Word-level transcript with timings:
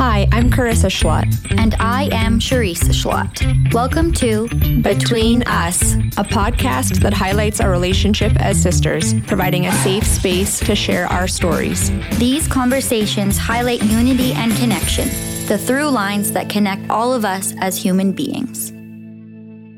Hi, 0.00 0.26
I'm 0.32 0.48
Carissa 0.48 0.88
Schlott. 0.88 1.28
And 1.58 1.74
I 1.78 2.08
am 2.10 2.38
Charisse 2.38 2.90
Schlott. 2.90 3.42
Welcome 3.74 4.12
to 4.12 4.48
Between 4.80 5.42
Us, 5.42 5.92
a 6.16 6.24
podcast 6.24 7.02
that 7.02 7.12
highlights 7.12 7.60
our 7.60 7.70
relationship 7.70 8.32
as 8.36 8.58
sisters, 8.62 9.12
providing 9.26 9.66
a 9.66 9.72
safe 9.82 10.06
space 10.06 10.58
to 10.60 10.74
share 10.74 11.04
our 11.08 11.28
stories. 11.28 11.90
These 12.16 12.48
conversations 12.48 13.36
highlight 13.36 13.82
unity 13.82 14.32
and 14.32 14.56
connection, 14.56 15.06
the 15.48 15.58
through 15.58 15.90
lines 15.90 16.32
that 16.32 16.48
connect 16.48 16.88
all 16.88 17.12
of 17.12 17.26
us 17.26 17.52
as 17.58 17.76
human 17.76 18.12
beings. 18.12 18.70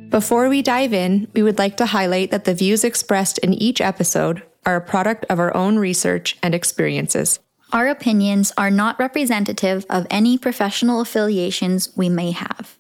Before 0.09 0.49
we 0.49 0.63
dive 0.63 0.95
in, 0.95 1.27
we 1.35 1.43
would 1.43 1.59
like 1.59 1.79
to 1.79 1.87
highlight 1.87 2.31
that 2.31 2.45
the 2.45 2.55
views 2.55 2.85
expressed 2.85 3.39
in 3.39 3.55
each 3.55 3.81
episode 3.81 4.45
are 4.65 4.77
a 4.77 4.81
product 4.81 5.27
of 5.29 5.41
our 5.41 5.53
own 5.57 5.81
research 5.81 6.39
and 6.45 6.55
experiences. 6.55 7.41
Our 7.73 7.89
opinions 7.89 8.53
are 8.59 8.71
not 8.71 8.99
representative 8.99 9.87
of 9.89 10.07
any 10.11 10.37
professional 10.37 11.01
affiliations 11.01 11.89
we 11.97 12.11
may 12.11 12.33
have. 12.33 12.79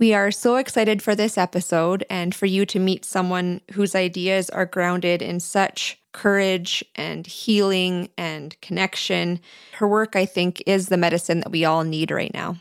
We 0.00 0.14
are 0.14 0.32
so 0.32 0.56
excited 0.56 1.00
for 1.00 1.14
this 1.14 1.38
episode 1.38 2.04
and 2.10 2.34
for 2.34 2.46
you 2.46 2.66
to 2.66 2.80
meet 2.80 3.04
someone 3.04 3.60
whose 3.74 3.94
ideas 3.94 4.50
are 4.50 4.66
grounded 4.66 5.22
in 5.22 5.38
such 5.38 6.00
courage 6.10 6.84
and 6.96 7.24
healing 7.24 8.08
and 8.18 8.60
connection. 8.60 9.38
Her 9.74 9.86
work, 9.86 10.16
I 10.16 10.26
think, 10.26 10.60
is 10.66 10.88
the 10.88 10.96
medicine 10.96 11.38
that 11.40 11.52
we 11.52 11.64
all 11.64 11.84
need 11.84 12.10
right 12.10 12.34
now. 12.34 12.56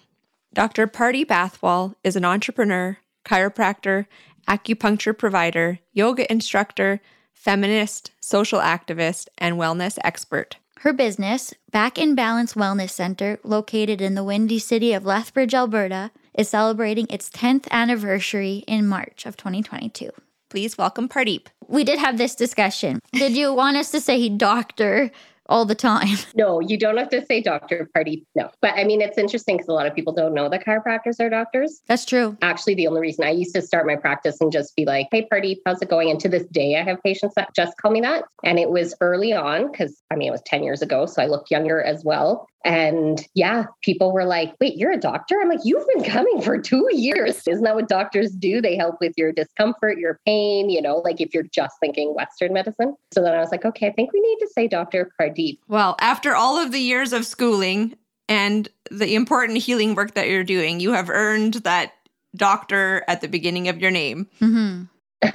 Dr. 0.54 0.86
Party 0.86 1.26
Athwal 1.26 1.96
is 2.04 2.16
an 2.16 2.26
entrepreneur, 2.26 3.00
chiropractor, 3.26 4.06
acupuncture 4.48 5.18
provider, 5.18 5.80
yoga 5.94 6.32
instructor, 6.32 7.02
feminist, 7.34 8.12
social 8.20 8.60
activist, 8.60 9.30
and 9.40 9.56
wellness 9.56 9.98
expert. 10.04 10.58
Her 10.86 10.94
business, 10.94 11.52
Back 11.72 11.98
in 11.98 12.14
Balance 12.14 12.54
Wellness 12.54 12.92
Center, 12.92 13.40
located 13.44 14.02
in 14.02 14.14
the 14.14 14.24
windy 14.24 14.60
city 14.60 14.94
of 14.94 15.04
Lethbridge, 15.04 15.56
Alberta, 15.56 16.12
is 16.36 16.48
celebrating 16.48 17.08
its 17.10 17.28
10th 17.32 17.68
anniversary 17.72 18.64
in 18.68 18.88
March 18.88 19.26
of 19.26 19.36
2022. 19.36 20.12
Please 20.48 20.78
welcome 20.78 21.10
Pardeep. 21.10 21.48
We 21.68 21.84
did 21.84 21.98
have 21.98 22.20
this 22.20 22.36
discussion. 22.36 23.00
Did 23.14 23.36
you 23.36 23.52
want 23.52 23.78
us 23.78 23.90
to 23.90 24.00
say 24.00 24.30
doctor 24.30 25.10
all 25.48 25.66
the 25.66 25.76
time. 25.76 26.18
No, 26.36 26.60
you 26.60 26.78
don't 26.78 26.98
have 26.98 27.10
to 27.10 27.26
say 27.26 27.42
doctor 27.42 27.90
party. 27.94 28.26
No. 28.36 28.50
But 28.62 28.74
I 28.76 28.84
mean, 28.84 29.00
it's 29.02 29.18
interesting 29.18 29.56
because 29.56 29.70
a 29.70 29.74
lot 29.74 29.88
of 29.88 29.96
people 29.96 30.12
don't 30.12 30.34
know 30.34 30.50
that 30.50 30.66
chiropractors 30.66 31.20
are 31.20 31.30
doctors. 31.30 31.82
That's 31.88 32.04
true. 32.04 32.38
Actually, 32.42 32.76
the 32.76 32.88
only 32.88 33.00
reason 33.00 33.24
I 33.24 33.30
used 33.30 33.56
to 33.56 33.62
start 33.62 33.86
my 33.86 33.96
practice 33.96 34.42
and 34.42 34.52
just 34.52 34.76
be 34.76 34.86
like, 34.86 35.08
hey, 35.12 35.26
party, 35.26 35.62
how's 35.66 35.82
it 35.82 35.90
going? 35.90 36.10
And 36.10 36.20
to 36.20 36.30
this 36.30 36.46
day, 36.48 36.76
I 36.78 36.84
have 36.84 37.02
patients 37.04 37.36
that 37.36 37.56
just 37.56 37.78
call 37.78 37.92
me 37.92 38.02
that. 38.02 38.26
And 38.44 38.60
it 38.60 38.70
was 38.70 38.96
early 39.00 39.34
on 39.34 39.72
because 39.72 40.02
I 40.12 40.16
mean, 40.16 40.28
it 40.28 40.32
was 40.32 40.42
10 40.46 40.64
years 40.64 40.82
ago. 40.82 41.06
So 41.06 41.22
I 41.22 41.28
looked 41.28 41.52
younger 41.52 41.82
as 41.82 42.04
well. 42.04 42.48
And 42.66 43.24
yeah, 43.36 43.66
people 43.84 44.12
were 44.12 44.26
like, 44.26 44.56
wait, 44.60 44.76
you're 44.76 44.92
a 44.92 45.00
doctor? 45.00 45.40
I'm 45.40 45.48
like, 45.48 45.60
you've 45.64 45.86
been 45.94 46.04
coming 46.04 46.42
for 46.42 46.60
two 46.60 46.88
years. 46.92 47.48
Isn't 47.48 47.64
that 47.64 47.76
what 47.76 47.88
doctors 47.88 48.32
do? 48.32 48.60
They 48.60 48.76
help 48.76 48.96
with 49.00 49.14
your 49.18 49.32
discomfort, 49.32 50.00
your 50.00 50.20
pain, 50.26 50.72
you 50.72 50.82
know, 50.82 50.98
like 50.98 51.22
if 51.22 51.32
you're 51.32 51.44
just 51.44 51.76
thinking 51.80 52.16
Western 52.16 52.54
medicine. 52.54 52.96
So 53.14 53.22
then 53.22 53.36
I 53.36 53.40
was 53.40 53.52
like, 53.52 53.66
okay, 53.66 53.88
I 53.88 53.92
think 53.92 54.12
we 54.12 54.20
need 54.20 54.38
to 54.40 54.48
say 54.48 54.68
Dr. 54.68 55.12
Pardeep. 55.36 55.60
Well, 55.68 55.96
after 56.00 56.36
all 56.36 56.58
of 56.58 56.72
the 56.72 56.80
years 56.80 57.14
of 57.14 57.26
schooling 57.26 57.96
and 58.28 58.68
the 58.92 59.16
important 59.16 59.60
healing 59.60 59.96
work 59.96 60.14
that 60.14 60.28
you're 60.28 60.44
doing, 60.44 60.80
you 60.80 60.94
have 60.94 61.10
earned 61.10 61.56
that 61.56 61.94
doctor 62.36 63.04
at 63.08 63.22
the 63.22 63.28
beginning 63.28 63.70
of 63.70 63.80
your 63.80 63.92
name. 63.92 64.28
Mm-hmm. 64.42 64.84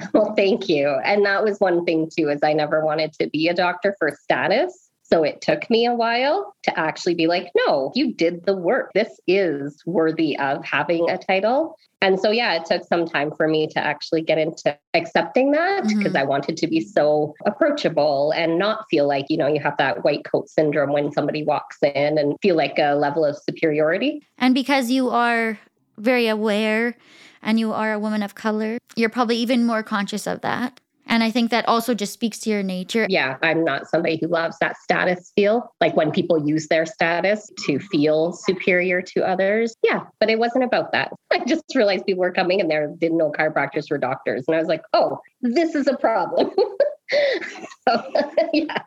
well, 0.13 0.33
thank 0.35 0.69
you. 0.69 0.89
And 1.03 1.25
that 1.25 1.43
was 1.43 1.59
one 1.59 1.85
thing 1.85 2.09
too, 2.15 2.29
is 2.29 2.39
I 2.43 2.53
never 2.53 2.83
wanted 2.83 3.13
to 3.13 3.27
be 3.27 3.47
a 3.47 3.53
doctor 3.53 3.95
for 3.97 4.17
status. 4.21 4.90
So 5.11 5.23
it 5.23 5.41
took 5.41 5.69
me 5.69 5.85
a 5.85 5.93
while 5.93 6.55
to 6.63 6.79
actually 6.79 7.15
be 7.15 7.27
like, 7.27 7.51
no, 7.67 7.91
you 7.95 8.13
did 8.13 8.45
the 8.45 8.55
work. 8.55 8.91
This 8.93 9.19
is 9.27 9.81
worthy 9.85 10.37
of 10.37 10.63
having 10.63 11.09
a 11.09 11.17
title. 11.17 11.77
And 12.01 12.19
so, 12.19 12.31
yeah, 12.31 12.55
it 12.55 12.65
took 12.65 12.83
some 12.85 13.05
time 13.05 13.31
for 13.35 13.47
me 13.47 13.67
to 13.67 13.79
actually 13.79 14.23
get 14.23 14.39
into 14.39 14.75
accepting 14.95 15.51
that 15.51 15.83
because 15.83 16.13
mm-hmm. 16.13 16.17
I 16.17 16.23
wanted 16.23 16.57
to 16.57 16.67
be 16.67 16.81
so 16.81 17.35
approachable 17.45 18.33
and 18.35 18.57
not 18.57 18.85
feel 18.89 19.07
like, 19.07 19.25
you 19.29 19.37
know, 19.37 19.47
you 19.47 19.59
have 19.59 19.77
that 19.77 20.03
white 20.03 20.25
coat 20.25 20.49
syndrome 20.49 20.91
when 20.91 21.11
somebody 21.11 21.43
walks 21.43 21.77
in 21.83 22.17
and 22.17 22.35
feel 22.41 22.55
like 22.55 22.79
a 22.79 22.95
level 22.95 23.23
of 23.23 23.37
superiority. 23.37 24.23
And 24.39 24.55
because 24.55 24.89
you 24.89 25.09
are 25.09 25.59
very 25.97 26.27
aware 26.27 26.95
and 27.43 27.59
you 27.59 27.71
are 27.71 27.93
a 27.93 27.99
woman 27.99 28.23
of 28.23 28.33
color, 28.33 28.79
you're 28.95 29.09
probably 29.09 29.37
even 29.37 29.65
more 29.65 29.83
conscious 29.83 30.25
of 30.25 30.41
that. 30.41 30.79
And 31.11 31.25
I 31.25 31.29
think 31.29 31.51
that 31.51 31.67
also 31.67 31.93
just 31.93 32.13
speaks 32.13 32.39
to 32.39 32.49
your 32.49 32.63
nature. 32.63 33.05
Yeah, 33.09 33.35
I'm 33.41 33.65
not 33.65 33.89
somebody 33.89 34.17
who 34.19 34.27
loves 34.27 34.55
that 34.61 34.77
status 34.77 35.33
feel, 35.35 35.69
like 35.81 35.93
when 35.93 36.09
people 36.09 36.47
use 36.47 36.69
their 36.69 36.85
status 36.85 37.51
to 37.65 37.79
feel 37.79 38.31
superior 38.31 39.01
to 39.01 39.27
others. 39.27 39.75
Yeah, 39.83 40.05
but 40.21 40.29
it 40.29 40.39
wasn't 40.39 40.63
about 40.63 40.93
that. 40.93 41.11
I 41.31 41.43
just 41.43 41.63
realized 41.75 42.05
people 42.05 42.21
were 42.21 42.31
coming 42.31 42.61
and 42.61 42.71
there 42.71 42.87
didn't 42.97 43.17
know 43.17 43.29
chiropractors 43.29 43.91
were 43.91 43.97
doctors. 43.97 44.45
And 44.47 44.55
I 44.55 44.59
was 44.59 44.69
like, 44.69 44.83
oh, 44.93 45.19
this 45.41 45.75
is 45.75 45.85
a 45.87 45.97
problem. 45.97 46.51
so, 47.89 48.13
yeah, 48.53 48.81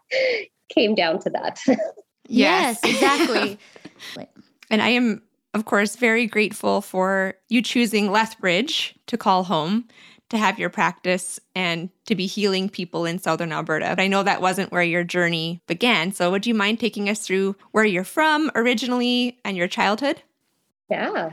came 0.71 0.95
down 0.95 1.19
to 1.21 1.31
that. 1.31 1.61
yes, 2.27 2.83
exactly. 2.83 3.59
and 4.71 4.81
I 4.81 4.89
am, 4.89 5.21
of 5.53 5.67
course, 5.67 5.97
very 5.97 6.27
grateful 6.27 6.81
for 6.81 7.35
you 7.51 7.61
choosing 7.61 8.11
Lethbridge 8.11 8.95
to 9.09 9.19
call 9.19 9.45
home 9.45 9.89
to 10.31 10.39
have 10.39 10.59
your 10.59 10.71
practice 10.71 11.39
and 11.55 11.91
to 12.07 12.15
be 12.15 12.27
healing 12.27 12.69
people 12.69 13.05
in 13.05 13.19
Southern 13.19 13.53
Alberta. 13.53 13.91
But 13.91 14.01
I 14.01 14.07
know 14.07 14.23
that 14.23 14.41
wasn't 14.41 14.73
where 14.73 14.83
your 14.83 15.05
journey 15.05 15.61
began. 15.67 16.13
So, 16.13 16.31
would 16.31 16.47
you 16.47 16.55
mind 16.55 16.81
taking 16.81 17.09
us 17.09 17.21
through 17.21 17.57
where 17.73 17.85
you're 17.85 18.05
from 18.05 18.51
originally 18.55 19.39
and 19.45 19.57
your 19.57 19.69
childhood? 19.69 20.23
Yeah, 20.91 21.33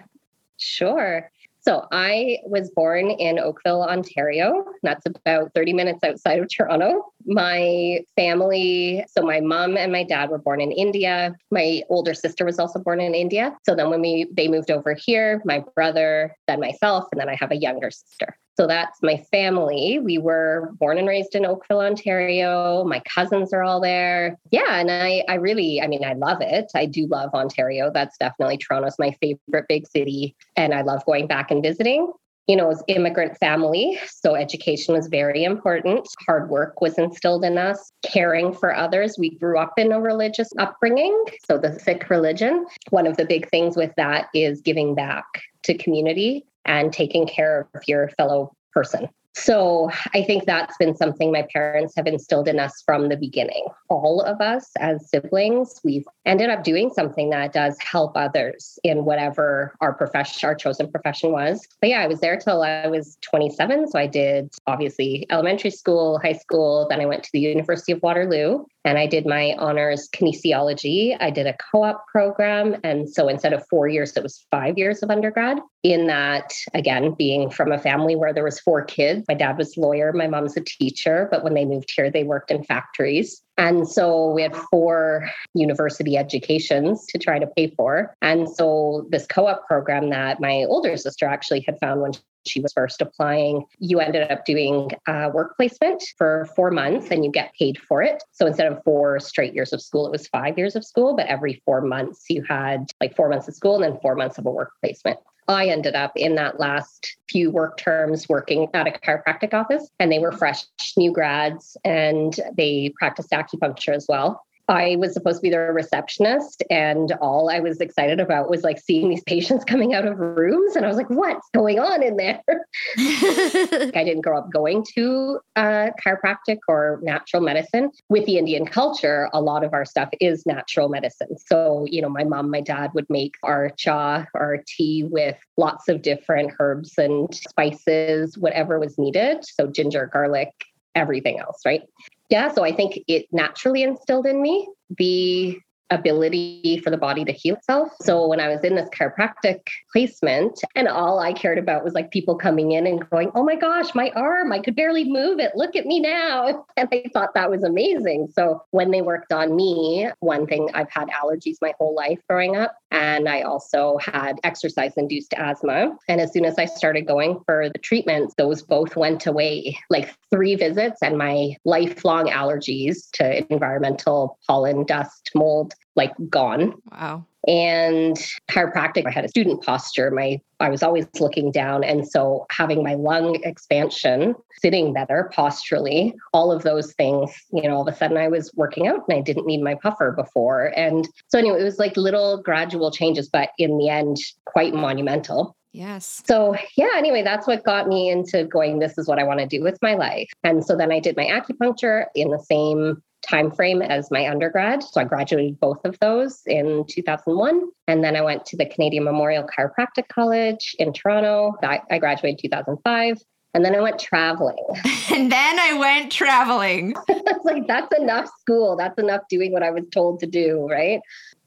sure. 0.58 1.32
So 1.64 1.88
I 1.92 2.40
was 2.44 2.72
born 2.72 3.12
in 3.12 3.38
Oakville, 3.38 3.84
Ontario. 3.84 4.66
That's 4.82 5.06
about 5.06 5.52
30 5.54 5.74
minutes 5.74 6.04
outside 6.04 6.40
of 6.40 6.50
Toronto. 6.50 7.14
My 7.26 8.00
family, 8.16 9.06
so 9.08 9.22
my 9.22 9.42
mom 9.42 9.78
and 9.78 9.92
my 9.92 10.04
dad 10.04 10.32
were 10.32 10.40
born 10.40 10.60
in 10.60 10.72
India. 10.72 11.36
My 11.52 11.84
older 11.88 12.16
sister 12.16 12.46
was 12.46 12.58
also 12.58 12.80
born 12.80 13.00
in 13.00 13.14
India. 13.14 13.56
So 13.64 13.76
then 13.76 13.92
when 13.92 14.02
we 14.02 14.26
they 14.32 14.48
moved 14.48 14.72
over 14.72 14.96
here, 14.96 15.40
my 15.46 15.64
brother, 15.76 16.36
then 16.48 16.60
myself, 16.60 17.06
and 17.12 17.22
then 17.22 17.30
I 17.30 17.36
have 17.36 17.52
a 17.52 17.58
younger 17.58 17.92
sister. 17.92 18.36
So 18.58 18.68
that's 18.68 19.02
my 19.02 19.18
family. 19.32 20.00
We 20.00 20.18
were 20.18 20.72
born 20.80 20.98
and 20.98 21.08
raised 21.08 21.36
in 21.36 21.46
Oakville, 21.46 21.82
Ontario. 21.82 22.84
My 22.84 23.02
cousins 23.02 23.54
are 23.54 23.64
all 23.64 23.80
there. 23.80 24.38
Yeah, 24.52 24.80
and 24.80 24.92
I 24.92 25.24
I 25.28 25.36
really, 25.36 25.82
I 25.82 25.88
mean, 25.88 26.04
I 26.04 26.14
love 26.14 26.42
it. 26.42 26.72
I 26.76 26.86
do 26.86 27.08
love 27.08 27.34
Ontario. 27.34 27.92
That's 27.94 28.18
definitely 28.18 28.58
Toronto's 28.58 29.00
my 29.00 29.16
favorite 29.22 29.66
big 29.68 29.88
city 29.88 30.36
and 30.56 30.74
I 30.74 30.82
love 30.82 31.06
going 31.06 31.28
back 31.28 31.52
and 31.52 31.64
visiting 31.64 32.12
you 32.48 32.56
know, 32.56 32.70
as 32.70 32.84
immigrant 32.88 33.38
family. 33.38 33.98
So 34.08 34.36
education 34.36 34.94
was 34.94 35.08
very 35.08 35.44
important. 35.44 36.06
Hard 36.26 36.50
work 36.50 36.82
was 36.82 36.98
instilled 36.98 37.46
in 37.46 37.58
us, 37.58 37.92
caring 38.04 38.52
for 38.52 38.76
others. 38.76 39.16
We 39.18 39.38
grew 39.38 39.58
up 39.58 39.74
in 39.78 39.92
a 39.92 40.02
religious 40.02 40.50
upbringing. 40.58 41.16
So 41.46 41.58
the 41.58 41.80
Sikh 41.80 42.10
religion, 42.10 42.66
one 42.90 43.08
of 43.08 43.16
the 43.16 43.26
big 43.26 43.50
things 43.50 43.78
with 43.78 43.94
that 43.96 44.28
is 44.34 44.60
giving 44.60 44.96
back 44.96 45.24
to 45.64 45.78
community 45.78 46.46
and 46.66 46.94
taking 46.94 47.28
care 47.28 47.68
of 47.74 47.82
your 47.88 48.10
fellow 48.18 48.56
person. 48.74 49.10
So 49.34 49.90
I 50.14 50.24
think 50.24 50.46
that's 50.46 50.76
been 50.78 50.96
something 50.96 51.32
my 51.32 51.48
parents 51.54 51.94
have 51.96 52.06
instilled 52.06 52.50
in 52.50 52.60
us 52.60 52.84
from 52.86 53.08
the 53.08 53.16
beginning. 53.16 53.66
All 53.90 54.22
of 54.22 54.42
us 54.42 54.72
as 54.78 55.10
siblings, 55.10 55.80
we've 55.86 56.06
ended 56.26 56.50
up 56.50 56.64
doing 56.64 56.92
something 56.94 57.30
that 57.30 57.54
does 57.54 57.78
help 57.80 58.12
others 58.16 58.78
in 58.84 59.06
whatever 59.06 59.74
our 59.80 59.94
profession, 59.94 60.48
our 60.48 60.56
chosen 60.56 60.92
profession 60.92 61.32
was. 61.32 61.66
But 61.80 61.92
yeah, 61.92 62.02
I 62.02 62.08
was 62.08 62.20
there 62.20 62.38
till 62.38 62.62
I 62.62 62.88
was 62.88 63.18
27. 63.22 63.90
So 63.90 63.98
I 63.98 64.08
did 64.08 64.50
obviously 64.68 65.26
elementary 65.30 65.72
school, 65.72 66.20
high 66.20 66.34
school, 66.34 66.88
then 66.90 67.00
I 67.00 67.06
went 67.06 67.24
to 67.24 67.30
the 67.32 67.40
University 67.40 67.94
of 67.94 68.04
Waterloo 68.04 68.66
and 68.84 68.98
I 68.98 69.08
did 69.08 69.26
my 69.26 69.56
honors 69.58 70.10
kinesiology. 70.14 71.16
I 71.22 71.30
did 71.30 71.48
a 71.48 71.56
co 71.72 71.84
op 71.84 72.06
program. 72.08 72.76
And 72.84 73.10
so 73.10 73.30
instead 73.30 73.54
of 73.54 73.66
four 73.70 73.88
years, 73.88 74.18
it 74.18 74.24
was 74.24 74.46
five 74.52 74.78
years 74.78 75.04
of 75.04 75.10
undergrad. 75.10 75.60
In 75.84 76.06
that, 76.08 76.54
again, 76.76 77.16
being 77.18 77.50
from 77.50 77.72
a 77.72 77.80
family 77.80 78.16
where 78.16 78.34
there 78.34 78.44
was 78.44 78.60
four 78.60 78.84
kids, 78.84 79.26
my 79.28 79.34
dad 79.34 79.58
was 79.58 79.76
a 79.76 79.80
lawyer, 79.80 80.14
my 80.14 80.28
mom's 80.28 80.56
a 80.56 80.62
teacher, 80.62 81.28
but 81.32 81.44
when 81.44 81.56
they 81.56 81.66
moved 81.66 81.92
here, 81.96 82.12
they 82.12 82.24
worked 82.24 82.52
in 82.52 82.64
factories. 82.64 83.42
And 83.58 83.88
so 83.88 84.32
we 84.32 84.44
had 84.44 84.56
four 84.56 85.30
university 85.54 86.18
educations 86.18 87.06
to 87.08 87.18
try 87.18 87.40
to 87.40 87.48
pay 87.48 87.74
for. 87.76 88.16
And 88.22 88.48
so 88.48 89.08
this 89.10 89.26
co 89.26 89.48
op 89.48 89.68
program 89.68 90.10
that 90.12 90.40
my 90.40 90.66
older 90.68 90.96
sister 90.98 91.26
actually 91.26 91.62
had 91.62 91.80
found 91.80 92.02
when 92.02 92.12
she 92.46 92.60
was 92.60 92.74
first 92.74 93.02
applying, 93.02 93.66
you 93.80 94.00
ended 94.00 94.30
up 94.32 94.46
doing 94.46 94.92
a 95.08 95.30
work 95.30 95.56
placement 95.58 96.04
for 96.18 96.48
four 96.56 96.72
months 96.72 97.12
and 97.12 97.24
you 97.24 97.32
get 97.32 97.54
paid 97.54 97.80
for 97.80 98.02
it. 98.02 98.24
So 98.32 98.48
instead 98.48 98.72
of 98.72 98.84
four 98.84 99.20
straight 99.20 99.54
years 99.54 99.74
of 99.74 99.82
school, 99.82 100.08
it 100.08 100.12
was 100.12 100.28
five 100.28 100.58
years 100.58 100.76
of 100.76 100.86
school, 100.86 101.16
but 101.16 101.28
every 101.28 101.62
four 101.66 101.82
months 101.82 102.26
you 102.30 102.44
had 102.48 102.88
like 103.00 103.16
four 103.16 103.30
months 103.30 103.48
of 103.48 103.56
school 103.56 103.76
and 103.76 103.84
then 103.84 104.02
four 104.02 104.16
months 104.16 104.38
of 104.38 104.46
a 104.46 104.52
work 104.52 104.72
placement. 104.82 105.20
I 105.48 105.68
ended 105.68 105.96
up 105.96 106.14
in 106.16 106.36
that 106.36 106.60
last 106.60 107.18
few 107.30 107.50
work 107.52 107.78
terms 107.78 108.30
working 108.30 108.68
at 108.74 108.88
a 108.88 108.92
chiropractic 108.92 109.54
office, 109.54 109.90
and 110.00 110.12
they 110.12 110.20
were 110.20 110.32
fresh 110.32 110.64
new 110.98 111.12
grads 111.12 111.76
and 111.84 112.40
they 112.56 112.94
practiced 112.98 113.32
acupuncture 113.32 113.94
as 113.96 114.06
well. 114.08 114.44
I 114.72 114.96
was 114.96 115.14
supposed 115.14 115.40
to 115.40 115.42
be 115.42 115.50
their 115.50 115.74
receptionist, 115.74 116.64
and 116.70 117.12
all 117.22 117.50
I 117.50 117.60
was 117.60 117.82
excited 117.82 118.22
about 118.22 118.50
was 118.50 118.64
like 118.64 118.80
seeing 118.80 119.10
these 119.10 119.24
patients 119.24 119.66
coming 119.68 119.94
out 119.94 120.06
of 120.06 120.18
rooms. 120.18 120.78
And 120.78 120.86
I 120.86 120.88
was 120.88 120.96
like, 120.96 121.10
what's 121.10 121.50
going 121.54 121.78
on 121.78 122.02
in 122.02 122.16
there? 122.16 122.42
I 122.98 124.04
didn't 124.06 124.22
grow 124.22 124.38
up 124.38 124.50
going 124.50 124.86
to 124.96 125.40
uh, 125.58 125.90
chiropractic 126.04 126.60
or 126.70 127.02
natural 127.04 127.42
medicine. 127.42 127.92
With 128.08 128.26
the 128.26 128.38
Indian 128.38 128.66
culture, 128.66 129.30
a 129.34 129.42
lot 129.42 129.66
of 129.66 129.74
our 129.74 129.84
stuff 129.84 130.10
is 130.22 130.46
natural 130.46 130.88
medicine. 130.88 131.38
So, 131.38 131.86
you 131.90 132.02
know, 132.02 132.10
my 132.10 132.24
mom, 132.24 132.50
my 132.50 132.62
dad 132.62 132.92
would 132.94 133.10
make 133.10 133.36
our 133.44 133.72
cha, 133.72 134.26
our 134.36 134.64
tea 134.66 135.04
with 135.04 135.38
lots 135.58 135.90
of 135.90 136.02
different 136.02 136.54
herbs 136.60 136.94
and 136.98 137.34
spices, 137.36 138.38
whatever 138.38 138.80
was 138.80 138.98
needed. 138.98 139.44
So, 139.44 139.68
ginger, 139.68 140.10
garlic, 140.14 140.54
everything 140.96 141.40
else, 141.40 141.60
right? 141.66 141.84
Yeah, 142.32 142.52
so 142.54 142.64
I 142.64 142.72
think 142.74 142.98
it 143.08 143.26
naturally 143.34 143.84
instilled 143.84 144.26
in 144.26 144.42
me 144.42 144.68
the 144.98 145.60
ability 145.90 146.80
for 146.82 146.90
the 146.90 146.98
body 146.98 147.26
to 147.26 147.34
heal 147.34 147.56
itself. 147.56 147.90
So 148.02 148.26
when 148.26 148.40
I 148.40 148.48
was 148.48 148.64
in 148.64 148.76
this 148.76 148.88
chiropractic 148.90 149.60
placement, 149.92 150.58
and 150.74 150.88
all 150.88 151.20
I 151.20 151.34
cared 151.34 151.58
about 151.58 151.84
was 151.84 151.94
like 151.94 152.10
people 152.10 152.36
coming 152.36 152.72
in 152.72 152.88
and 152.88 153.08
going, 153.10 153.32
Oh 153.36 153.44
my 153.44 153.56
gosh, 153.56 153.94
my 153.94 154.10
arm, 154.16 154.54
I 154.54 154.60
could 154.60 154.78
barely 154.78 155.04
move 155.04 155.40
it. 155.40 155.52
Look 155.56 155.76
at 155.76 155.86
me 155.86 156.00
now. 156.00 156.66
And 156.78 156.88
I 156.94 157.04
thought 157.14 157.34
that 157.36 157.50
was 157.50 157.64
amazing. 157.64 158.30
So 158.34 158.64
when 158.72 158.92
they 158.92 159.02
worked 159.02 159.34
on 159.34 159.56
me, 159.56 160.10
one 160.22 160.48
thing 160.48 160.70
I've 160.74 160.90
had 160.90 161.10
allergies 161.10 161.58
my 161.62 161.74
whole 161.78 161.94
life 161.94 162.20
growing 162.30 162.56
up. 162.56 162.76
And 162.92 163.30
I 163.30 163.42
also 163.42 163.98
had 164.02 164.40
exercise 164.44 164.94
induced 164.98 165.34
asthma. 165.34 165.96
And 166.08 166.20
as 166.20 166.34
soon 166.34 166.46
as 166.46 166.58
I 166.58 166.66
started 166.66 167.08
going 167.08 167.40
for 167.46 167.70
the 167.70 167.80
treatments, 167.80 168.36
those 168.38 168.62
both 168.62 168.96
went 168.96 169.26
away 169.26 169.78
like 169.90 170.14
three 170.30 170.56
visits, 170.56 171.02
and 171.02 171.18
my 171.18 171.56
lifelong 171.66 172.28
allergies 172.28 173.10
to 173.14 173.52
environmental 173.52 174.38
pollen, 174.48 174.86
dust, 174.86 175.32
mold 175.34 175.74
like 175.96 176.14
gone. 176.30 176.74
Wow. 176.92 177.26
And 177.48 178.18
chiropractic, 178.50 179.06
I 179.08 179.12
had 179.12 179.26
a 179.26 179.30
student 179.30 179.64
posture. 179.64 180.12
My 180.12 180.40
I 180.60 180.70
was 180.70 180.84
always 180.84 181.08
looking 181.20 181.52
down. 181.52 181.84
And 181.84 182.08
so 182.08 182.46
having 182.52 182.84
my 182.84 182.94
lung 182.94 183.42
expansion, 183.44 184.36
sitting 184.62 184.94
better 184.94 185.32
posturally, 185.34 186.14
all 186.34 186.52
of 186.52 186.62
those 186.62 186.94
things, 186.94 187.32
you 187.52 187.64
know, 187.64 187.76
all 187.76 187.88
of 187.88 187.94
a 187.94 187.98
sudden 187.98 188.18
I 188.18 188.28
was 188.28 188.52
working 188.56 188.88
out 188.88 189.00
and 189.08 189.18
I 189.18 189.22
didn't 189.22 189.48
need 189.48 189.64
my 189.64 189.76
puffer 189.76 190.12
before. 190.12 190.72
And 190.76 191.08
so 191.28 191.40
anyway, 191.40 191.60
it 191.60 191.64
was 191.64 191.80
like 191.80 191.98
little 191.98 192.42
gradual 192.44 192.92
changes, 192.92 193.28
but 193.28 193.50
in 193.58 193.78
the 193.80 193.90
end, 193.90 194.18
quite 194.46 194.76
monumental. 194.76 195.56
Yes. 195.74 196.22
So, 196.28 196.56
yeah, 196.76 196.90
anyway, 196.98 197.24
that's 197.24 197.48
what 197.48 197.64
got 197.64 197.88
me 197.88 198.10
into 198.10 198.44
going, 198.44 198.80
this 198.80 198.98
is 198.98 199.08
what 199.08 199.20
I 199.20 199.24
want 199.24 199.40
to 199.40 199.48
do 199.48 199.64
with 199.64 199.80
my 199.82 199.96
life. 199.96 200.30
And 200.44 200.66
so 200.66 200.76
then 200.76 200.92
I 200.92 201.00
did 201.00 201.16
my 201.16 201.26
acupuncture 201.26 202.06
in 202.14 202.30
the 202.30 202.40
same 202.40 203.02
time 203.28 203.52
frame 203.52 203.82
as 203.82 204.10
my 204.12 204.30
undergrad. 204.30 204.84
So 204.84 205.02
I 205.02 205.04
graduated 205.04 205.60
both 205.60 205.84
of 205.86 205.98
those 206.00 206.42
in 206.46 206.86
2001. 206.88 207.70
And 207.88 208.04
then 208.04 208.16
I 208.16 208.22
went 208.22 208.46
to 208.48 208.58
the 208.58 208.66
Canadian 208.66 209.04
Memorial 209.04 209.46
Chiropractic 209.46 210.08
College 210.10 210.76
in 210.80 210.94
Toronto. 210.94 211.54
I 211.64 212.00
graduated 212.00 212.40
2005. 212.40 213.18
And 213.54 213.66
then 213.66 213.76
I 213.76 213.82
went 213.82 214.00
traveling. 214.00 214.66
and 215.12 215.32
then 215.32 215.60
I 215.60 215.78
went 215.78 216.12
traveling. 216.12 216.94
it's 217.10 217.46
like, 217.46 217.68
that's 217.68 217.94
enough 218.00 218.30
school. 218.40 218.78
That's 218.78 218.98
enough 218.98 219.22
doing 219.30 219.52
what 219.52 219.64
I 219.64 219.72
was 219.72 219.86
told 219.92 220.22
to 220.22 220.28
do, 220.28 220.68
right? 220.70 221.02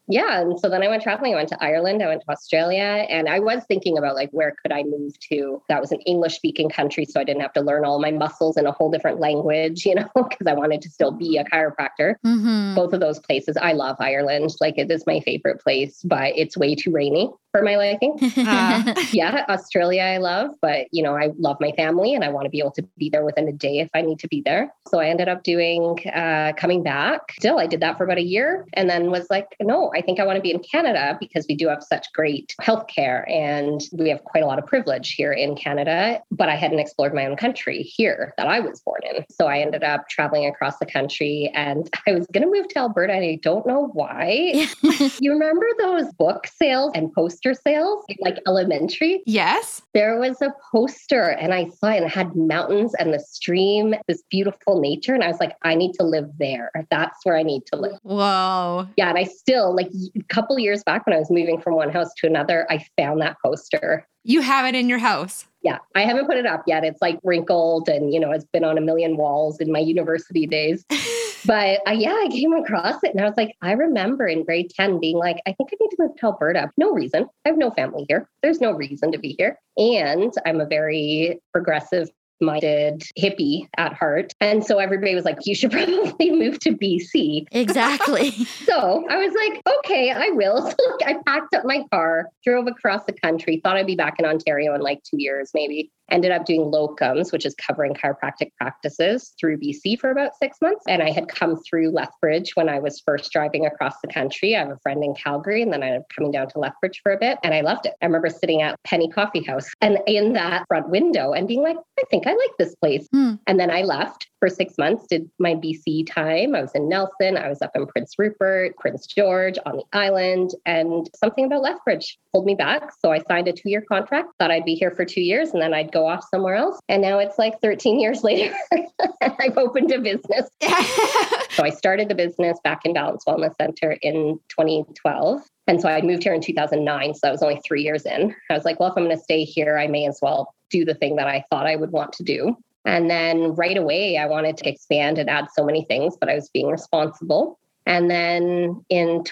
Yeah 0.08 0.40
and 0.40 0.58
so 0.60 0.68
then 0.68 0.82
i 0.82 0.88
went 0.88 1.02
traveling 1.02 1.32
i 1.32 1.36
went 1.36 1.48
to 1.48 1.64
ireland 1.64 2.02
i 2.02 2.06
went 2.06 2.20
to 2.20 2.30
australia 2.30 3.06
and 3.08 3.28
i 3.28 3.38
was 3.38 3.64
thinking 3.66 3.96
about 3.96 4.14
like 4.14 4.30
where 4.32 4.54
could 4.62 4.72
i 4.72 4.82
move 4.82 5.18
to 5.18 5.62
that 5.68 5.80
was 5.80 5.92
an 5.92 6.00
english 6.02 6.36
speaking 6.36 6.68
country 6.68 7.04
so 7.04 7.20
i 7.20 7.24
didn't 7.24 7.40
have 7.40 7.52
to 7.52 7.60
learn 7.60 7.84
all 7.84 7.98
my 8.00 8.10
muscles 8.10 8.56
in 8.56 8.66
a 8.66 8.72
whole 8.72 8.90
different 8.90 9.18
language 9.18 9.86
you 9.86 9.94
know 9.94 10.08
because 10.14 10.46
i 10.46 10.52
wanted 10.52 10.82
to 10.82 10.90
still 10.90 11.12
be 11.12 11.38
a 11.38 11.44
chiropractor 11.44 12.16
mm-hmm. 12.24 12.74
both 12.74 12.92
of 12.92 13.00
those 13.00 13.18
places 13.20 13.56
i 13.60 13.72
love 13.72 13.96
ireland 13.98 14.50
like 14.60 14.76
it 14.76 14.90
is 14.90 15.06
my 15.06 15.20
favorite 15.20 15.60
place 15.60 16.02
but 16.04 16.36
it's 16.36 16.56
way 16.56 16.74
too 16.74 16.90
rainy 16.90 17.30
for 17.54 17.62
my 17.62 17.76
liking. 17.76 18.18
Uh. 18.36 18.94
yeah, 19.12 19.44
Australia 19.48 20.02
I 20.02 20.16
love, 20.16 20.50
but 20.60 20.88
you 20.90 21.04
know, 21.04 21.16
I 21.16 21.30
love 21.38 21.56
my 21.60 21.70
family 21.76 22.12
and 22.12 22.24
I 22.24 22.28
want 22.28 22.46
to 22.46 22.50
be 22.50 22.58
able 22.58 22.72
to 22.72 22.82
be 22.98 23.08
there 23.08 23.24
within 23.24 23.46
a 23.46 23.52
day 23.52 23.78
if 23.78 23.88
I 23.94 24.02
need 24.02 24.18
to 24.20 24.28
be 24.28 24.42
there. 24.44 24.74
So 24.88 24.98
I 24.98 25.06
ended 25.06 25.28
up 25.28 25.44
doing 25.44 25.96
uh, 26.12 26.54
coming 26.56 26.82
back. 26.82 27.20
Still, 27.38 27.60
I 27.60 27.68
did 27.68 27.78
that 27.78 27.96
for 27.96 28.02
about 28.02 28.18
a 28.18 28.24
year 28.24 28.66
and 28.72 28.90
then 28.90 29.12
was 29.12 29.28
like, 29.30 29.54
no, 29.60 29.92
I 29.94 30.00
think 30.00 30.18
I 30.18 30.24
want 30.24 30.34
to 30.34 30.42
be 30.42 30.50
in 30.50 30.58
Canada 30.58 31.16
because 31.20 31.46
we 31.48 31.54
do 31.54 31.68
have 31.68 31.84
such 31.84 32.12
great 32.12 32.56
healthcare 32.60 33.30
and 33.30 33.80
we 33.92 34.08
have 34.08 34.24
quite 34.24 34.42
a 34.42 34.46
lot 34.46 34.58
of 34.58 34.66
privilege 34.66 35.12
here 35.12 35.32
in 35.32 35.54
Canada. 35.54 36.20
But 36.32 36.48
I 36.48 36.56
hadn't 36.56 36.80
explored 36.80 37.14
my 37.14 37.24
own 37.24 37.36
country 37.36 37.82
here 37.82 38.34
that 38.36 38.48
I 38.48 38.58
was 38.58 38.80
born 38.80 39.02
in. 39.04 39.24
So 39.30 39.46
I 39.46 39.60
ended 39.60 39.84
up 39.84 40.08
traveling 40.08 40.46
across 40.46 40.78
the 40.78 40.86
country 40.86 41.52
and 41.54 41.88
I 42.08 42.14
was 42.14 42.26
going 42.32 42.42
to 42.42 42.50
move 42.50 42.66
to 42.70 42.80
Alberta 42.80 43.12
and 43.12 43.24
I 43.24 43.38
don't 43.40 43.64
know 43.64 43.90
why. 43.92 44.66
you 45.20 45.30
remember 45.30 45.66
those 45.78 46.12
book 46.14 46.48
sales 46.48 46.90
and 46.96 47.12
posters? 47.12 47.43
Poster 47.44 47.60
sales, 47.62 48.04
like 48.20 48.38
elementary. 48.46 49.22
Yes. 49.26 49.82
There 49.92 50.18
was 50.18 50.40
a 50.40 50.52
poster 50.72 51.30
and 51.30 51.52
I 51.52 51.68
saw 51.68 51.90
it 51.90 51.98
and 51.98 52.06
it 52.06 52.12
had 52.12 52.34
mountains 52.34 52.94
and 52.94 53.12
the 53.12 53.20
stream, 53.20 53.94
this 54.08 54.22
beautiful 54.30 54.80
nature. 54.80 55.14
And 55.14 55.22
I 55.22 55.28
was 55.28 55.40
like, 55.40 55.56
I 55.62 55.74
need 55.74 55.92
to 55.94 56.04
live 56.04 56.30
there. 56.38 56.70
That's 56.90 57.18
where 57.24 57.36
I 57.36 57.42
need 57.42 57.66
to 57.66 57.76
live. 57.76 57.98
Whoa. 58.02 58.88
Yeah. 58.96 59.08
And 59.08 59.18
I 59.18 59.24
still, 59.24 59.74
like 59.74 59.90
a 60.16 60.22
couple 60.28 60.58
years 60.58 60.82
back 60.84 61.06
when 61.06 61.14
I 61.14 61.18
was 61.18 61.30
moving 61.30 61.60
from 61.60 61.74
one 61.74 61.90
house 61.90 62.12
to 62.18 62.26
another, 62.26 62.66
I 62.70 62.84
found 62.96 63.20
that 63.20 63.36
poster. 63.44 64.06
You 64.24 64.40
have 64.40 64.64
it 64.66 64.74
in 64.74 64.88
your 64.88 64.98
house. 64.98 65.46
Yeah, 65.62 65.78
I 65.94 66.02
haven't 66.02 66.26
put 66.26 66.36
it 66.36 66.46
up 66.46 66.62
yet. 66.66 66.84
It's 66.84 67.00
like 67.02 67.18
wrinkled 67.22 67.88
and, 67.88 68.12
you 68.12 68.20
know, 68.20 68.32
it's 68.32 68.46
been 68.52 68.64
on 68.64 68.78
a 68.78 68.80
million 68.80 69.16
walls 69.16 69.60
in 69.60 69.70
my 69.70 69.78
university 69.78 70.46
days. 70.46 70.84
But 71.44 71.80
uh, 71.86 71.92
yeah, 71.92 72.12
I 72.12 72.28
came 72.30 72.52
across 72.52 73.02
it 73.02 73.12
and 73.12 73.20
I 73.20 73.24
was 73.24 73.36
like, 73.36 73.54
I 73.62 73.72
remember 73.72 74.26
in 74.26 74.44
grade 74.44 74.70
10 74.74 75.00
being 75.00 75.16
like, 75.16 75.40
I 75.46 75.52
think 75.52 75.70
I 75.72 75.76
need 75.80 75.90
to 75.90 75.96
move 75.98 76.16
to 76.16 76.26
Alberta. 76.26 76.70
No 76.76 76.92
reason. 76.92 77.26
I 77.44 77.48
have 77.50 77.58
no 77.58 77.70
family 77.70 78.06
here. 78.08 78.28
There's 78.42 78.60
no 78.60 78.72
reason 78.72 79.12
to 79.12 79.18
be 79.18 79.34
here. 79.38 79.58
And 79.76 80.32
I'm 80.46 80.60
a 80.60 80.66
very 80.66 81.40
progressive 81.52 82.08
minded 82.40 83.02
hippie 83.18 83.68
at 83.76 83.94
heart. 83.94 84.32
And 84.40 84.64
so 84.64 84.78
everybody 84.78 85.14
was 85.14 85.24
like, 85.24 85.38
you 85.44 85.54
should 85.54 85.70
probably 85.72 86.30
move 86.30 86.58
to 86.60 86.72
BC. 86.72 87.46
Exactly. 87.52 88.30
so 88.64 89.06
I 89.08 89.16
was 89.16 89.34
like, 89.34 89.62
okay, 89.78 90.10
I 90.10 90.30
will. 90.30 90.70
So 90.70 90.76
I 91.06 91.16
packed 91.26 91.54
up 91.54 91.64
my 91.64 91.84
car, 91.92 92.28
drove 92.44 92.66
across 92.66 93.04
the 93.04 93.12
country, 93.12 93.60
thought 93.62 93.76
I'd 93.76 93.86
be 93.86 93.96
back 93.96 94.16
in 94.18 94.24
Ontario 94.24 94.74
in 94.74 94.80
like 94.80 95.02
two 95.02 95.20
years, 95.20 95.50
maybe 95.54 95.90
ended 96.10 96.30
up 96.30 96.44
doing 96.44 96.62
locums, 96.62 97.32
which 97.32 97.46
is 97.46 97.54
covering 97.54 97.94
chiropractic 97.94 98.50
practices 98.60 99.34
through 99.38 99.58
BC 99.58 99.98
for 99.98 100.10
about 100.10 100.32
six 100.40 100.58
months. 100.60 100.84
And 100.88 101.02
I 101.02 101.10
had 101.10 101.28
come 101.28 101.60
through 101.62 101.90
Lethbridge 101.90 102.52
when 102.54 102.68
I 102.68 102.78
was 102.78 103.02
first 103.04 103.32
driving 103.32 103.66
across 103.66 103.94
the 104.00 104.08
country. 104.08 104.56
I 104.56 104.60
have 104.60 104.70
a 104.70 104.78
friend 104.78 105.02
in 105.02 105.14
Calgary, 105.14 105.62
and 105.62 105.72
then 105.72 105.82
I 105.82 105.86
ended 105.86 106.02
up 106.02 106.08
coming 106.14 106.32
down 106.32 106.48
to 106.50 106.58
Lethbridge 106.58 107.00
for 107.02 107.12
a 107.12 107.18
bit, 107.18 107.38
and 107.42 107.54
I 107.54 107.60
loved 107.62 107.86
it. 107.86 107.94
I 108.02 108.06
remember 108.06 108.28
sitting 108.28 108.62
at 108.62 108.78
Penny 108.84 109.08
Coffee 109.08 109.42
House 109.42 109.68
and 109.80 109.98
in 110.06 110.32
that 110.34 110.64
front 110.68 110.88
window 110.88 111.32
and 111.32 111.48
being 111.48 111.62
like, 111.62 111.76
I 111.98 112.02
think 112.10 112.26
I 112.26 112.30
like 112.30 112.50
this 112.58 112.74
place. 112.76 113.08
Hmm. 113.12 113.34
And 113.46 113.58
then 113.58 113.70
I 113.70 113.82
left 113.82 114.28
for 114.44 114.48
six 114.50 114.76
months, 114.76 115.06
did 115.06 115.30
my 115.38 115.54
BC 115.54 116.06
time. 116.06 116.54
I 116.54 116.60
was 116.60 116.72
in 116.74 116.86
Nelson, 116.86 117.38
I 117.38 117.48
was 117.48 117.62
up 117.62 117.70
in 117.74 117.86
Prince 117.86 118.14
Rupert, 118.18 118.76
Prince 118.76 119.06
George 119.06 119.56
on 119.64 119.78
the 119.78 119.84
island, 119.94 120.50
and 120.66 121.08
something 121.16 121.46
about 121.46 121.62
Lethbridge 121.62 122.18
pulled 122.30 122.44
me 122.44 122.54
back. 122.54 122.90
So 123.00 123.10
I 123.10 123.20
signed 123.20 123.48
a 123.48 123.52
two 123.52 123.70
year 123.70 123.82
contract, 123.88 124.28
thought 124.38 124.50
I'd 124.50 124.66
be 124.66 124.74
here 124.74 124.90
for 124.90 125.06
two 125.06 125.22
years, 125.22 125.50
and 125.50 125.62
then 125.62 125.72
I'd 125.72 125.92
go 125.94 126.06
off 126.06 126.24
somewhere 126.30 126.56
else. 126.56 126.78
And 126.88 127.00
now 127.00 127.18
it's 127.18 127.38
like 127.38 127.60
13 127.62 127.98
years 127.98 128.22
later, 128.22 128.54
I've 129.22 129.56
opened 129.56 129.92
a 129.92 130.00
business. 130.00 130.50
so 131.50 131.64
I 131.64 131.70
started 131.70 132.08
the 132.08 132.14
business 132.14 132.58
back 132.62 132.84
in 132.84 132.92
Balance 132.92 133.24
Wellness 133.26 133.54
Center 133.56 133.92
in 134.02 134.38
2012. 134.48 135.42
And 135.66 135.80
so 135.80 135.88
I 135.88 136.02
moved 136.02 136.24
here 136.24 136.34
in 136.34 136.42
2009. 136.42 137.14
So 137.14 137.20
that 137.22 137.30
was 137.30 137.42
only 137.42 137.60
three 137.64 137.82
years 137.82 138.04
in. 138.04 138.34
I 138.50 138.54
was 138.54 138.64
like, 138.64 138.78
well, 138.78 138.90
if 138.90 138.98
I'm 138.98 139.04
going 139.04 139.16
to 139.16 139.22
stay 139.22 139.44
here, 139.44 139.78
I 139.78 139.86
may 139.86 140.06
as 140.06 140.18
well 140.20 140.54
do 140.70 140.84
the 140.84 140.94
thing 140.94 141.16
that 141.16 141.28
I 141.28 141.44
thought 141.48 141.66
I 141.66 141.76
would 141.76 141.92
want 141.92 142.12
to 142.14 142.22
do. 142.22 142.56
And 142.84 143.08
then 143.08 143.54
right 143.54 143.78
away, 143.78 144.18
I 144.18 144.26
wanted 144.26 144.58
to 144.58 144.68
expand 144.68 145.18
and 145.18 145.30
add 145.30 145.46
so 145.54 145.64
many 145.64 145.84
things, 145.84 146.16
but 146.20 146.28
I 146.28 146.34
was 146.34 146.50
being 146.50 146.68
responsible. 146.68 147.58
And 147.86 148.10
then 148.10 148.84
in 148.90 149.24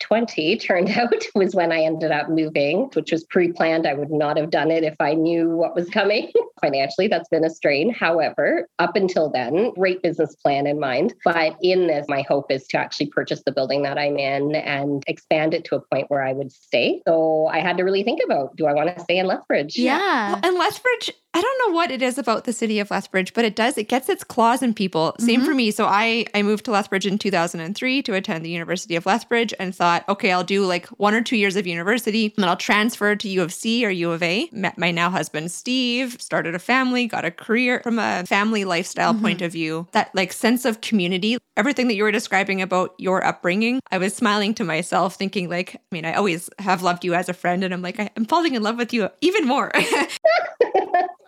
2020, 0.00 0.56
turned 0.58 0.90
out 0.90 1.24
was 1.34 1.54
when 1.54 1.72
I 1.72 1.82
ended 1.82 2.10
up 2.10 2.28
moving, 2.28 2.90
which 2.94 3.12
was 3.12 3.24
pre 3.24 3.52
planned. 3.52 3.86
I 3.86 3.94
would 3.94 4.10
not 4.10 4.36
have 4.36 4.50
done 4.50 4.70
it 4.70 4.84
if 4.84 4.96
I 5.00 5.14
knew 5.14 5.50
what 5.50 5.74
was 5.74 5.88
coming. 5.90 6.32
Financially, 6.60 7.08
that's 7.08 7.28
been 7.28 7.44
a 7.44 7.50
strain. 7.50 7.92
However, 7.92 8.68
up 8.78 8.96
until 8.96 9.30
then, 9.30 9.72
great 9.74 10.02
business 10.02 10.34
plan 10.36 10.66
in 10.66 10.80
mind. 10.80 11.14
But 11.24 11.56
in 11.62 11.86
this, 11.86 12.06
my 12.08 12.22
hope 12.22 12.50
is 12.50 12.66
to 12.68 12.78
actually 12.78 13.06
purchase 13.06 13.42
the 13.44 13.52
building 13.52 13.82
that 13.82 13.98
I'm 13.98 14.18
in 14.18 14.54
and 14.54 15.02
expand 15.06 15.54
it 15.54 15.64
to 15.66 15.76
a 15.76 15.80
point 15.80 16.10
where 16.10 16.22
I 16.22 16.32
would 16.32 16.52
stay. 16.52 17.02
So 17.06 17.46
I 17.46 17.60
had 17.60 17.76
to 17.76 17.84
really 17.84 18.02
think 18.02 18.20
about 18.24 18.56
do 18.56 18.66
I 18.66 18.72
want 18.72 18.96
to 18.96 19.02
stay 19.02 19.18
in 19.18 19.26
Lethbridge? 19.26 19.76
Yeah. 19.76 20.40
And 20.42 20.56
Lethbridge 20.56 21.12
I 21.36 21.40
don't 21.42 21.68
know 21.68 21.74
what 21.74 21.90
it 21.90 22.00
is 22.00 22.16
about 22.16 22.44
the 22.44 22.52
city 22.54 22.78
of 22.78 22.90
Lethbridge, 22.90 23.34
but 23.34 23.44
it 23.44 23.54
does. 23.54 23.76
It 23.76 23.88
gets 23.88 24.08
its 24.08 24.24
claws 24.24 24.62
in 24.62 24.72
people. 24.72 25.14
Same 25.20 25.40
Mm-hmm. 25.40 25.44
for 25.46 25.54
me. 25.54 25.70
So 25.70 25.84
I 25.84 26.24
I 26.34 26.40
moved 26.42 26.64
to 26.64 26.70
Lethbridge 26.70 27.04
in 27.06 27.18
2003 27.18 28.02
to 28.04 28.14
attend 28.14 28.42
the 28.42 28.48
University 28.50 28.96
of 28.96 29.04
Lethbridge 29.04 29.52
and 29.58 29.74
thought, 29.74 30.08
okay, 30.08 30.32
I'll 30.32 30.44
do 30.44 30.64
like 30.64 30.86
one 30.98 31.12
or 31.12 31.20
two 31.20 31.36
years 31.36 31.56
of 31.56 31.66
university, 31.66 32.32
and 32.34 32.42
then 32.42 32.48
I'll 32.48 32.56
transfer 32.56 33.14
to 33.16 33.28
U 33.28 33.42
of 33.42 33.52
C 33.52 33.84
or 33.84 33.90
U 33.90 34.12
of 34.12 34.22
A. 34.22 34.48
Met 34.50 34.78
my 34.78 34.90
now 34.90 35.10
husband 35.10 35.50
Steve, 35.50 36.16
started 36.22 36.54
a 36.54 36.58
family, 36.58 37.06
got 37.06 37.26
a 37.26 37.30
career 37.30 37.80
from 37.82 37.98
a 37.98 38.24
family 38.26 38.64
lifestyle 38.64 39.12
Mm-hmm. 39.12 39.22
point 39.22 39.42
of 39.42 39.52
view. 39.52 39.86
That 39.92 40.14
like 40.14 40.32
sense 40.32 40.64
of 40.64 40.80
community, 40.80 41.36
everything 41.58 41.88
that 41.88 41.96
you 41.96 42.02
were 42.04 42.12
describing 42.12 42.62
about 42.62 42.94
your 42.96 43.22
upbringing, 43.22 43.80
I 43.90 43.98
was 43.98 44.14
smiling 44.14 44.54
to 44.54 44.64
myself, 44.64 45.16
thinking 45.16 45.50
like, 45.50 45.74
I 45.76 45.80
mean, 45.92 46.06
I 46.06 46.14
always 46.14 46.48
have 46.60 46.82
loved 46.82 47.04
you 47.04 47.12
as 47.12 47.28
a 47.28 47.34
friend, 47.34 47.62
and 47.62 47.74
I'm 47.74 47.82
like, 47.82 47.98
I'm 48.16 48.24
falling 48.24 48.54
in 48.54 48.62
love 48.62 48.78
with 48.78 48.94
you 48.94 49.10
even 49.20 49.46
more. 49.46 49.70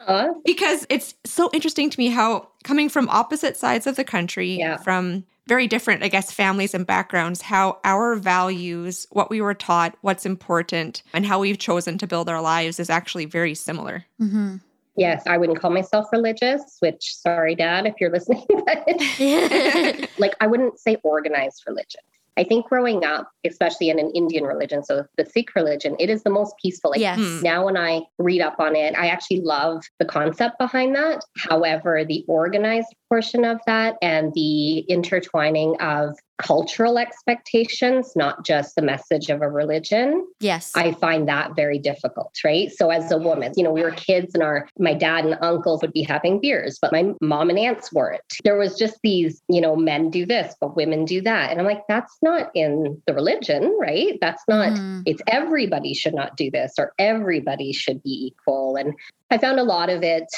Aw, 0.08 0.28
because 0.44 0.86
it's 0.88 1.14
so 1.24 1.50
interesting 1.52 1.90
to 1.90 2.00
me 2.00 2.08
how 2.08 2.48
coming 2.64 2.88
from 2.88 3.08
opposite 3.08 3.56
sides 3.56 3.86
of 3.86 3.96
the 3.96 4.04
country 4.04 4.58
Yeah. 4.58 4.78
from 4.78 5.24
very 5.46 5.66
different 5.66 6.02
i 6.02 6.08
guess 6.08 6.30
families 6.30 6.74
and 6.74 6.86
backgrounds 6.86 7.40
how 7.42 7.78
our 7.84 8.16
values 8.16 9.06
what 9.10 9.30
we 9.30 9.40
were 9.40 9.54
taught 9.54 9.96
what's 10.02 10.26
important 10.26 11.02
and 11.14 11.24
how 11.24 11.38
we've 11.40 11.58
chosen 11.58 11.96
to 11.98 12.06
build 12.06 12.28
our 12.28 12.40
lives 12.42 12.78
is 12.80 12.90
actually 12.90 13.24
very 13.24 13.54
similar 13.54 14.04
hmm 14.18 14.56
Yes, 14.96 15.22
I 15.28 15.36
wouldn't 15.38 15.60
call 15.60 15.70
myself 15.70 16.06
religious, 16.10 16.78
which, 16.80 17.14
sorry, 17.14 17.54
Dad, 17.54 17.86
if 17.86 17.94
you're 18.00 18.10
listening, 18.10 18.44
but 18.48 18.84
like 20.18 20.34
I 20.40 20.48
wouldn't 20.48 20.80
say 20.80 20.96
organized 21.04 21.62
religion. 21.68 22.00
I 22.38 22.44
think 22.44 22.66
growing 22.66 23.04
up, 23.04 23.28
especially 23.44 23.90
in 23.90 23.98
an 23.98 24.12
Indian 24.14 24.44
religion, 24.44 24.84
so 24.84 25.04
the 25.16 25.26
Sikh 25.26 25.56
religion, 25.56 25.96
it 25.98 26.08
is 26.08 26.22
the 26.22 26.30
most 26.30 26.54
peaceful. 26.62 26.92
Like 26.92 27.00
yes. 27.00 27.18
Hmm. 27.18 27.42
now 27.42 27.66
when 27.66 27.76
I 27.76 28.02
read 28.18 28.40
up 28.40 28.60
on 28.60 28.76
it, 28.76 28.94
I 28.96 29.08
actually 29.08 29.40
love 29.40 29.82
the 29.98 30.04
concept 30.04 30.56
behind 30.56 30.94
that. 30.94 31.24
However, 31.36 32.04
the 32.04 32.24
organized 32.28 32.94
portion 33.08 33.44
of 33.44 33.58
that 33.66 33.96
and 34.02 34.32
the 34.34 34.80
intertwining 34.80 35.76
of 35.80 36.16
cultural 36.38 36.98
expectations, 36.98 38.12
not 38.14 38.44
just 38.44 38.76
the 38.76 38.82
message 38.82 39.28
of 39.28 39.42
a 39.42 39.48
religion, 39.48 40.24
Yes. 40.40 40.70
I 40.76 40.92
find 40.92 41.28
that 41.28 41.56
very 41.56 41.78
difficult, 41.80 42.32
right? 42.44 42.70
So 42.70 42.90
as 42.90 43.10
a 43.10 43.18
woman, 43.18 43.52
you 43.56 43.64
know, 43.64 43.72
we 43.72 43.82
were 43.82 43.90
kids 43.90 44.34
and 44.34 44.42
our 44.42 44.68
my 44.78 44.94
dad 44.94 45.24
and 45.24 45.36
uncles 45.42 45.82
would 45.82 45.92
be 45.92 46.02
having 46.02 46.40
beers, 46.40 46.78
but 46.80 46.92
my 46.92 47.12
mom 47.20 47.50
and 47.50 47.58
aunts 47.58 47.92
weren't. 47.92 48.20
There 48.44 48.56
was 48.56 48.78
just 48.78 48.98
these, 49.02 49.42
you 49.48 49.60
know, 49.60 49.74
men 49.74 50.10
do 50.10 50.24
this, 50.24 50.54
but 50.60 50.76
women 50.76 51.04
do 51.04 51.20
that. 51.22 51.50
And 51.50 51.58
I'm 51.58 51.66
like, 51.66 51.82
that's 51.88 52.16
not 52.22 52.50
in 52.54 53.02
the 53.08 53.14
religion, 53.14 53.76
right? 53.80 54.16
That's 54.20 54.42
not 54.46 54.72
Mhm. 54.72 55.02
it's 55.06 55.22
everybody 55.26 55.92
should 55.92 56.14
not 56.14 56.36
do 56.36 56.50
this 56.52 56.74
or 56.78 56.92
everybody 57.00 57.72
should 57.72 58.00
be 58.04 58.26
equal. 58.28 58.76
And 58.76 58.94
I 59.30 59.38
found 59.38 59.58
a 59.58 59.64
lot 59.64 59.90
of 59.90 60.02
it 60.04 60.28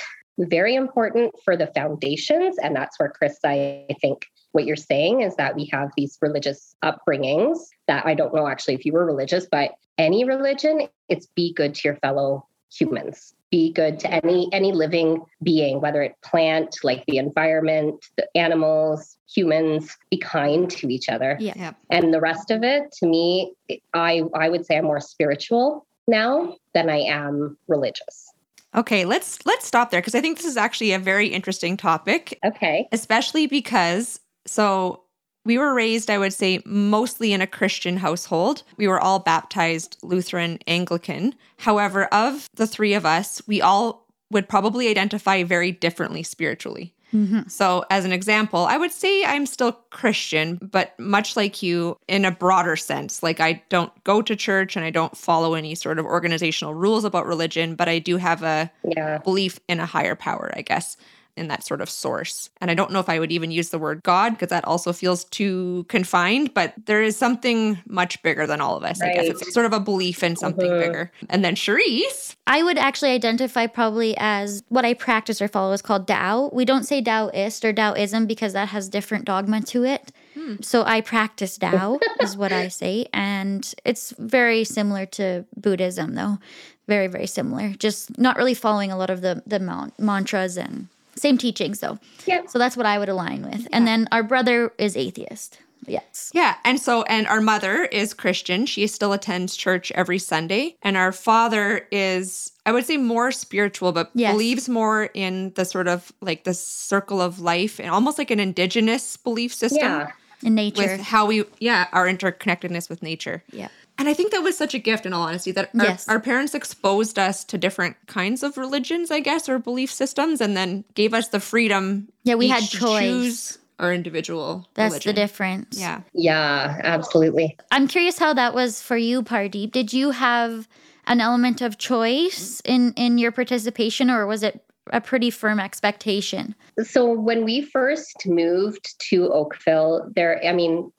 very 0.49 0.75
important 0.75 1.35
for 1.45 1.57
the 1.57 1.67
foundations. 1.69 2.57
And 2.59 2.75
that's 2.75 2.99
where, 2.99 3.11
Chris, 3.11 3.39
I 3.45 3.87
think 4.01 4.27
what 4.53 4.65
you're 4.65 4.77
saying 4.77 5.21
is 5.21 5.37
that 5.37 5.55
we 5.55 5.67
have 5.73 5.91
these 5.97 6.19
religious 6.21 6.75
upbringings 6.85 7.59
that 7.87 8.07
I 8.07 8.15
don't 8.15 8.35
know 8.35 8.49
actually 8.49 8.75
if 8.75 8.85
you 8.85 8.93
were 8.93 9.05
religious, 9.05 9.47
but 9.51 9.73
any 9.99 10.25
religion, 10.25 10.89
it's 11.09 11.27
be 11.27 11.53
good 11.53 11.75
to 11.77 11.89
your 11.89 11.97
fellow 11.97 12.47
humans. 12.73 13.35
Be 13.51 13.73
good 13.73 13.99
to 14.01 14.25
any 14.25 14.49
any 14.53 14.71
living 14.73 15.25
being, 15.43 15.81
whether 15.81 16.03
it 16.03 16.15
plant, 16.23 16.77
like 16.85 17.05
the 17.07 17.19
environment, 17.19 18.05
the 18.17 18.29
animals, 18.37 19.17
humans, 19.33 19.97
be 20.11 20.19
kind 20.19 20.71
to 20.71 20.89
each 20.89 21.09
other 21.09 21.37
Yeah. 21.41 21.53
yeah 21.57 21.73
and 21.91 22.13
the 22.13 22.21
rest 22.21 22.51
of 22.51 22.63
it 22.65 22.91
to 22.93 23.07
me 23.07 23.53
i 23.95 24.23
i 24.35 24.49
would 24.49 24.67
say 24.67 24.77
i'm 24.77 24.85
more 24.85 25.01
spiritual 25.01 25.87
now 26.09 26.57
than 26.75 26.91
i 26.91 26.99
am 26.99 27.57
religious 27.69 28.30
okay 28.75 29.05
let's 29.05 29.45
let's 29.47 29.67
stop 29.67 29.91
there 29.91 30.01
because 30.01 30.15
i 30.15 30.21
think 30.21 30.37
this 30.37 30.47
is 30.47 30.57
actually 30.57 30.93
a 30.93 30.99
very 30.99 31.29
interesting 31.29 31.77
topic 31.77 32.39
okay 32.45 32.89
especially 32.93 33.47
because 33.47 34.21
so 34.47 35.03
we 35.45 35.57
were 35.57 35.73
raised, 35.73 36.11
I 36.11 36.19
would 36.19 36.35
say, 36.35 36.63
mostly 36.67 37.33
in 37.33 37.41
a 37.41 37.47
Christian 37.47 37.97
household. 37.97 38.63
We 38.77 38.89
were 38.89 39.01
all 39.01 39.19
baptized 39.19 39.97
Lutheran 40.03 40.59
Anglican. 40.67 41.35
However, 41.59 42.05
of 42.07 42.49
the 42.55 42.67
three 42.67 42.93
of 42.95 43.07
us, 43.07 43.41
we 43.47 43.63
all 43.63 44.07
would 44.31 44.49
probably 44.49 44.89
identify 44.89 45.43
very 45.43 45.73
differently 45.73 46.23
spiritually. 46.23 46.95
Mhm. 47.15 47.51
So, 47.51 47.85
as 47.91 48.05
an 48.05 48.13
example, 48.13 48.67
I 48.67 48.77
would 48.77 48.93
say 48.93 49.25
I'm 49.25 49.47
still 49.47 49.73
Christian, 49.91 50.59
but 50.63 50.99
much 50.99 51.37
like 51.37 51.63
you, 51.63 51.99
in 52.09 52.25
a 52.25 52.31
broader 52.31 52.77
sense. 52.77 53.23
Like, 53.23 53.41
I 53.41 53.63
don't 53.69 53.93
go 54.05 54.23
to 54.23 54.37
church 54.37 54.77
and 54.77 54.85
I 54.85 54.91
don't 54.91 55.17
follow 55.17 55.55
any 55.55 55.75
sort 55.75 55.99
of 55.99 56.05
organizational 56.07 56.75
rules 56.75 57.05
about 57.05 57.27
religion, 57.27 57.75
but 57.75 57.89
I 57.89 57.99
do 57.99 58.17
have 58.17 58.43
a 58.43 58.71
yeah 58.85 59.19
belief 59.19 59.59
in 59.69 59.81
a 59.81 59.87
higher 59.87 60.15
power, 60.15 60.53
I 60.57 60.63
guess, 60.63 60.97
in 61.41 61.49
that 61.49 61.65
sort 61.65 61.81
of 61.81 61.89
source. 61.91 62.51
And 62.61 62.71
I 62.71 62.75
don't 62.75 62.93
know 62.93 63.01
if 63.01 63.09
I 63.09 63.19
would 63.19 63.33
even 63.33 63.51
use 63.51 63.71
the 63.71 63.79
word 63.79 64.03
God 64.05 64.31
because 64.35 64.51
that 64.51 64.65
also 64.67 64.93
feels 64.93 65.25
too 65.25 65.87
confined, 65.89 66.53
but 66.55 66.75
there 66.85 67.03
is 67.03 67.17
something 67.17 67.79
much 67.89 68.23
bigger 68.23 68.47
than 68.47 68.61
all 68.61 68.77
of 68.77 68.85
us. 68.85 69.01
I 69.01 69.15
guess 69.15 69.27
it's 69.29 69.53
sort 69.55 69.67
of 69.67 69.73
a 69.73 69.81
belief 69.81 70.23
in 70.23 70.37
something 70.37 70.71
Mhm. 70.71 70.81
bigger. 70.81 71.13
And 71.31 71.43
then 71.45 71.55
Charisse, 71.57 72.37
I 72.47 72.63
would 72.63 72.77
actually 72.79 73.11
identify 73.13 73.67
probably 73.67 74.15
as 74.19 74.63
what 74.69 74.85
I 74.85 74.93
practice 74.95 75.41
or 75.41 75.49
follow 75.49 75.73
is 75.73 75.83
called 75.83 76.07
Tao. 76.07 76.51
We 76.53 76.65
don't 76.65 76.85
say 76.85 77.01
Taoist 77.01 77.65
or 77.65 77.73
Taoism 77.73 78.27
because 78.27 78.53
that 78.53 78.69
has 78.69 78.89
different 78.89 79.25
dogma 79.25 79.63
to 79.63 79.85
it. 79.85 80.13
Hmm. 80.35 80.57
So 80.61 80.85
I 80.85 81.01
practice 81.01 81.57
Tao 81.59 81.99
is 82.21 82.37
what 82.37 82.53
I 82.53 82.69
say, 82.69 83.07
and 83.15 83.73
it's 83.85 84.13
very 84.19 84.63
similar 84.65 85.07
to 85.07 85.45
Buddhism, 85.57 86.15
though. 86.15 86.39
Very, 86.87 87.07
very 87.07 87.27
similar. 87.27 87.71
Just 87.79 88.19
not 88.19 88.37
really 88.37 88.55
following 88.55 88.91
a 88.93 88.97
lot 88.99 89.11
of 89.11 89.21
the 89.23 89.43
the 89.47 89.59
man- 89.61 89.93
mantras 89.99 90.57
and 90.57 90.89
same 91.21 91.39
teachings, 91.39 91.81
though. 91.81 91.99
Yep. 92.27 92.49
So 92.51 92.59
that's 92.59 92.77
what 92.77 92.87
I 92.87 92.99
would 92.99 93.09
align 93.09 93.43
with. 93.43 93.67
And 93.73 93.87
then 93.87 94.09
our 94.13 94.23
brother 94.23 94.73
is 94.79 94.97
atheist. 94.97 95.59
Yes. 95.87 96.31
Yeah. 96.35 96.57
And 96.65 96.79
so, 96.79 97.03
and 97.05 97.27
our 97.27 97.41
mother 97.41 97.85
is 97.87 98.13
Christian. 98.13 98.67
She 98.67 98.87
still 98.87 99.13
attends 99.15 99.57
church 99.57 99.91
every 99.93 100.19
Sunday. 100.19 100.77
And 100.83 100.95
our 100.97 101.11
father 101.11 101.87
is, 101.91 102.53
I 102.67 102.73
would 102.73 102.85
say, 102.85 102.99
more 102.99 103.33
spiritual, 103.33 103.93
but 103.93 104.11
Yes. 104.15 104.33
believes 104.33 104.69
more 104.69 105.05
in 105.15 105.53
the 105.55 105.65
sort 105.65 105.89
of 105.89 106.13
like 106.21 106.45
the 106.45 106.53
circle 106.55 107.21
of 107.23 107.41
life 107.41 107.81
and 107.81 107.89
almost 107.91 108.19
like 108.19 108.31
an 108.31 108.41
indigenous 108.41 109.17
belief 109.17 109.55
system 109.55 109.81
yeah 109.81 110.11
In 110.43 110.55
nature. 110.55 110.83
with 110.83 111.01
how 111.01 111.25
we, 111.27 111.45
yeah, 111.61 111.87
our 111.93 112.07
interconnectedness 112.07 112.91
with 112.91 113.03
nature. 113.03 113.43
yeah. 113.51 113.69
And 114.01 114.09
I 114.09 114.15
think 114.15 114.33
that 114.33 114.43
was 114.43 114.57
such 114.57 114.73
a 114.73 114.79
gift, 114.79 115.05
in 115.05 115.13
all 115.13 115.25
honesty, 115.29 115.53
that 115.53 115.71
our, 115.79 115.85
Yes. 115.85 116.09
our 116.09 116.19
parents 116.19 116.55
exposed 116.55 117.19
us 117.19 117.45
to 117.45 117.59
different 117.59 117.97
kinds 118.07 118.43
of 118.43 118.57
religions, 118.57 119.11
I 119.11 119.21
guess, 119.21 119.47
or 119.47 119.59
belief 119.59 119.93
systems, 119.93 120.41
and 120.41 120.57
then 120.57 120.85
gave 120.95 121.13
us 121.13 121.29
the 121.29 121.39
freedom. 121.39 122.09
Yeah, 122.25 122.37
we 122.37 122.49
had 122.49 122.63
each 122.63 122.71
to 122.73 122.79
choice. 122.79 123.01
choose 123.03 123.59
our 123.79 123.93
individual. 123.93 124.67
That's 124.73 124.93
religion. 124.95 125.15
the 125.15 125.21
difference. 125.21 125.79
Yeah. 125.79 126.01
yeah 126.15 126.81
absolutely 126.83 127.57
I'm 127.71 127.87
curious 127.89 128.19
how 128.19 128.33
that 128.35 128.55
was 128.55 128.81
for 128.83 128.97
you, 128.97 129.23
Pardeep. 129.23 129.71
Did 129.73 129.93
you 129.93 130.11
have 130.13 130.67
an 131.07 131.21
element 131.21 131.61
of 131.61 131.77
choice 131.79 132.61
in 132.65 132.93
in 132.95 133.19
your 133.19 133.33
participation, 133.33 134.11
or 134.11 134.27
was 134.27 134.43
it 134.43 134.63
a 134.93 135.01
pretty 135.01 135.31
firm 135.31 135.61
expectation? 135.61 136.55
so 136.83 137.13
when 137.13 137.45
we 137.45 137.61
first 137.61 138.27
moved 138.27 138.99
to 138.99 139.31
oakville 139.33 140.11
there 140.17 140.41
i 140.47 140.53
mean 140.53 140.91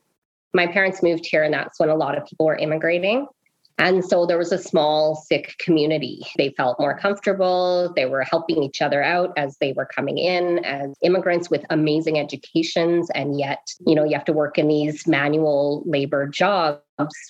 my 0.54 0.68
parents 0.68 1.02
moved 1.02 1.26
here 1.26 1.44
and 1.44 1.54
that's 1.54 1.80
when 1.80 1.90
a 1.90 1.96
lot 1.96 2.18
of 2.18 2.26
people 2.26 2.46
were 2.46 2.58
immigrating 2.58 3.28
and 3.82 4.06
so 4.06 4.28
there 4.28 4.38
was 4.38 4.52
a 4.52 4.60
small 4.60 5.16
Sikh 5.16 5.58
community. 5.58 6.22
They 6.38 6.54
felt 6.56 6.80
more 6.80 6.96
comfortable. 6.96 7.92
They 7.96 8.06
were 8.06 8.22
helping 8.22 8.62
each 8.62 8.80
other 8.80 9.02
out 9.02 9.34
as 9.38 9.58
they 9.58 9.74
were 9.74 9.88
coming 9.88 10.20
in 10.20 10.64
as 10.64 10.96
immigrants 11.02 11.50
with 11.50 11.66
amazing 11.72 12.20
educations. 12.20 13.10
And 13.16 13.40
yet, 13.40 13.74
you 13.88 13.96
know, 13.96 14.04
you 14.04 14.14
have 14.14 14.26
to 14.26 14.34
work 14.34 14.60
in 14.60 14.68
these 14.68 15.08
manual 15.08 15.82
labor 15.88 16.28
jobs, 16.28 16.80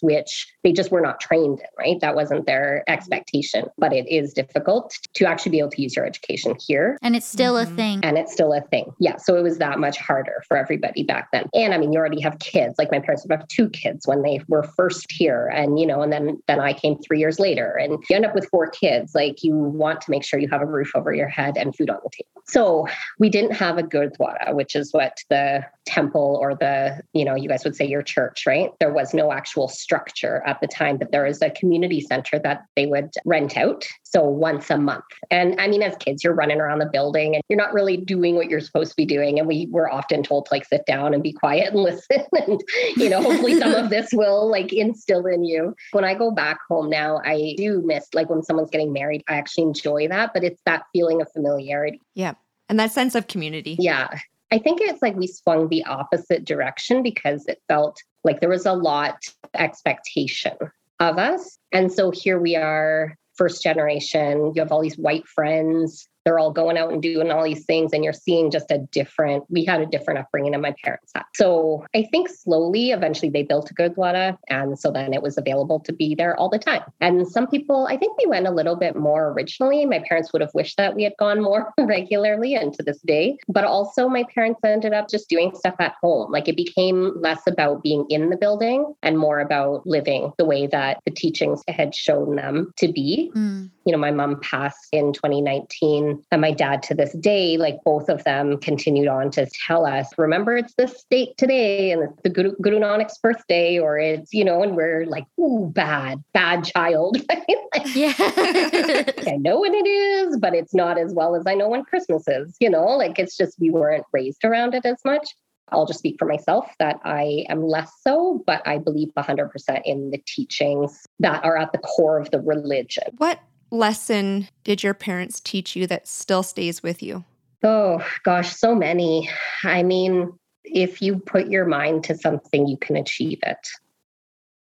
which 0.02 0.48
they 0.64 0.72
just 0.72 0.92
were 0.92 1.02
not 1.02 1.20
trained 1.20 1.60
in, 1.60 1.66
right? 1.78 2.00
That 2.02 2.16
wasn't 2.16 2.46
their 2.46 2.84
expectation. 2.88 3.66
But 3.78 3.94
it 3.94 4.08
is 4.10 4.34
difficult 4.34 4.94
to 5.14 5.26
actually 5.26 5.52
be 5.52 5.60
able 5.60 5.72
to 5.72 5.82
use 5.82 5.96
your 5.96 6.06
education 6.06 6.56
here. 6.66 6.98
And 7.02 7.16
it's 7.16 7.26
still 7.26 7.56
Mhm. 7.56 7.64
a 7.64 7.66
thing. 7.76 8.00
And 8.04 8.18
it's 8.18 8.34
still 8.34 8.54
a 8.54 8.62
thing. 8.62 8.92
Yeah. 9.00 9.18
So 9.18 9.36
it 9.36 9.42
was 9.42 9.58
that 9.60 9.80
much 9.80 9.98
harder 9.98 10.44
for 10.48 10.58
everybody 10.58 11.04
back 11.04 11.30
then. 11.32 11.50
And 11.54 11.74
I 11.74 11.78
mean, 11.78 11.92
you 11.92 12.00
already 12.00 12.22
have 12.22 12.40
kids. 12.40 12.76
Like 12.78 12.92
my 12.92 13.00
parents 13.00 13.24
would 13.24 13.38
have 13.38 13.48
two 13.48 13.70
kids 13.70 14.08
when 14.08 14.22
they 14.22 14.42
were 14.48 14.64
first 14.64 15.12
here. 15.12 15.48
And, 15.54 15.80
you 15.80 15.86
know, 15.86 16.02
and 16.02 16.12
then 16.12 16.42
then 16.48 16.60
I 16.60 16.74
came 16.74 16.98
three 17.00 17.20
years 17.20 17.40
later. 17.40 17.76
And 17.76 18.04
you 18.10 18.16
end 18.16 18.26
up 18.26 18.36
with 18.36 18.48
four 18.50 18.70
kids. 18.70 19.14
Like 19.16 19.44
you 19.44 19.56
want 19.56 20.02
to 20.02 20.12
make 20.12 20.24
sure 20.24 20.40
you 20.40 20.48
have 20.50 20.62
a 20.62 20.66
roof 20.66 20.92
over 20.96 21.14
your 21.14 21.28
head 21.28 21.58
and 21.58 21.76
food 21.76 21.90
on 21.90 22.00
the 22.04 22.10
table. 22.10 22.42
So 22.46 22.88
we 23.20 23.30
didn't 23.30 23.54
have 23.54 23.78
a 23.78 23.84
gurdwara, 23.84 24.54
which 24.54 24.76
is 24.76 24.92
what 24.94 25.18
the 25.30 25.64
temple 25.86 26.38
or 26.42 26.56
the, 26.56 27.02
you 27.14 27.24
know, 27.24 27.36
you 27.36 27.48
guys 27.48 27.64
would 27.64 27.76
say 27.76 27.86
your 27.86 28.02
church, 28.02 28.46
right? 28.48 28.72
There 28.80 28.92
was 28.92 29.14
no 29.14 29.32
actual 29.32 29.61
structure 29.68 30.44
at 30.46 30.60
the 30.62 30.68
time, 30.68 30.98
but 30.98 31.12
there 31.12 31.24
was 31.24 31.42
a 31.42 31.50
community 31.50 32.02
center 32.02 32.40
that 32.40 32.66
they 32.76 32.86
would 32.86 33.12
rent 33.26 33.58
out. 33.58 33.88
So 34.04 34.24
once 34.24 34.70
a 34.70 34.78
month. 34.78 35.04
And 35.30 35.60
I 35.60 35.68
mean, 35.68 35.82
as 35.82 35.96
kids, 35.98 36.24
you're 36.24 36.34
running 36.34 36.60
around 36.60 36.80
the 36.80 36.86
building 36.86 37.36
and 37.36 37.44
you're 37.50 37.58
not 37.58 37.74
really 37.74 37.98
doing 37.98 38.36
what 38.36 38.50
you're 38.50 38.60
supposed 38.60 38.92
to 38.92 38.96
be 38.96 39.06
doing. 39.06 39.40
And 39.40 39.48
we 39.48 39.68
were 39.70 39.92
often 39.92 40.24
told 40.24 40.46
to 40.46 40.54
like 40.54 40.66
sit 40.66 40.86
down 40.86 41.14
and 41.14 41.24
be 41.24 41.32
quiet 41.32 41.74
and 41.74 41.80
listen. 41.84 42.24
and, 42.34 42.62
you 42.98 43.10
know, 43.10 43.22
hopefully 43.22 43.60
some 43.60 43.74
of 43.74 43.90
this 43.90 44.10
will 44.14 44.50
like 44.50 44.74
instill 44.74 45.26
in 45.26 45.44
you. 45.44 45.76
When 45.92 46.04
I 46.04 46.14
go 46.14 46.32
back 46.32 46.60
home 46.70 46.90
now, 46.90 47.22
I 47.24 47.56
do 47.58 47.82
miss 47.86 48.08
like 48.14 48.30
when 48.30 48.44
someone's 48.44 48.70
getting 48.70 48.94
married, 48.94 49.24
I 49.28 49.36
actually 49.36 49.66
enjoy 49.66 50.08
that, 50.10 50.32
but 50.34 50.44
it's 50.44 50.62
that 50.66 50.84
feeling 50.94 51.22
of 51.22 51.32
familiarity. 51.32 52.02
Yeah. 52.16 52.34
And 52.70 52.80
that 52.80 52.92
sense 52.92 53.16
of 53.16 53.28
community. 53.28 53.76
Yeah. 53.80 54.08
I 54.52 54.58
think 54.58 54.82
it's 54.82 55.02
like 55.02 55.16
we 55.16 55.28
swung 55.28 55.70
the 55.70 55.86
opposite 55.86 56.44
direction 56.44 57.04
because 57.04 57.46
it 57.48 57.62
felt 57.70 58.02
like 58.24 58.40
there 58.40 58.50
was 58.50 58.66
a 58.66 58.74
lot 58.74 59.24
expectation 59.54 60.56
of 61.00 61.18
us. 61.18 61.58
And 61.72 61.92
so 61.92 62.12
here 62.12 62.40
we 62.40 62.56
are, 62.56 63.16
first 63.36 63.64
generation, 63.64 64.54
you 64.56 64.62
have 64.62 64.72
all 64.72 64.82
these 64.82 64.98
white 64.98 65.28
friends 65.28 66.08
they're 66.26 66.40
all 66.40 66.52
going 66.52 66.78
out 66.78 66.92
and 66.92 67.02
doing 67.02 67.32
all 67.32 67.44
these 67.44 67.66
things 67.66 67.94
and 67.94 68.04
you're 68.04 68.14
seeing 68.14 68.52
just 68.52 68.72
a 68.72 68.80
different 68.92 69.44
we 69.50 69.66
had 69.66 69.82
a 69.82 69.86
different 69.86 70.20
upbringing 70.20 70.52
than 70.52 70.62
my 70.62 70.74
parents 70.84 71.12
had. 71.14 71.24
So 71.36 71.86
i 71.96 72.04
think 72.12 72.30
slowly 72.30 72.92
eventually 72.92 73.30
they 73.30 73.44
built 73.44 73.72
a 73.72 73.74
gurdwara 73.74 74.38
and 74.50 74.78
so 74.78 74.92
then 74.92 75.14
it 75.14 75.22
was 75.22 75.38
available 75.38 75.80
to 75.82 75.94
be 75.94 76.16
there 76.16 76.38
all 76.38 76.50
the 76.50 76.60
time. 76.60 76.84
And 77.00 77.28
some 77.28 77.48
people 77.48 77.88
i 77.90 77.98
think 77.98 78.18
we 78.18 78.28
went 78.28 78.48
a 78.48 78.52
little 78.52 78.76
bit 78.76 78.96
more 78.96 79.30
originally. 79.30 79.86
My 79.86 80.00
parents 80.00 80.32
would 80.34 80.42
have 80.42 80.54
wished 80.54 80.78
that 80.78 80.96
we 80.96 81.04
had 81.04 81.14
gone 81.18 81.42
more 81.42 81.74
regularly 81.80 82.56
and 82.56 82.74
to 82.74 82.84
this 82.84 83.00
day. 83.02 83.38
But 83.48 83.64
also 83.64 84.08
my 84.08 84.24
parents 84.24 84.60
ended 84.64 84.94
up 84.94 85.10
just 85.10 85.30
doing 85.30 85.56
stuff 85.56 85.76
at 85.80 85.96
home. 86.02 86.32
Like 86.32 86.48
it 86.48 86.56
became 86.56 87.14
less 87.22 87.42
about 87.48 87.84
being 87.84 88.06
in 88.10 88.30
the 88.30 88.38
building 88.38 88.94
and 89.04 89.18
more 89.18 89.40
about 89.40 89.86
living 89.86 90.32
the 90.38 90.46
way 90.46 90.68
that 90.68 91.00
the 91.06 91.12
teachings 91.12 91.64
had 91.68 91.96
shown 91.96 92.36
them 92.36 92.74
to 92.78 92.92
be. 92.92 93.32
Mm. 93.36 93.70
You 93.86 93.92
know 93.92 93.98
my 93.98 94.12
mom 94.12 94.40
passed 94.42 94.88
in 94.92 95.14
2019 95.14 96.24
and 96.32 96.42
my 96.42 96.52
dad 96.52 96.84
to 96.84 96.96
this 96.96 97.14
day, 97.14 97.58
like 97.58 97.78
both 97.84 98.10
of 98.10 98.24
them 98.24 98.58
continued 98.58 99.08
on 99.08 99.32
to 99.32 99.48
tell 99.68 99.86
us, 99.86 100.08
remember 100.18 100.56
it's 100.58 100.74
this 100.76 101.04
date 101.10 101.38
today 101.38 101.92
and 101.92 102.04
it's 102.04 102.22
the 102.24 102.30
Guru, 102.30 102.56
Guru 102.62 102.80
Nanak's 102.80 103.18
birthday, 103.18 103.80
or 103.80 103.98
it's, 103.98 104.34
you 104.34 104.44
know, 104.44 104.64
and 104.64 104.76
we're 104.76 105.06
like, 105.06 105.26
ooh, 105.40 105.72
bad, 105.74 106.24
bad 106.34 106.64
child. 106.64 107.18
like, 107.30 107.96
yeah. 107.96 108.14
I 108.18 109.38
know 109.40 109.62
when 109.62 109.74
it 109.74 109.88
is, 109.88 110.38
but 110.38 110.54
it's 110.54 110.74
not 110.74 110.98
as 110.98 111.14
well 111.14 111.36
as 111.36 111.44
I 111.48 111.56
know 111.56 111.70
when 111.70 111.84
Christmas 111.84 112.28
is, 112.28 112.56
you 112.60 112.70
know, 112.70 112.86
like 112.86 113.20
it's 113.20 113.38
just 113.38 113.60
we 113.60 113.70
weren't 113.70 114.06
raised 114.12 114.44
around 114.44 114.74
it 114.74 114.86
as 114.86 115.00
much. 115.06 115.28
I'll 115.72 115.86
just 115.86 116.00
speak 116.00 116.18
for 116.20 116.26
myself 116.26 116.70
that 116.80 117.00
I 117.06 117.46
am 117.48 117.64
less 117.64 117.92
so, 118.02 118.44
but 118.46 118.62
I 118.68 118.78
believe 118.78 119.10
100% 119.18 119.82
in 119.86 120.12
the 120.12 120.22
teachings 120.28 121.06
that 121.20 121.44
are 121.46 121.58
at 121.58 121.72
the 121.72 121.78
core 121.78 122.20
of 122.20 122.30
the 122.32 122.42
religion. 122.42 123.06
What 123.18 123.40
lesson 123.72 124.48
did 124.64 124.84
your 124.84 124.94
parents 124.94 125.40
teach 125.40 125.76
you 125.76 125.88
that 125.88 126.08
still 126.08 126.44
stays 126.44 126.84
with 126.84 127.02
you? 127.02 127.24
Oh, 127.64 128.06
gosh, 128.24 128.56
so 128.56 128.76
many. 128.76 129.30
I 129.64 129.84
mean, 129.84 130.34
if 130.64 131.02
you 131.02 131.20
put 131.20 131.48
your 131.48 131.66
mind 131.66 132.04
to 132.06 132.16
something, 132.16 132.68
you 132.68 132.78
can 132.78 132.96
achieve 132.96 133.40
it. 133.44 133.68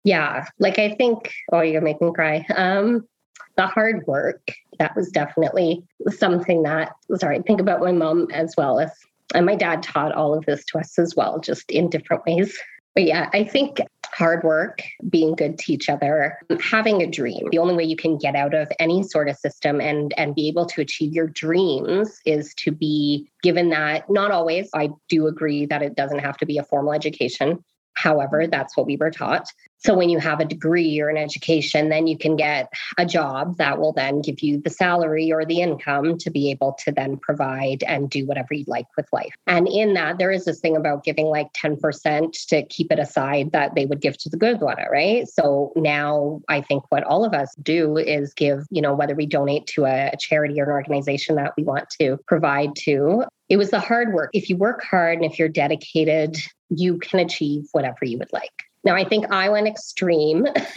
Yeah, 0.03 0.45
like 0.59 0.79
I 0.79 0.93
think, 0.95 1.33
oh, 1.51 1.61
you're 1.61 1.81
making 1.81 2.07
me 2.07 2.13
cry. 2.13 2.45
Um, 2.55 3.07
the 3.55 3.67
hard 3.67 4.05
work, 4.07 4.41
that 4.79 4.95
was 4.95 5.09
definitely 5.09 5.83
something 6.09 6.63
that, 6.63 6.93
sorry, 7.15 7.41
think 7.41 7.59
about 7.59 7.81
my 7.81 7.91
mom 7.91 8.27
as 8.31 8.53
well 8.57 8.79
as, 8.79 8.91
and 9.33 9.45
my 9.45 9.55
dad 9.55 9.83
taught 9.83 10.13
all 10.13 10.33
of 10.33 10.45
this 10.45 10.63
to 10.65 10.79
us 10.79 10.97
as 10.97 11.15
well, 11.15 11.39
just 11.39 11.69
in 11.71 11.89
different 11.89 12.23
ways. 12.25 12.57
But 12.98 13.06
yeah, 13.06 13.30
I 13.32 13.44
think 13.44 13.80
hard 14.08 14.44
work, 14.44 14.82
being 15.08 15.36
good 15.36 15.60
to 15.60 15.72
each 15.72 15.88
other, 15.88 16.36
having 16.60 17.04
a 17.04 17.06
dream. 17.06 17.46
The 17.51 17.60
only 17.60 17.75
way 17.75 17.84
you 17.84 17.96
can 17.96 18.18
get 18.18 18.36
out 18.36 18.56
of 18.56 18.72
any 18.80 19.04
sort 19.04 19.30
of 19.30 19.38
system 19.38 19.80
and 19.80 20.16
and 20.18 20.34
be 20.34 20.48
able 20.48 20.66
to 20.66 20.82
achieve 20.82 21.13
your 21.13 21.27
dreams 21.27 22.20
is 22.25 22.56
to 22.56 22.72
be 22.72 23.30
given 23.44 23.70
that 23.70 24.10
not 24.10 24.32
always. 24.32 24.72
I 24.74 24.89
do 25.10 25.27
agree 25.27 25.68
that 25.68 25.84
it 25.84 25.96
doesn't 25.96 26.18
have 26.18 26.38
to 26.38 26.48
be 26.48 26.58
a 26.58 26.63
formal 26.63 26.92
education. 26.92 27.63
However, 27.94 28.48
that's 28.48 28.75
what 28.75 28.88
we 28.88 28.98
were 28.98 29.12
taught. 29.12 29.46
So 29.79 29.93
when 29.93 30.10
you 30.10 30.19
have 30.19 30.39
a 30.39 30.46
degree 30.46 31.00
or 31.00 31.10
an 31.10 31.17
education, 31.17 31.89
then 31.89 32.07
you 32.07 32.17
can 32.17 32.36
get 32.36 32.72
a 32.98 33.05
job 33.05 33.57
that 33.57 33.79
will 33.79 33.93
then 33.93 34.22
give 34.22 34.41
you 34.41 34.60
the 34.60 34.69
salary 34.69 35.31
or 35.31 35.46
the 35.46 35.62
income 35.62 36.17
to 36.17 36.29
be 36.29 36.51
able 36.51 36.74
to 36.84 36.91
then 36.91 37.17
provide 37.17 37.84
and 37.84 38.10
do 38.10 38.25
whatever 38.25 38.53
you 38.53 38.65
like 38.67 38.88
with 38.98 39.07
life. 39.13 39.34
And 39.46 39.67
in 39.67 39.93
that, 39.93 40.17
there 40.17 40.31
is 40.31 40.46
this 40.46 40.60
thing 40.60 40.75
about 40.75 41.03
giving 41.03 41.27
like 41.27 41.53
10% 41.53 42.48
to 42.48 42.65
keep 42.65 42.91
it 42.91 43.00
aside 43.00 43.51
that 43.51 43.75
they 43.75 43.86
would 43.86 44.01
give 44.01 44.17
to 44.17 44.29
the 44.29 44.38
good 44.38 44.57
Gurdwara, 44.57 44.89
right? 44.89 45.27
So 45.27 45.72
now 45.75 46.41
I 46.48 46.62
think 46.62 46.84
what 46.89 47.03
all 47.03 47.25
of 47.25 47.34
us 47.34 47.53
do 47.62 47.98
is 47.98 48.34
give, 48.34 48.65
you 48.69 48.81
know, 48.81 48.93
whether 48.93 49.15
we 49.15 49.25
donate 49.25 49.67
to 49.67 49.86
a 49.86 50.12
charity 50.19 50.60
or 50.60 50.65
an 50.65 50.72
organization 50.72 51.36
that 51.36 51.53
we 51.57 51.63
want 51.63 51.89
to 52.01 52.17
provide 52.27 52.75
to, 52.84 53.25
it 53.50 53.57
was 53.57 53.72
the 53.72 53.79
hard 53.79 54.13
work. 54.13 54.29
If 54.34 54.50
you 54.50 54.57
work 54.57 54.84
hard 54.84 55.17
and 55.17 55.25
if 55.25 55.39
you're 55.39 55.50
dedicated, 55.50 56.38
you 56.69 56.98
can 56.98 57.19
achieve 57.19 57.67
whatever 57.72 58.00
you 58.03 58.17
would 58.17 58.34
like. 58.34 58.51
Now, 58.88 58.96
I 58.96 59.03
think 59.03 59.29
I 59.34 59.50
went 59.50 59.67
extreme. 59.67 60.44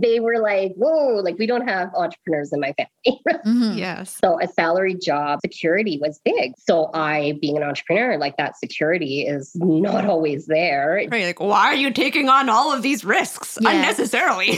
they 0.00 0.20
were 0.20 0.38
like, 0.38 0.72
whoa, 0.76 1.16
like 1.16 1.36
we 1.36 1.48
don't 1.48 1.66
have 1.66 1.92
entrepreneurs 1.96 2.52
in 2.52 2.60
my 2.60 2.72
family. 2.74 3.20
mm-hmm. 3.44 3.76
Yes. 3.76 4.16
So 4.22 4.40
a 4.40 4.46
salary 4.46 4.94
job 4.94 5.40
security 5.40 5.98
was 6.00 6.20
big. 6.24 6.52
So 6.56 6.90
I, 6.94 7.36
being 7.40 7.56
an 7.56 7.64
entrepreneur, 7.64 8.18
like 8.18 8.36
that 8.36 8.56
security 8.56 9.22
is 9.26 9.50
not 9.56 10.06
always 10.06 10.46
there. 10.46 11.04
Right. 11.10 11.24
Like, 11.24 11.40
why 11.40 11.64
are 11.64 11.74
you 11.74 11.90
taking 11.90 12.28
on 12.28 12.48
all 12.48 12.72
of 12.72 12.82
these 12.82 13.04
risks 13.04 13.58
yeah. 13.60 13.72
unnecessarily? 13.72 14.56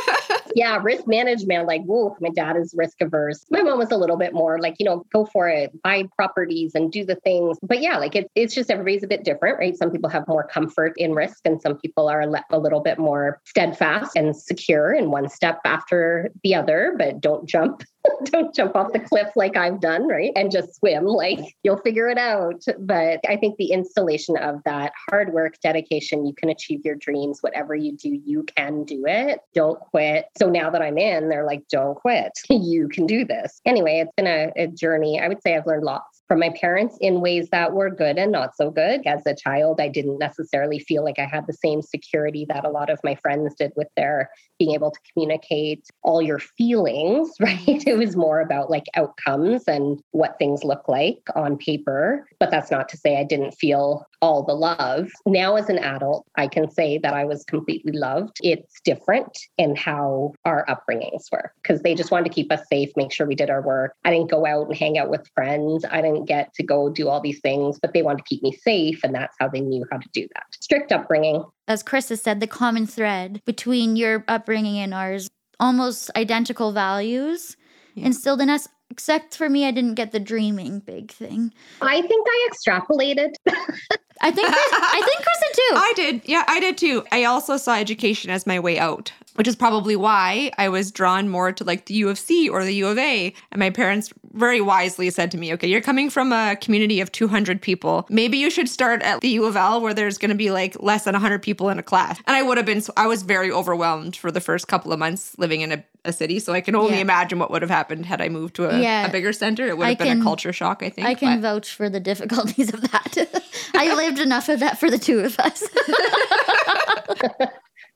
yeah, 0.54 0.78
risk 0.82 1.06
management, 1.06 1.66
like, 1.66 1.82
whoa, 1.84 2.14
my 2.20 2.28
dad 2.28 2.56
is 2.56 2.74
risk 2.76 3.00
averse. 3.00 3.46
My 3.50 3.62
mom 3.62 3.78
was 3.78 3.90
a 3.90 3.96
little 3.96 4.18
bit 4.18 4.34
more 4.34 4.60
like, 4.60 4.74
you 4.78 4.84
know, 4.84 5.06
go 5.14 5.24
for 5.24 5.48
it, 5.48 5.72
buy 5.82 6.04
properties 6.14 6.74
and 6.74 6.92
do 6.92 7.06
the 7.06 7.14
things. 7.16 7.56
But 7.62 7.80
yeah, 7.80 7.96
like 7.96 8.14
it, 8.14 8.30
it's 8.34 8.54
just 8.54 8.70
everybody's 8.70 9.02
a 9.02 9.06
bit 9.06 9.24
different, 9.24 9.58
right? 9.58 9.74
Some 9.74 9.90
people 9.90 10.10
have 10.10 10.28
more 10.28 10.46
comfort 10.46 10.92
in 10.98 11.14
risk 11.14 11.37
and 11.44 11.60
some 11.60 11.78
people 11.78 12.08
are 12.08 12.22
a 12.22 12.58
little 12.58 12.80
bit 12.80 12.98
more 12.98 13.40
steadfast 13.44 14.16
and 14.16 14.36
secure 14.36 14.92
in 14.92 15.10
one 15.10 15.28
step 15.28 15.60
after 15.64 16.30
the 16.42 16.54
other, 16.54 16.94
but 16.98 17.20
don't 17.20 17.48
jump 17.48 17.82
don't 18.24 18.54
jump 18.54 18.76
off 18.76 18.92
the 18.92 19.00
cliff 19.00 19.28
like 19.36 19.56
I've 19.56 19.80
done, 19.80 20.08
right? 20.08 20.32
And 20.36 20.50
just 20.50 20.76
swim, 20.76 21.04
like 21.04 21.56
you'll 21.62 21.78
figure 21.78 22.08
it 22.08 22.18
out. 22.18 22.64
But 22.78 23.20
I 23.28 23.36
think 23.36 23.56
the 23.56 23.72
installation 23.72 24.36
of 24.36 24.62
that 24.64 24.92
hard 25.08 25.32
work, 25.32 25.54
dedication, 25.62 26.26
you 26.26 26.34
can 26.34 26.48
achieve 26.48 26.80
your 26.84 26.96
dreams. 26.96 27.38
Whatever 27.40 27.74
you 27.74 27.96
do, 27.96 28.20
you 28.24 28.44
can 28.44 28.84
do 28.84 29.04
it. 29.06 29.40
Don't 29.54 29.80
quit. 29.80 30.26
So 30.38 30.48
now 30.48 30.70
that 30.70 30.82
I'm 30.82 30.98
in, 30.98 31.28
they're 31.28 31.46
like, 31.46 31.62
don't 31.70 31.96
quit. 31.96 32.32
you 32.50 32.88
can 32.88 33.06
do 33.06 33.24
this. 33.24 33.60
Anyway, 33.64 34.00
it's 34.00 34.12
been 34.16 34.26
a, 34.26 34.52
a 34.56 34.66
journey. 34.68 35.20
I 35.20 35.28
would 35.28 35.42
say 35.42 35.56
I've 35.56 35.66
learned 35.66 35.84
lots 35.84 36.17
from 36.28 36.40
my 36.40 36.50
parents 36.50 36.96
in 37.00 37.20
ways 37.20 37.48
that 37.50 37.72
were 37.72 37.90
good 37.90 38.18
and 38.18 38.30
not 38.30 38.54
so 38.54 38.70
good. 38.70 39.06
As 39.06 39.22
a 39.26 39.34
child, 39.34 39.80
I 39.80 39.88
didn't 39.88 40.18
necessarily 40.18 40.78
feel 40.78 41.02
like 41.02 41.18
I 41.18 41.24
had 41.24 41.46
the 41.46 41.54
same 41.54 41.80
security 41.80 42.44
that 42.50 42.66
a 42.66 42.70
lot 42.70 42.90
of 42.90 43.00
my 43.02 43.14
friends 43.16 43.54
did 43.54 43.72
with 43.76 43.88
their 43.96 44.30
being 44.58 44.74
able 44.74 44.90
to 44.90 45.00
communicate 45.12 45.86
all 46.02 46.20
your 46.20 46.38
feelings, 46.38 47.30
right? 47.40 47.86
It 47.86 47.96
was 47.96 48.14
more 48.14 48.40
about 48.40 48.70
like 48.70 48.84
outcomes 48.94 49.64
and 49.66 50.00
what 50.10 50.36
things 50.38 50.64
look 50.64 50.86
like 50.86 51.18
on 51.34 51.56
paper. 51.56 52.28
But 52.38 52.50
that's 52.50 52.70
not 52.70 52.88
to 52.90 52.98
say 52.98 53.18
I 53.18 53.24
didn't 53.24 53.52
feel 53.52 54.04
all 54.20 54.42
the 54.42 54.54
love. 54.54 55.10
Now, 55.26 55.56
as 55.56 55.68
an 55.68 55.78
adult, 55.78 56.26
I 56.36 56.48
can 56.48 56.70
say 56.70 56.98
that 56.98 57.14
I 57.14 57.24
was 57.24 57.44
completely 57.44 57.92
loved. 57.92 58.38
It's 58.42 58.80
different 58.84 59.38
in 59.58 59.76
how 59.76 60.34
our 60.44 60.66
upbringings 60.66 61.30
were 61.30 61.52
because 61.62 61.82
they 61.82 61.94
just 61.94 62.10
wanted 62.10 62.24
to 62.24 62.34
keep 62.34 62.50
us 62.50 62.60
safe, 62.70 62.90
make 62.96 63.12
sure 63.12 63.26
we 63.26 63.34
did 63.34 63.50
our 63.50 63.62
work. 63.62 63.94
I 64.04 64.10
didn't 64.10 64.30
go 64.30 64.46
out 64.46 64.66
and 64.68 64.76
hang 64.76 64.98
out 64.98 65.10
with 65.10 65.28
friends. 65.34 65.84
I 65.90 66.00
didn't 66.00 66.24
get 66.24 66.52
to 66.54 66.62
go 66.62 66.88
do 66.88 67.08
all 67.08 67.20
these 67.20 67.40
things, 67.40 67.78
but 67.80 67.92
they 67.92 68.02
wanted 68.02 68.18
to 68.18 68.28
keep 68.28 68.42
me 68.42 68.52
safe. 68.52 69.00
And 69.04 69.14
that's 69.14 69.36
how 69.38 69.48
they 69.48 69.60
knew 69.60 69.84
how 69.90 69.98
to 69.98 70.08
do 70.12 70.26
that. 70.34 70.44
Strict 70.60 70.92
upbringing. 70.92 71.44
As 71.66 71.82
Chris 71.82 72.08
has 72.08 72.22
said, 72.22 72.40
the 72.40 72.46
common 72.46 72.86
thread 72.86 73.42
between 73.44 73.96
your 73.96 74.24
upbringing 74.26 74.78
and 74.78 74.94
ours, 74.94 75.28
almost 75.60 76.10
identical 76.16 76.72
values 76.72 77.56
yeah. 77.94 78.06
instilled 78.06 78.40
in 78.40 78.50
us. 78.50 78.68
Except 78.90 79.36
for 79.36 79.50
me, 79.50 79.66
I 79.66 79.70
didn't 79.70 79.94
get 79.94 80.12
the 80.12 80.20
dreaming 80.20 80.80
big 80.80 81.12
thing. 81.12 81.52
I 81.82 82.00
think 82.00 82.26
I 82.26 82.48
extrapolated. 82.50 83.34
I 84.20 84.30
think 84.30 84.48
Chris, 84.48 84.66
I 84.72 85.02
think 85.04 85.24
Chris 85.24 85.38
too. 85.54 85.74
I 85.76 85.92
did. 85.96 86.22
Yeah, 86.24 86.44
I 86.46 86.60
did 86.60 86.78
too. 86.78 87.04
I 87.12 87.24
also 87.24 87.56
saw 87.56 87.76
education 87.76 88.30
as 88.30 88.46
my 88.46 88.58
way 88.60 88.78
out 88.78 89.12
which 89.38 89.46
is 89.46 89.54
probably 89.54 89.94
why 89.94 90.50
I 90.58 90.68
was 90.68 90.90
drawn 90.90 91.28
more 91.28 91.52
to 91.52 91.62
like 91.62 91.84
the 91.84 91.94
U 91.94 92.08
of 92.08 92.18
C 92.18 92.48
or 92.48 92.64
the 92.64 92.74
U 92.74 92.88
of 92.88 92.98
A. 92.98 93.32
And 93.52 93.60
my 93.60 93.70
parents 93.70 94.12
very 94.38 94.60
wisely 94.60 95.10
said 95.10 95.30
to 95.32 95.38
me, 95.38 95.52
okay, 95.54 95.66
you're 95.68 95.80
coming 95.80 96.08
from 96.10 96.32
a 96.32 96.56
community 96.60 97.00
of 97.00 97.10
200 97.12 97.60
people. 97.60 98.06
Maybe 98.08 98.38
you 98.38 98.50
should 98.50 98.68
start 98.68 99.02
at 99.02 99.20
the 99.20 99.28
U 99.30 99.44
of 99.44 99.56
L 99.56 99.80
where 99.80 99.92
there's 99.92 100.16
going 100.18 100.30
to 100.30 100.34
be 100.36 100.50
like 100.50 100.80
less 100.80 101.04
than 101.04 101.12
100 101.14 101.42
people 101.42 101.68
in 101.68 101.78
a 101.78 101.82
class. 101.82 102.18
And 102.26 102.36
I 102.36 102.42
would 102.42 102.56
have 102.56 102.66
been, 102.66 102.82
I 102.96 103.06
was 103.06 103.22
very 103.22 103.50
overwhelmed 103.50 104.16
for 104.16 104.30
the 104.30 104.40
first 104.40 104.68
couple 104.68 104.92
of 104.92 104.98
months 104.98 105.36
living 105.38 105.60
in 105.60 105.72
a, 105.72 105.84
a 106.04 106.12
city. 106.12 106.38
So 106.38 106.52
I 106.52 106.60
can 106.60 106.74
only 106.76 106.94
Yeah. 106.94 107.00
imagine 107.02 107.38
what 107.38 107.50
would 107.50 107.62
have 107.62 107.70
happened 107.70 108.06
had 108.06 108.20
I 108.22 108.28
moved 108.28 108.54
to 108.56 108.68
a, 108.70 108.78
Yeah. 108.80 109.06
a 109.06 109.12
bigger 109.12 109.32
center. 109.32 109.66
It 109.66 109.76
would 109.76 109.86
I 109.86 109.90
have 109.90 109.98
been 109.98 110.06
can- 110.08 110.20
a 110.20 110.24
culture 110.24 110.52
shock, 110.52 110.82
I 110.82 110.88
think. 110.90 111.06
I 111.06 111.14
can 111.14 111.40
but- 111.40 111.48
vouch 111.48 111.74
for 111.74 111.90
the 111.90 112.00
difficulties 112.00 112.72
of 112.72 112.80
that. 112.92 113.42
I 113.74 113.94
lived 113.94 114.18
enough 114.18 114.48
of 114.48 114.60
that 114.60 114.78
for 114.78 114.90
the 114.90 114.98
two 114.98 115.20
of 115.20 115.38
us. 115.40 115.62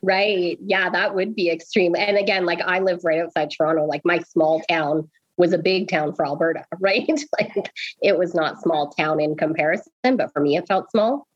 Right. 0.05 0.59
Yeah, 0.61 0.90
that 0.90 1.14
would 1.14 1.37
be 1.37 1.48
extreme. 1.48 1.94
And 1.94 2.16
again, 2.16 2.44
like 2.44 2.61
I 2.61 2.81
live 2.81 3.05
right 3.05 3.20
outside 3.20 3.52
Toronto, 3.52 3.85
like 3.87 4.02
my 4.05 4.18
small 4.18 4.61
town 4.68 5.09
was 5.37 5.53
a 5.53 5.59
big 5.59 5.88
town 5.88 6.14
for 6.14 6.27
Alberta, 6.27 6.64
right? 6.79 7.09
like 7.38 7.71
it 8.03 8.18
was 8.18 8.35
not 8.35 8.61
small 8.61 8.88
town 8.90 9.21
in 9.21 9.37
comparison, 9.37 9.92
but 10.16 10.33
for 10.33 10.40
me 10.40 10.57
it 10.57 10.66
felt 10.66 10.90
small. 10.90 11.27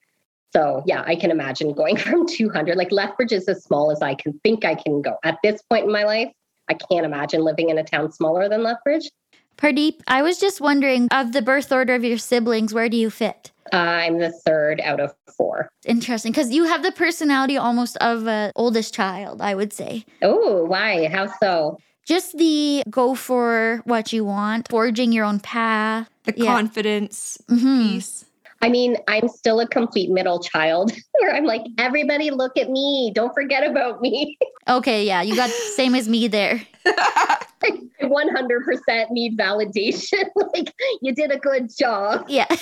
So 0.52 0.82
yeah, 0.86 1.02
I 1.06 1.16
can 1.16 1.30
imagine 1.30 1.72
going 1.72 1.96
from 1.96 2.26
200. 2.26 2.76
Like 2.76 2.92
Lethbridge 2.92 3.32
is 3.32 3.48
as 3.48 3.62
small 3.62 3.90
as 3.90 4.02
I 4.02 4.14
can 4.14 4.38
think 4.40 4.64
I 4.64 4.74
can 4.74 5.02
go. 5.02 5.16
At 5.24 5.38
this 5.42 5.60
point 5.62 5.84
in 5.84 5.92
my 5.92 6.04
life, 6.04 6.32
I 6.68 6.74
can't 6.74 7.04
imagine 7.04 7.42
living 7.42 7.70
in 7.70 7.78
a 7.78 7.84
town 7.84 8.10
smaller 8.10 8.48
than 8.48 8.62
Lethbridge. 8.62 9.10
Pardeep, 9.56 10.00
I 10.06 10.22
was 10.22 10.38
just 10.38 10.60
wondering 10.60 11.08
of 11.10 11.32
the 11.32 11.40
birth 11.40 11.72
order 11.72 11.94
of 11.94 12.04
your 12.04 12.18
siblings, 12.18 12.74
where 12.74 12.88
do 12.88 12.96
you 12.96 13.08
fit? 13.08 13.52
I'm 13.72 14.18
the 14.18 14.30
third 14.30 14.80
out 14.80 15.00
of 15.00 15.14
four. 15.36 15.68
Interesting, 15.86 16.32
because 16.32 16.50
you 16.50 16.64
have 16.64 16.82
the 16.82 16.92
personality 16.92 17.56
almost 17.56 17.96
of 17.98 18.26
an 18.26 18.52
oldest 18.54 18.94
child, 18.94 19.40
I 19.40 19.54
would 19.54 19.72
say. 19.72 20.04
Oh, 20.22 20.64
why? 20.64 21.08
How 21.08 21.28
so? 21.40 21.78
Just 22.06 22.38
the 22.38 22.84
go 22.88 23.14
for 23.16 23.82
what 23.84 24.12
you 24.12 24.24
want, 24.24 24.68
forging 24.70 25.10
your 25.12 25.24
own 25.24 25.40
path. 25.40 26.08
the 26.24 26.34
Yeah. 26.36 26.54
confidence 26.56 27.38
Mhm. 27.48 27.78
piece. 27.94 28.24
I 28.62 28.68
mean, 28.68 28.96
I'm 29.06 29.28
still 29.28 29.60
a 29.60 29.66
complete 29.68 30.10
middle 30.10 30.40
child 30.40 30.90
where 31.20 31.34
I'm 31.34 31.44
like, 31.44 31.62
everybody 31.78 32.30
look 32.30 32.56
at 32.56 32.68
me. 32.70 33.12
Don't 33.14 33.32
forget 33.34 33.68
about 33.68 34.00
me. 34.00 34.38
Okay, 34.68 35.06
yeah, 35.06 35.22
you 35.22 35.36
got 35.36 35.48
same 35.76 35.94
as 35.94 36.08
me 36.08 36.26
there. 36.26 36.60
I 37.62 37.80
100% 38.02 39.10
need 39.10 39.36
validation. 39.38 40.24
like, 40.54 40.72
you 41.02 41.14
did 41.14 41.30
a 41.30 41.38
good 41.38 41.70
job. 41.76 42.26
Yeah. 42.28 42.46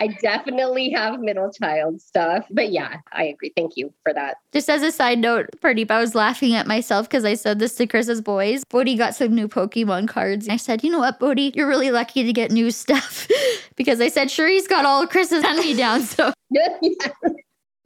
I 0.00 0.16
definitely 0.20 0.90
have 0.90 1.20
middle 1.20 1.50
child 1.52 2.00
stuff. 2.00 2.46
But 2.50 2.72
yeah, 2.72 2.96
I 3.12 3.24
agree. 3.24 3.52
Thank 3.56 3.76
you 3.76 3.92
for 4.02 4.12
that. 4.12 4.38
Just 4.52 4.68
as 4.68 4.82
a 4.82 4.92
side 4.92 5.18
note, 5.18 5.50
Pardeep, 5.60 5.90
I 5.90 6.00
was 6.00 6.14
laughing 6.14 6.54
at 6.54 6.66
myself 6.66 7.08
because 7.08 7.24
I 7.24 7.34
said 7.34 7.58
this 7.58 7.74
to 7.76 7.86
Chris's 7.86 8.20
boys. 8.20 8.64
Bodhi 8.64 8.96
got 8.96 9.14
some 9.14 9.34
new 9.34 9.48
Pokemon 9.48 10.08
cards. 10.08 10.46
And 10.46 10.52
I 10.52 10.56
said, 10.56 10.82
you 10.84 10.90
know 10.90 10.98
what, 10.98 11.18
Bodhi, 11.18 11.52
you're 11.54 11.68
really 11.68 11.90
lucky 11.90 12.24
to 12.24 12.32
get 12.32 12.50
new 12.50 12.70
stuff. 12.70 13.28
because 13.76 14.00
I 14.00 14.08
said, 14.08 14.30
sure, 14.30 14.48
he's 14.48 14.68
got 14.68 14.84
all 14.84 15.06
Chris's 15.06 15.42
hand 15.42 15.58
me 15.58 15.74
down. 15.74 16.02
So 16.02 16.32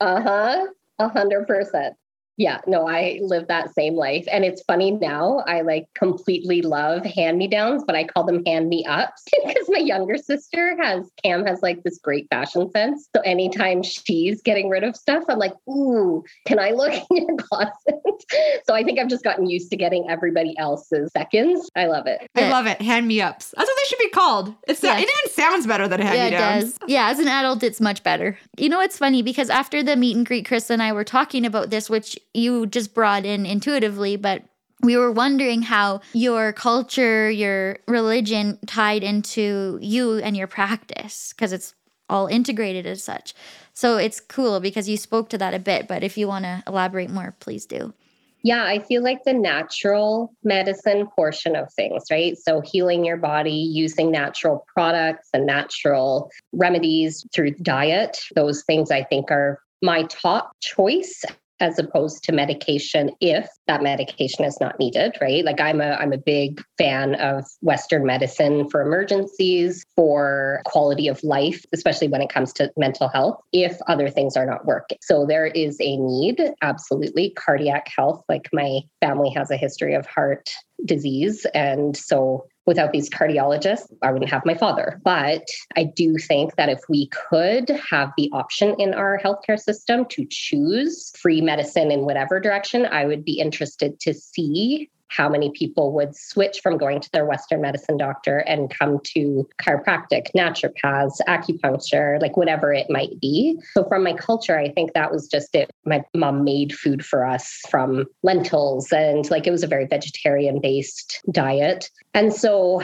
uh 0.01 0.23
huh. 0.23 0.67
A 0.99 1.09
hundred 1.09 1.47
percent. 1.47 1.95
Yeah, 2.41 2.63
no, 2.67 2.89
I 2.89 3.19
live 3.21 3.49
that 3.49 3.75
same 3.75 3.97
life. 3.97 4.25
And 4.33 4.47
it's 4.47 4.63
funny 4.63 4.93
now, 4.93 5.45
I 5.47 5.61
like 5.61 5.85
completely 5.95 6.63
love 6.63 7.05
hand 7.05 7.37
me 7.37 7.47
downs, 7.47 7.85
but 7.87 7.95
I 7.95 8.05
call 8.05 8.25
them 8.25 8.43
hand 8.47 8.71
me 8.71 8.83
ups 8.87 9.25
because 9.45 9.67
my 9.69 9.81
younger 9.81 10.17
sister 10.17 10.75
has, 10.81 11.05
Cam 11.23 11.45
has 11.45 11.61
like 11.61 11.83
this 11.83 11.99
great 11.99 12.29
fashion 12.31 12.71
sense. 12.71 13.11
So 13.15 13.21
anytime 13.27 13.83
she's 13.83 14.41
getting 14.41 14.71
rid 14.71 14.85
of 14.85 14.97
stuff, 14.97 15.23
I'm 15.29 15.39
like, 15.39 15.53
ooh, 15.69 16.25
can 16.47 16.59
I 16.59 16.71
look 16.71 16.95
in 17.11 17.27
your 17.27 17.37
closet? 17.37 17.75
so 18.67 18.75
I 18.75 18.85
think 18.85 18.99
I've 18.99 19.09
just 19.11 19.23
gotten 19.23 19.47
used 19.47 19.71
to 19.73 19.77
getting 19.77 20.09
everybody 20.09 20.57
else's 20.57 21.11
seconds. 21.13 21.69
I 21.77 21.89
love 21.89 22.07
it. 22.07 22.27
I 22.35 22.49
love 22.49 22.67
it. 22.67 22.81
Hand 22.81 23.07
me 23.07 23.21
ups. 23.21 23.53
That's 23.55 23.69
what 23.69 23.77
they 23.77 23.87
should 23.87 23.99
be 23.99 24.09
called. 24.09 24.55
It's 24.67 24.83
Yeah. 24.83 24.97
it 24.97 25.03
even 25.03 25.35
sounds 25.35 25.67
better 25.67 25.87
than 25.87 26.01
hand 26.01 26.17
yeah, 26.17 26.29
me 26.31 26.35
it 26.35 26.39
downs. 26.39 26.65
does. 26.79 26.89
Yeah, 26.89 27.11
as 27.11 27.19
an 27.19 27.29
adult, 27.29 27.63
it's 27.63 27.83
much 27.83 28.03
better. 28.03 28.39
You 28.57 28.71
know, 28.71 28.81
it's 28.81 28.97
funny 28.97 29.21
because 29.21 29.51
after 29.51 29.83
the 29.83 29.95
meet 29.95 30.17
and 30.17 30.25
greet, 30.25 30.47
Chris 30.47 30.71
and 30.71 30.83
I 30.83 30.95
were 30.95 31.05
talking 31.05 31.45
about 31.45 31.69
this, 31.69 31.91
which 31.91 32.19
you 32.35 32.67
just 32.67 32.95
brought 32.95 33.25
in 33.25 33.47
intuitively, 33.47 34.17
but 34.17 34.43
we 34.83 34.97
were 34.97 35.13
wondering 35.13 35.63
how 35.63 36.01
your 36.13 36.53
culture, 36.53 37.31
your 37.31 37.79
religion 37.87 38.59
tied 38.67 39.03
into 39.03 39.79
you 39.81 40.19
and 40.19 40.37
your 40.37 40.47
practice 40.47 41.33
because 41.35 41.53
it's 41.53 41.75
all 42.09 42.27
integrated 42.27 42.87
as 42.87 43.05
such. 43.05 43.35
So 43.75 43.97
it's 43.97 44.21
cool 44.21 44.61
because 44.61 44.89
you 44.89 44.97
spoke 44.97 45.29
to 45.31 45.39
that 45.39 45.55
a 45.55 45.59
bit, 45.59 45.87
but 45.87 46.03
if 46.03 46.19
you 46.19 46.29
want 46.29 46.45
to 46.45 46.63
elaborate 46.67 47.11
more, 47.11 47.35
please 47.41 47.67
do. 47.67 47.95
Yeah, 48.43 48.65
I 48.65 48.79
feel 48.79 49.03
like 49.03 49.25
the 49.25 49.35
natural 49.35 50.33
medicine 50.43 51.07
portion 51.15 51.55
of 51.55 51.71
things, 51.75 52.05
right? 52.11 52.39
So, 52.39 52.63
healing 52.63 53.05
your 53.05 53.19
body 53.19 53.53
using 53.53 54.11
natural 54.11 54.65
products 54.75 55.29
and 55.35 55.45
natural 55.45 56.31
remedies 56.53 57.27
through 57.35 57.51
diet, 57.63 58.19
those 58.35 58.63
things 58.63 58.91
I 58.91 59.05
think 59.05 59.31
are 59.31 59.61
my 59.83 60.05
top 60.05 60.53
choice 60.61 61.23
as 61.61 61.79
opposed 61.79 62.25
to 62.25 62.33
medication 62.33 63.11
if 63.21 63.49
that 63.67 63.83
medication 63.83 64.45
is 64.45 64.59
not 64.61 64.79
needed 64.79 65.17
right? 65.21 65.45
Like 65.45 65.61
i'm 65.61 65.81
a 65.81 65.93
i'm 65.93 66.13
a 66.13 66.19
big 66.19 66.63
fan 66.79 67.15
of 67.17 67.45
western 67.61 68.05
medicine 68.05 68.69
for 68.69 68.83
emergencies 68.83 69.85
for 69.97 70.63
quality 70.65 71.09
of 71.09 71.23
life 71.23 71.65
especially 71.73 72.09
when 72.09 72.23
it 72.23 72.31
comes 72.31 72.53
to 72.55 72.71
mental 72.77 73.09
health 73.09 73.41
if 73.53 73.79
other 73.89 74.09
things 74.09 74.37
are 74.37 74.47
not 74.47 74.65
working. 74.65 74.99
So 75.03 75.27
there 75.27 75.47
is 75.47 75.77
a 75.81 75.97
need 75.97 76.41
absolutely. 76.63 77.31
Cardiac 77.31 77.89
health 77.95 78.23
like 78.29 78.49
my 78.53 78.81
family 79.01 79.31
has 79.31 79.51
a 79.51 79.57
history 79.57 79.95
of 79.95 80.07
heart 80.07 80.51
disease. 80.85 81.47
And 81.55 81.97
so 81.97 82.47
without 82.71 82.93
these 82.93 83.11
cardiologists, 83.11 83.93
I 84.01 84.13
wouldn't 84.13 84.31
have 84.31 84.47
my 84.47 84.55
father. 84.55 85.01
But 85.03 85.43
I 85.77 85.83
do 85.83 86.17
think 86.19 86.55
that 86.55 86.69
if 86.69 86.79
we 86.89 87.09
could 87.09 87.69
have 87.91 88.13
the 88.17 88.31
option 88.33 88.77
in 88.79 88.95
our 88.95 89.19
healthcare 89.19 89.59
system 89.59 90.05
to 90.11 90.25
choose 90.31 91.13
free 91.19 91.41
medicine 91.41 91.91
in 91.91 92.03
whatever 92.03 92.39
direction, 92.39 92.87
I 92.87 93.07
would 93.07 93.25
be 93.25 93.41
interested 93.41 93.99
to 94.03 94.15
see 94.15 94.89
how 95.11 95.29
many 95.29 95.51
people 95.51 95.93
would 95.93 96.17
switch 96.17 96.61
from 96.63 96.79
going 96.79 97.01
to 97.01 97.11
their 97.13 97.27
Western 97.27 97.61
medicine 97.61 97.97
doctor 97.97 98.39
and 98.39 98.71
come 98.71 98.99
to 99.05 99.47
chiropractic, 99.61 100.29
naturopaths, 100.37 101.21
acupuncture, 101.29 102.21
like 102.21 102.37
whatever 102.37 102.73
it 102.73 102.87
might 102.89 103.21
be. 103.21 103.59
So, 103.73 103.85
from 103.85 104.05
my 104.05 104.15
culture, 104.15 104.59
I 104.59 104.71
think 104.71 104.95
that 104.95 105.13
was 105.13 105.27
just 105.27 105.55
it. 105.55 105.71
My 105.85 106.03
mom 106.15 106.45
made 106.45 106.75
food 106.75 107.05
for 107.05 107.27
us 107.27 107.61
from 107.69 108.07
lentils, 108.23 108.93
and 108.93 109.29
like 109.31 109.47
it 109.47 109.51
was 109.51 109.63
a 109.63 109.69
very 109.69 109.87
vegetarian 109.87 110.61
based 110.61 111.21
diet. 111.31 111.91
And 112.15 112.33
so, 112.33 112.83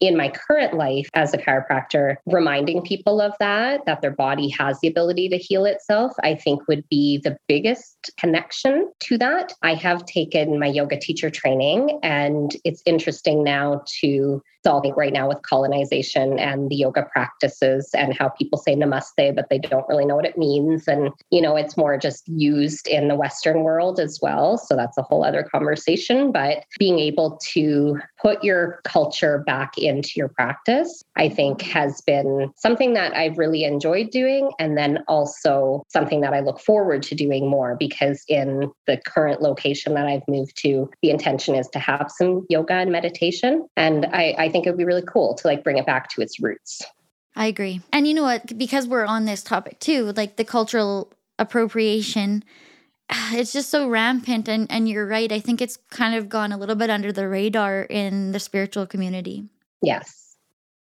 in 0.00 0.16
my 0.16 0.30
current 0.30 0.74
life 0.74 1.08
as 1.14 1.34
a 1.34 1.38
chiropractor, 1.38 2.16
reminding 2.26 2.82
people 2.82 3.20
of 3.20 3.32
that, 3.40 3.84
that 3.86 4.02
their 4.02 4.10
body 4.14 4.48
has 4.50 4.78
the 4.80 4.88
ability 4.88 5.28
to 5.30 5.38
heal 5.38 5.64
itself, 5.64 6.12
I 6.22 6.34
think 6.34 6.68
would 6.68 6.88
be 6.88 7.20
the 7.22 7.36
biggest 7.48 8.10
connection 8.18 8.90
to 9.00 9.18
that. 9.18 9.54
I 9.62 9.74
have 9.74 10.04
taken 10.06 10.58
my 10.58 10.66
yoga 10.66 10.98
teacher 10.98 11.30
training, 11.30 11.61
and 12.02 12.56
it's 12.64 12.82
interesting 12.86 13.44
now 13.44 13.82
to 14.00 14.42
solving 14.64 14.94
right 14.94 15.12
now 15.12 15.28
with 15.28 15.42
colonization 15.42 16.38
and 16.38 16.70
the 16.70 16.76
yoga 16.76 17.06
practices 17.12 17.90
and 17.94 18.16
how 18.16 18.28
people 18.28 18.58
say 18.58 18.74
namaste, 18.74 19.34
but 19.34 19.48
they 19.50 19.58
don't 19.58 19.88
really 19.88 20.04
know 20.04 20.16
what 20.16 20.24
it 20.24 20.38
means. 20.38 20.86
And, 20.88 21.10
you 21.30 21.40
know, 21.40 21.56
it's 21.56 21.76
more 21.76 21.98
just 21.98 22.26
used 22.28 22.86
in 22.86 23.08
the 23.08 23.16
Western 23.16 23.62
world 23.62 23.98
as 23.98 24.20
well. 24.22 24.58
So 24.58 24.76
that's 24.76 24.96
a 24.98 25.02
whole 25.02 25.24
other 25.24 25.42
conversation. 25.42 26.32
But 26.32 26.64
being 26.78 26.98
able 26.98 27.38
to 27.52 27.98
put 28.20 28.42
your 28.44 28.80
culture 28.84 29.42
back 29.46 29.76
into 29.78 30.12
your 30.16 30.28
practice, 30.28 31.02
I 31.16 31.28
think 31.28 31.62
has 31.62 32.00
been 32.02 32.52
something 32.56 32.94
that 32.94 33.14
I've 33.14 33.38
really 33.38 33.64
enjoyed 33.64 34.10
doing. 34.10 34.50
And 34.58 34.76
then 34.76 34.98
also 35.08 35.84
something 35.88 36.20
that 36.20 36.32
I 36.32 36.40
look 36.40 36.60
forward 36.60 37.02
to 37.04 37.14
doing 37.14 37.48
more 37.48 37.76
because 37.78 38.24
in 38.28 38.70
the 38.86 38.98
current 39.04 39.42
location 39.42 39.94
that 39.94 40.06
I've 40.06 40.26
moved 40.28 40.56
to, 40.62 40.88
the 41.02 41.10
intention 41.10 41.54
is 41.54 41.68
to 41.70 41.78
have 41.78 42.10
some 42.16 42.46
yoga 42.48 42.74
and 42.74 42.92
meditation. 42.92 43.66
And 43.76 44.06
I, 44.06 44.34
I 44.38 44.48
think 44.52 44.66
it 44.66 44.70
would 44.70 44.78
be 44.78 44.84
really 44.84 45.02
cool 45.02 45.34
to 45.34 45.46
like 45.46 45.64
bring 45.64 45.78
it 45.78 45.86
back 45.86 46.08
to 46.10 46.20
its 46.20 46.40
roots. 46.40 46.82
I 47.34 47.46
agree. 47.46 47.80
And 47.92 48.06
you 48.06 48.14
know 48.14 48.22
what? 48.22 48.56
Because 48.58 48.86
we're 48.86 49.06
on 49.06 49.24
this 49.24 49.42
topic 49.42 49.80
too, 49.80 50.12
like 50.12 50.36
the 50.36 50.44
cultural 50.44 51.12
appropriation, 51.38 52.44
it's 53.32 53.52
just 53.52 53.70
so 53.70 53.88
rampant. 53.88 54.48
And, 54.48 54.70
and 54.70 54.88
you're 54.88 55.06
right. 55.06 55.32
I 55.32 55.40
think 55.40 55.60
it's 55.60 55.78
kind 55.90 56.14
of 56.14 56.28
gone 56.28 56.52
a 56.52 56.58
little 56.58 56.76
bit 56.76 56.90
under 56.90 57.12
the 57.12 57.28
radar 57.28 57.82
in 57.82 58.32
the 58.32 58.40
spiritual 58.40 58.86
community. 58.86 59.48
Yes, 59.82 60.36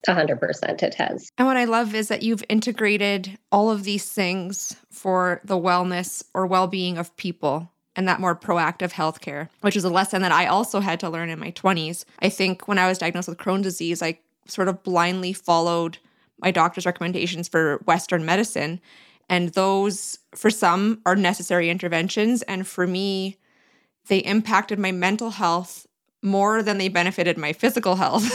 100% 0.08 0.84
it 0.84 0.96
has. 0.96 1.30
And 1.38 1.48
what 1.48 1.58
I 1.58 1.66
love 1.66 1.94
is 1.94 2.08
that 2.08 2.24
you've 2.24 2.44
integrated 2.50 3.38
all 3.52 3.70
of 3.70 3.84
these 3.84 4.10
things 4.10 4.76
for 4.92 5.42
the 5.44 5.58
wellness 5.58 6.24
or 6.34 6.48
well 6.48 6.68
being 6.68 6.98
of 6.98 7.16
people 7.18 7.72
and 7.98 8.08
that 8.08 8.22
more 8.22 8.36
proactive 8.36 8.94
healthcare, 8.94 9.50
which 9.62 9.76
is 9.76 9.84
a 9.84 9.90
lesson 9.90 10.22
that 10.22 10.32
I 10.32 10.46
also 10.46 10.80
had 10.80 11.00
to 11.02 11.10
learn 11.10 11.30
in 11.30 11.40
my 11.40 11.52
20s. 11.52 12.06
I 12.20 12.30
think 12.30 12.68
when 12.68 12.78
I 12.78 12.88
was 12.88 13.00
diagnosed 13.00 13.28
with 13.28 13.40
Crohn's 13.40 13.64
disease, 13.64 14.04
I 14.04 14.20
sort 14.46 14.68
of 14.68 14.84
blindly 14.84 15.34
followed 15.34 15.98
my 16.40 16.52
doctor's 16.52 16.86
recommendations 16.86 17.48
for 17.48 17.82
Western 17.86 18.24
medicine. 18.24 18.80
And 19.28 19.50
those, 19.50 20.20
for 20.36 20.52
some, 20.52 21.02
are 21.08 21.16
necessary 21.16 21.72
interventions. 21.72 22.44
And 22.44 22.68
for 22.68 22.86
me, 22.86 23.38
they 24.08 24.20
impacted 24.20 24.78
my 24.78 24.92
mental 24.92 25.32
health 25.32 25.88
more 26.24 26.64
than 26.64 26.78
they 26.78 26.90
benefited 26.90 27.38
my 27.38 27.54
physical 27.54 27.96
health. 27.96 28.28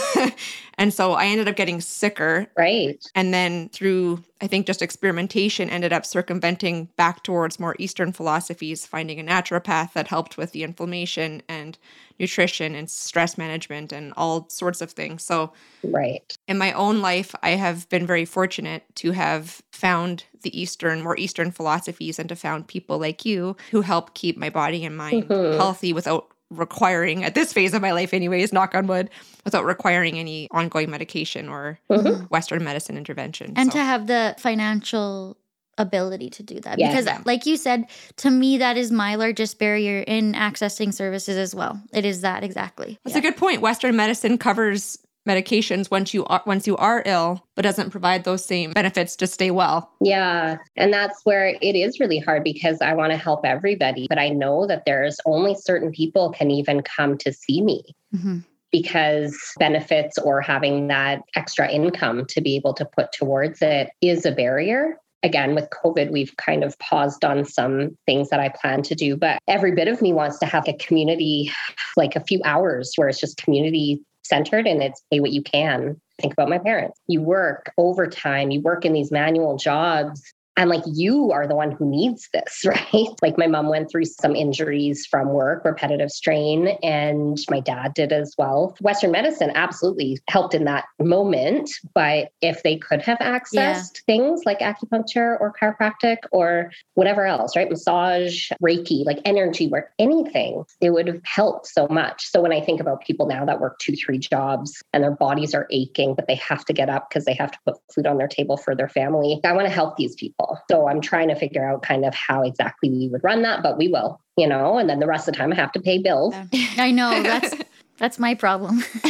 and 0.78 0.94
so 0.94 1.12
I 1.12 1.26
ended 1.26 1.48
up 1.48 1.56
getting 1.56 1.80
sicker. 1.80 2.46
Right. 2.56 3.04
And 3.14 3.34
then 3.34 3.70
through, 3.70 4.22
I 4.40 4.46
think, 4.46 4.66
just 4.66 4.82
experimentation, 4.82 5.68
ended 5.68 5.92
up 5.92 6.06
circumventing 6.06 6.88
back 6.96 7.24
towards 7.24 7.58
more 7.58 7.74
Eastern 7.78 8.12
philosophies, 8.12 8.86
finding 8.86 9.18
a 9.18 9.24
naturopath 9.24 9.94
that 9.94 10.06
helped 10.06 10.36
with 10.36 10.52
the 10.52 10.62
inflammation 10.62 11.42
and 11.48 11.76
nutrition 12.20 12.76
and 12.76 12.88
stress 12.88 13.36
management 13.36 13.90
and 13.90 14.12
all 14.16 14.48
sorts 14.48 14.80
of 14.80 14.92
things. 14.92 15.24
So, 15.24 15.52
right. 15.82 16.36
In 16.46 16.58
my 16.58 16.72
own 16.72 17.02
life, 17.02 17.34
I 17.42 17.50
have 17.50 17.88
been 17.88 18.06
very 18.06 18.24
fortunate 18.24 18.84
to 18.96 19.10
have 19.10 19.60
found 19.72 20.24
the 20.42 20.58
Eastern, 20.58 21.02
more 21.02 21.18
Eastern 21.18 21.50
philosophies 21.50 22.20
and 22.20 22.28
to 22.28 22.36
found 22.36 22.68
people 22.68 22.98
like 22.98 23.24
you 23.24 23.56
who 23.72 23.80
help 23.80 24.14
keep 24.14 24.36
my 24.36 24.50
body 24.50 24.84
and 24.84 24.96
mind 24.96 25.28
mm-hmm. 25.28 25.56
healthy 25.56 25.92
without 25.92 26.31
requiring 26.58 27.24
at 27.24 27.34
this 27.34 27.52
phase 27.52 27.74
of 27.74 27.82
my 27.82 27.92
life 27.92 28.12
anyways 28.12 28.52
knock 28.52 28.74
on 28.74 28.86
wood 28.86 29.10
without 29.44 29.64
requiring 29.64 30.18
any 30.18 30.48
ongoing 30.50 30.90
medication 30.90 31.48
or 31.48 31.78
mm-hmm. 31.90 32.24
western 32.24 32.62
medicine 32.62 32.96
intervention 32.96 33.52
and 33.56 33.72
so. 33.72 33.78
to 33.78 33.84
have 33.84 34.06
the 34.06 34.34
financial 34.38 35.36
ability 35.78 36.28
to 36.28 36.42
do 36.42 36.60
that 36.60 36.78
yes. 36.78 37.04
because 37.04 37.26
like 37.26 37.46
you 37.46 37.56
said 37.56 37.86
to 38.16 38.30
me 38.30 38.58
that 38.58 38.76
is 38.76 38.92
my 38.92 39.14
largest 39.14 39.58
barrier 39.58 40.04
in 40.06 40.34
accessing 40.34 40.92
services 40.92 41.36
as 41.36 41.54
well 41.54 41.80
it 41.94 42.04
is 42.04 42.20
that 42.20 42.44
exactly 42.44 42.98
that's 43.04 43.14
yeah. 43.14 43.20
a 43.20 43.22
good 43.22 43.36
point 43.36 43.62
western 43.62 43.96
medicine 43.96 44.36
covers 44.36 44.98
medications 45.26 45.90
once 45.90 46.12
you 46.12 46.24
are 46.26 46.42
once 46.46 46.66
you 46.66 46.76
are 46.76 47.02
ill 47.06 47.46
but 47.54 47.62
doesn't 47.62 47.90
provide 47.90 48.24
those 48.24 48.44
same 48.44 48.72
benefits 48.72 49.14
to 49.14 49.26
stay 49.26 49.50
well 49.50 49.92
yeah 50.00 50.56
and 50.76 50.92
that's 50.92 51.20
where 51.24 51.56
it 51.60 51.76
is 51.76 52.00
really 52.00 52.18
hard 52.18 52.42
because 52.42 52.80
i 52.80 52.92
want 52.92 53.12
to 53.12 53.16
help 53.16 53.44
everybody 53.44 54.06
but 54.08 54.18
i 54.18 54.28
know 54.28 54.66
that 54.66 54.84
there's 54.84 55.18
only 55.24 55.54
certain 55.54 55.92
people 55.92 56.30
can 56.30 56.50
even 56.50 56.82
come 56.82 57.16
to 57.16 57.32
see 57.32 57.62
me 57.62 57.84
mm-hmm. 58.14 58.38
because 58.72 59.38
benefits 59.58 60.18
or 60.18 60.40
having 60.40 60.88
that 60.88 61.22
extra 61.36 61.70
income 61.70 62.26
to 62.26 62.40
be 62.40 62.56
able 62.56 62.74
to 62.74 62.84
put 62.84 63.12
towards 63.12 63.62
it 63.62 63.90
is 64.00 64.26
a 64.26 64.32
barrier 64.32 64.98
again 65.22 65.54
with 65.54 65.68
covid 65.70 66.10
we've 66.10 66.36
kind 66.36 66.64
of 66.64 66.76
paused 66.80 67.24
on 67.24 67.44
some 67.44 67.96
things 68.06 68.28
that 68.28 68.40
i 68.40 68.48
plan 68.48 68.82
to 68.82 68.96
do 68.96 69.16
but 69.16 69.38
every 69.46 69.70
bit 69.70 69.86
of 69.86 70.02
me 70.02 70.12
wants 70.12 70.38
to 70.40 70.46
have 70.46 70.66
a 70.66 70.72
community 70.78 71.52
like 71.96 72.16
a 72.16 72.24
few 72.24 72.40
hours 72.44 72.92
where 72.96 73.08
it's 73.08 73.20
just 73.20 73.36
community 73.36 74.00
centered 74.22 74.66
and 74.66 74.82
it's 74.82 75.02
pay 75.10 75.20
what 75.20 75.32
you 75.32 75.42
can. 75.42 76.00
Think 76.20 76.32
about 76.32 76.48
my 76.48 76.58
parents. 76.58 77.00
You 77.06 77.22
work 77.22 77.72
overtime, 77.76 78.50
you 78.50 78.60
work 78.60 78.84
in 78.84 78.92
these 78.92 79.10
manual 79.10 79.56
jobs 79.56 80.22
and 80.56 80.68
like 80.68 80.82
you 80.86 81.32
are 81.32 81.46
the 81.46 81.54
one 81.54 81.70
who 81.70 81.88
needs 81.88 82.28
this 82.32 82.62
right? 82.66 83.08
Like 83.22 83.38
my 83.38 83.46
mom 83.46 83.68
went 83.68 83.90
through 83.90 84.04
some 84.04 84.36
injuries 84.36 85.06
from 85.06 85.28
work 85.28 85.64
repetitive 85.64 86.10
strain 86.10 86.68
and 86.82 87.38
my 87.50 87.60
dad 87.60 87.94
did 87.94 88.12
as 88.12 88.34
well. 88.38 88.76
Western 88.80 89.10
medicine 89.10 89.52
absolutely 89.54 90.18
helped 90.28 90.54
in 90.54 90.64
that 90.64 90.84
moment 91.00 91.70
but 91.94 92.28
if 92.40 92.62
they 92.62 92.76
could 92.76 93.02
have 93.02 93.18
accessed 93.18 93.54
yeah. 93.54 94.00
things 94.06 94.42
like 94.44 94.60
acupuncture 94.60 95.40
or 95.40 95.54
chiropractic 95.60 96.18
or 96.32 96.70
whatever 96.94 97.26
else 97.26 97.56
right? 97.56 97.70
Massage 97.70 98.50
reiki 98.62 99.04
like 99.04 99.20
energy 99.24 99.68
work 99.68 99.90
anything 99.98 100.64
it 100.80 100.90
would 100.90 101.06
have 101.06 101.20
helped 101.24 101.66
so 101.66 101.86
much. 101.88 102.26
So 102.26 102.40
when 102.40 102.52
i 102.52 102.60
think 102.60 102.80
about 102.80 103.02
people 103.02 103.26
now 103.26 103.44
that 103.44 103.60
work 103.60 103.78
two 103.78 103.94
three 103.94 104.18
jobs 104.18 104.82
and 104.92 105.02
their 105.02 105.10
bodies 105.10 105.54
are 105.54 105.66
aching 105.70 106.14
but 106.14 106.26
they 106.26 106.34
have 106.36 106.64
to 106.64 106.72
get 106.72 106.88
up 106.88 107.08
because 107.08 107.24
they 107.24 107.34
have 107.34 107.50
to 107.50 107.58
put 107.66 107.76
food 107.94 108.06
on 108.06 108.18
their 108.18 108.28
table 108.28 108.56
for 108.56 108.74
their 108.74 108.88
family 108.88 109.40
i 109.44 109.52
want 109.52 109.66
to 109.66 109.72
help 109.72 109.96
these 109.96 110.14
people 110.14 110.41
people. 110.42 110.62
So 110.70 110.88
I'm 110.88 111.00
trying 111.00 111.28
to 111.28 111.34
figure 111.34 111.68
out 111.68 111.82
kind 111.82 112.04
of 112.04 112.14
how 112.14 112.42
exactly 112.42 112.90
we 112.90 113.08
would 113.08 113.24
run 113.24 113.42
that, 113.42 113.62
but 113.62 113.78
we 113.78 113.88
will, 113.88 114.20
you 114.36 114.46
know, 114.46 114.78
and 114.78 114.88
then 114.88 115.00
the 115.00 115.06
rest 115.06 115.28
of 115.28 115.34
the 115.34 115.38
time 115.38 115.52
I 115.52 115.56
have 115.56 115.72
to 115.72 115.80
pay 115.80 115.98
bills. 115.98 116.34
I 116.78 116.90
know 116.90 117.22
that's 117.22 117.54
that's 117.98 118.18
my 118.18 118.34
problem. 118.34 118.82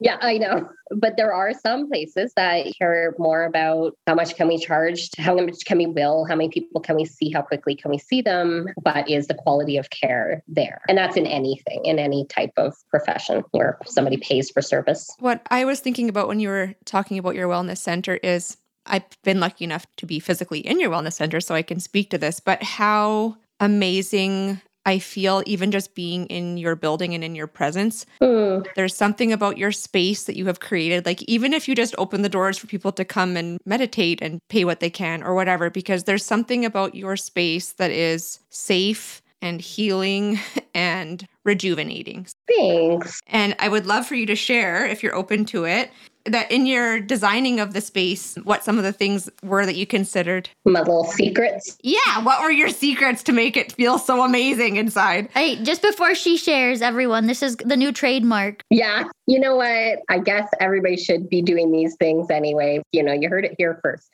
yeah, 0.00 0.16
I 0.20 0.38
know. 0.38 0.68
But 0.90 1.16
there 1.16 1.34
are 1.34 1.52
some 1.52 1.88
places 1.88 2.32
that 2.36 2.66
care 2.78 3.14
more 3.18 3.44
about 3.44 3.94
how 4.06 4.14
much 4.14 4.36
can 4.36 4.48
we 4.48 4.58
charge, 4.58 5.10
how 5.18 5.34
much 5.34 5.64
can 5.66 5.78
we 5.78 5.86
bill, 5.86 6.24
how 6.24 6.36
many 6.36 6.50
people 6.50 6.80
can 6.80 6.96
we 6.96 7.04
see, 7.04 7.30
how 7.30 7.42
quickly 7.42 7.74
can 7.74 7.90
we 7.90 7.98
see 7.98 8.22
them, 8.22 8.68
but 8.82 9.08
is 9.10 9.26
the 9.26 9.34
quality 9.34 9.76
of 9.76 9.90
care 9.90 10.42
there? 10.46 10.80
And 10.88 10.96
that's 10.96 11.16
in 11.16 11.26
anything, 11.26 11.84
in 11.84 11.98
any 11.98 12.26
type 12.26 12.52
of 12.56 12.74
profession 12.90 13.42
where 13.50 13.78
somebody 13.86 14.18
pays 14.18 14.50
for 14.50 14.62
service. 14.62 15.10
What 15.18 15.44
I 15.50 15.64
was 15.64 15.80
thinking 15.80 16.08
about 16.08 16.28
when 16.28 16.38
you 16.40 16.48
were 16.48 16.74
talking 16.84 17.18
about 17.18 17.34
your 17.34 17.48
wellness 17.48 17.78
center 17.78 18.16
is 18.16 18.56
I've 18.88 19.04
been 19.22 19.40
lucky 19.40 19.64
enough 19.64 19.86
to 19.96 20.06
be 20.06 20.18
physically 20.18 20.60
in 20.60 20.80
your 20.80 20.90
wellness 20.90 21.14
center, 21.14 21.40
so 21.40 21.54
I 21.54 21.62
can 21.62 21.80
speak 21.80 22.10
to 22.10 22.18
this, 22.18 22.40
but 22.40 22.62
how 22.62 23.36
amazing 23.60 24.60
I 24.88 24.98
feel 24.98 25.42
even 25.44 25.70
just 25.70 25.94
being 25.94 26.24
in 26.26 26.56
your 26.56 26.74
building 26.74 27.12
and 27.12 27.22
in 27.22 27.34
your 27.34 27.46
presence. 27.46 28.06
Mm. 28.22 28.66
There's 28.74 28.96
something 28.96 29.34
about 29.34 29.58
your 29.58 29.70
space 29.70 30.24
that 30.24 30.34
you 30.34 30.46
have 30.46 30.60
created. 30.60 31.04
Like, 31.04 31.22
even 31.24 31.52
if 31.52 31.68
you 31.68 31.74
just 31.74 31.94
open 31.98 32.22
the 32.22 32.28
doors 32.30 32.56
for 32.56 32.68
people 32.68 32.92
to 32.92 33.04
come 33.04 33.36
and 33.36 33.58
meditate 33.66 34.22
and 34.22 34.40
pay 34.48 34.64
what 34.64 34.80
they 34.80 34.88
can 34.88 35.22
or 35.22 35.34
whatever, 35.34 35.68
because 35.68 36.04
there's 36.04 36.24
something 36.24 36.64
about 36.64 36.94
your 36.94 37.16
space 37.16 37.72
that 37.72 37.90
is 37.90 38.40
safe 38.48 39.20
and 39.42 39.60
healing 39.60 40.40
and 40.74 41.26
rejuvenating. 41.44 42.26
Thanks. 42.56 43.20
And 43.26 43.54
I 43.58 43.68
would 43.68 43.86
love 43.86 44.06
for 44.06 44.14
you 44.14 44.24
to 44.24 44.36
share, 44.36 44.86
if 44.86 45.02
you're 45.02 45.14
open 45.14 45.44
to 45.46 45.64
it, 45.64 45.90
that 46.24 46.50
in 46.50 46.66
your 46.66 47.00
designing 47.00 47.60
of 47.60 47.72
the 47.72 47.80
space, 47.80 48.36
what 48.44 48.64
some 48.64 48.78
of 48.78 48.84
the 48.84 48.92
things 48.92 49.28
were 49.42 49.64
that 49.64 49.76
you 49.76 49.86
considered? 49.86 50.48
My 50.64 50.80
little 50.80 51.04
secrets. 51.04 51.78
Yeah, 51.82 52.22
what 52.22 52.42
were 52.42 52.50
your 52.50 52.68
secrets 52.68 53.22
to 53.24 53.32
make 53.32 53.56
it 53.56 53.72
feel 53.72 53.98
so 53.98 54.22
amazing 54.22 54.76
inside? 54.76 55.28
Hey, 55.32 55.62
just 55.62 55.82
before 55.82 56.14
she 56.14 56.36
shares, 56.36 56.82
everyone, 56.82 57.26
this 57.26 57.42
is 57.42 57.56
the 57.56 57.76
new 57.76 57.92
trademark. 57.92 58.62
Yeah, 58.70 59.04
you 59.26 59.38
know 59.38 59.56
what? 59.56 60.00
I 60.08 60.18
guess 60.18 60.48
everybody 60.60 60.96
should 60.96 61.28
be 61.28 61.42
doing 61.42 61.70
these 61.70 61.96
things 61.96 62.30
anyway. 62.30 62.82
You 62.92 63.02
know, 63.02 63.12
you 63.12 63.28
heard 63.28 63.44
it 63.44 63.54
here 63.58 63.78
first. 63.82 64.08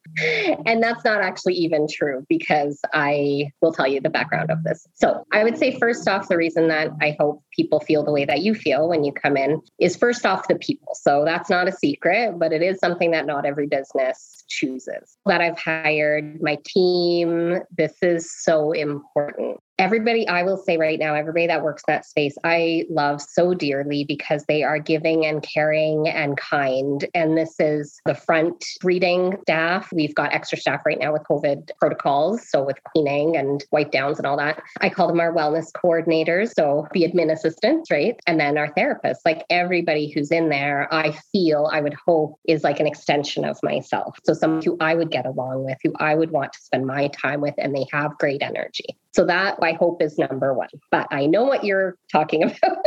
And 0.67 0.83
that's 0.83 1.05
not 1.05 1.21
actually 1.21 1.55
even 1.55 1.87
true 1.91 2.25
because 2.29 2.81
I 2.93 3.51
will 3.63 3.73
tell 3.73 3.87
you 3.87 4.01
the 4.01 4.11
background 4.11 4.51
of 4.51 4.65
this. 4.65 4.87
So, 4.95 5.25
I 5.33 5.45
would 5.45 5.59
say, 5.59 5.79
first 5.79 6.09
off, 6.09 6.29
the 6.29 6.37
reason 6.37 6.69
that 6.69 6.91
I 7.01 7.17
hope 7.19 7.43
people 7.55 7.81
feel 7.81 8.05
the 8.05 8.13
way 8.13 8.25
that 8.25 8.43
you 8.43 8.55
feel 8.55 8.89
when 8.89 9.05
you 9.05 9.13
come 9.13 9.37
in 9.37 9.61
is 9.79 9.97
first 9.97 10.27
off 10.27 10.49
the 10.49 10.57
people. 10.57 10.95
So, 10.95 11.25
that's 11.25 11.51
not 11.51 11.69
a 11.69 11.73
secret 11.73 12.39
but 12.39 12.53
it 12.53 12.63
is 12.63 12.79
something 12.79 13.11
that 13.13 13.27
not 13.27 13.47
every 13.47 13.67
business 13.67 14.44
chooses. 14.55 15.17
That 15.27 15.41
I've 15.41 15.59
hired 15.59 16.41
my 16.43 16.59
team, 16.65 17.61
this 17.77 17.95
is 18.03 18.31
so 18.43 18.73
important. 18.73 19.59
Everybody 19.77 20.27
i 20.29 20.45
will 20.45 20.57
say 20.57 20.77
right 20.77 21.01
now 21.01 21.15
everybody 21.15 21.49
that 21.49 21.65
works 21.65 21.83
in 21.89 21.95
that 21.95 22.05
space 22.05 22.37
i 22.45 22.85
love 22.89 23.21
so 23.21 23.55
dearly 23.55 24.05
because 24.05 24.45
they 24.47 24.63
are 24.63 24.79
giving 24.79 25.27
and 25.27 25.43
caring 25.43 26.09
and 26.09 26.37
kind. 26.37 27.05
And 27.13 27.37
this 27.37 27.57
is 27.59 28.01
the 28.07 28.15
front 28.15 28.65
greeting 28.81 29.37
staff. 29.43 29.93
We've 29.93 30.15
got 30.15 30.33
extra 30.33 30.59
staff 30.59 30.83
right 30.87 30.99
now 30.99 31.13
with 31.13 31.23
covid 31.29 31.71
protocols 31.81 32.49
so 32.49 32.63
with 32.63 32.79
cleaning 32.85 33.37
and 33.37 33.65
wipe 33.73 33.91
downs 33.91 34.19
and 34.19 34.27
all 34.27 34.37
that. 34.37 34.63
I 34.81 34.91
call 34.91 35.09
them 35.09 35.19
our 35.19 35.35
wellness 35.35 35.73
coordinators 35.73 36.53
so 36.55 36.87
the 36.93 37.03
admin 37.03 37.33
assistants 37.33 37.91
right? 37.91 38.15
And 38.29 38.39
then 38.39 38.57
our 38.57 38.73
therapists. 38.75 39.25
Like 39.25 39.45
everybody 39.51 40.09
who's 40.09 40.31
in 40.31 40.51
there 40.51 40.87
i 40.95 41.11
feel 41.33 41.69
i 41.73 41.81
would 41.81 41.97
hope 42.07 42.39
is 42.47 42.63
like 42.63 42.79
an 42.79 42.87
extension 42.87 43.45
of 43.45 43.59
myself. 43.65 44.17
So 44.23 44.35
someone 44.45 44.63
who 44.63 44.77
i 44.81 44.95
would 44.95 45.11
get 45.11 45.27
along 45.27 45.65
with 45.65 45.79
who 45.83 45.93
i 45.99 46.15
would 46.15 46.31
want 46.31 46.53
to 46.53 46.61
spend 46.61 46.87
my 46.87 47.09
time 47.09 47.41
with 47.41 47.55
and 47.59 47.75
they 47.75 47.87
have 47.93 48.17
great 48.19 48.43
energy 48.43 48.97
so 49.15 49.25
that 49.25 49.57
I 49.63 49.73
hope 49.73 50.03
is 50.03 50.19
number 50.19 50.53
one. 50.53 50.69
But 50.91 51.07
I 51.13 51.27
know 51.27 51.45
what 51.45 51.63
you're 51.63 51.97
talking 52.11 52.43
about. 52.43 52.85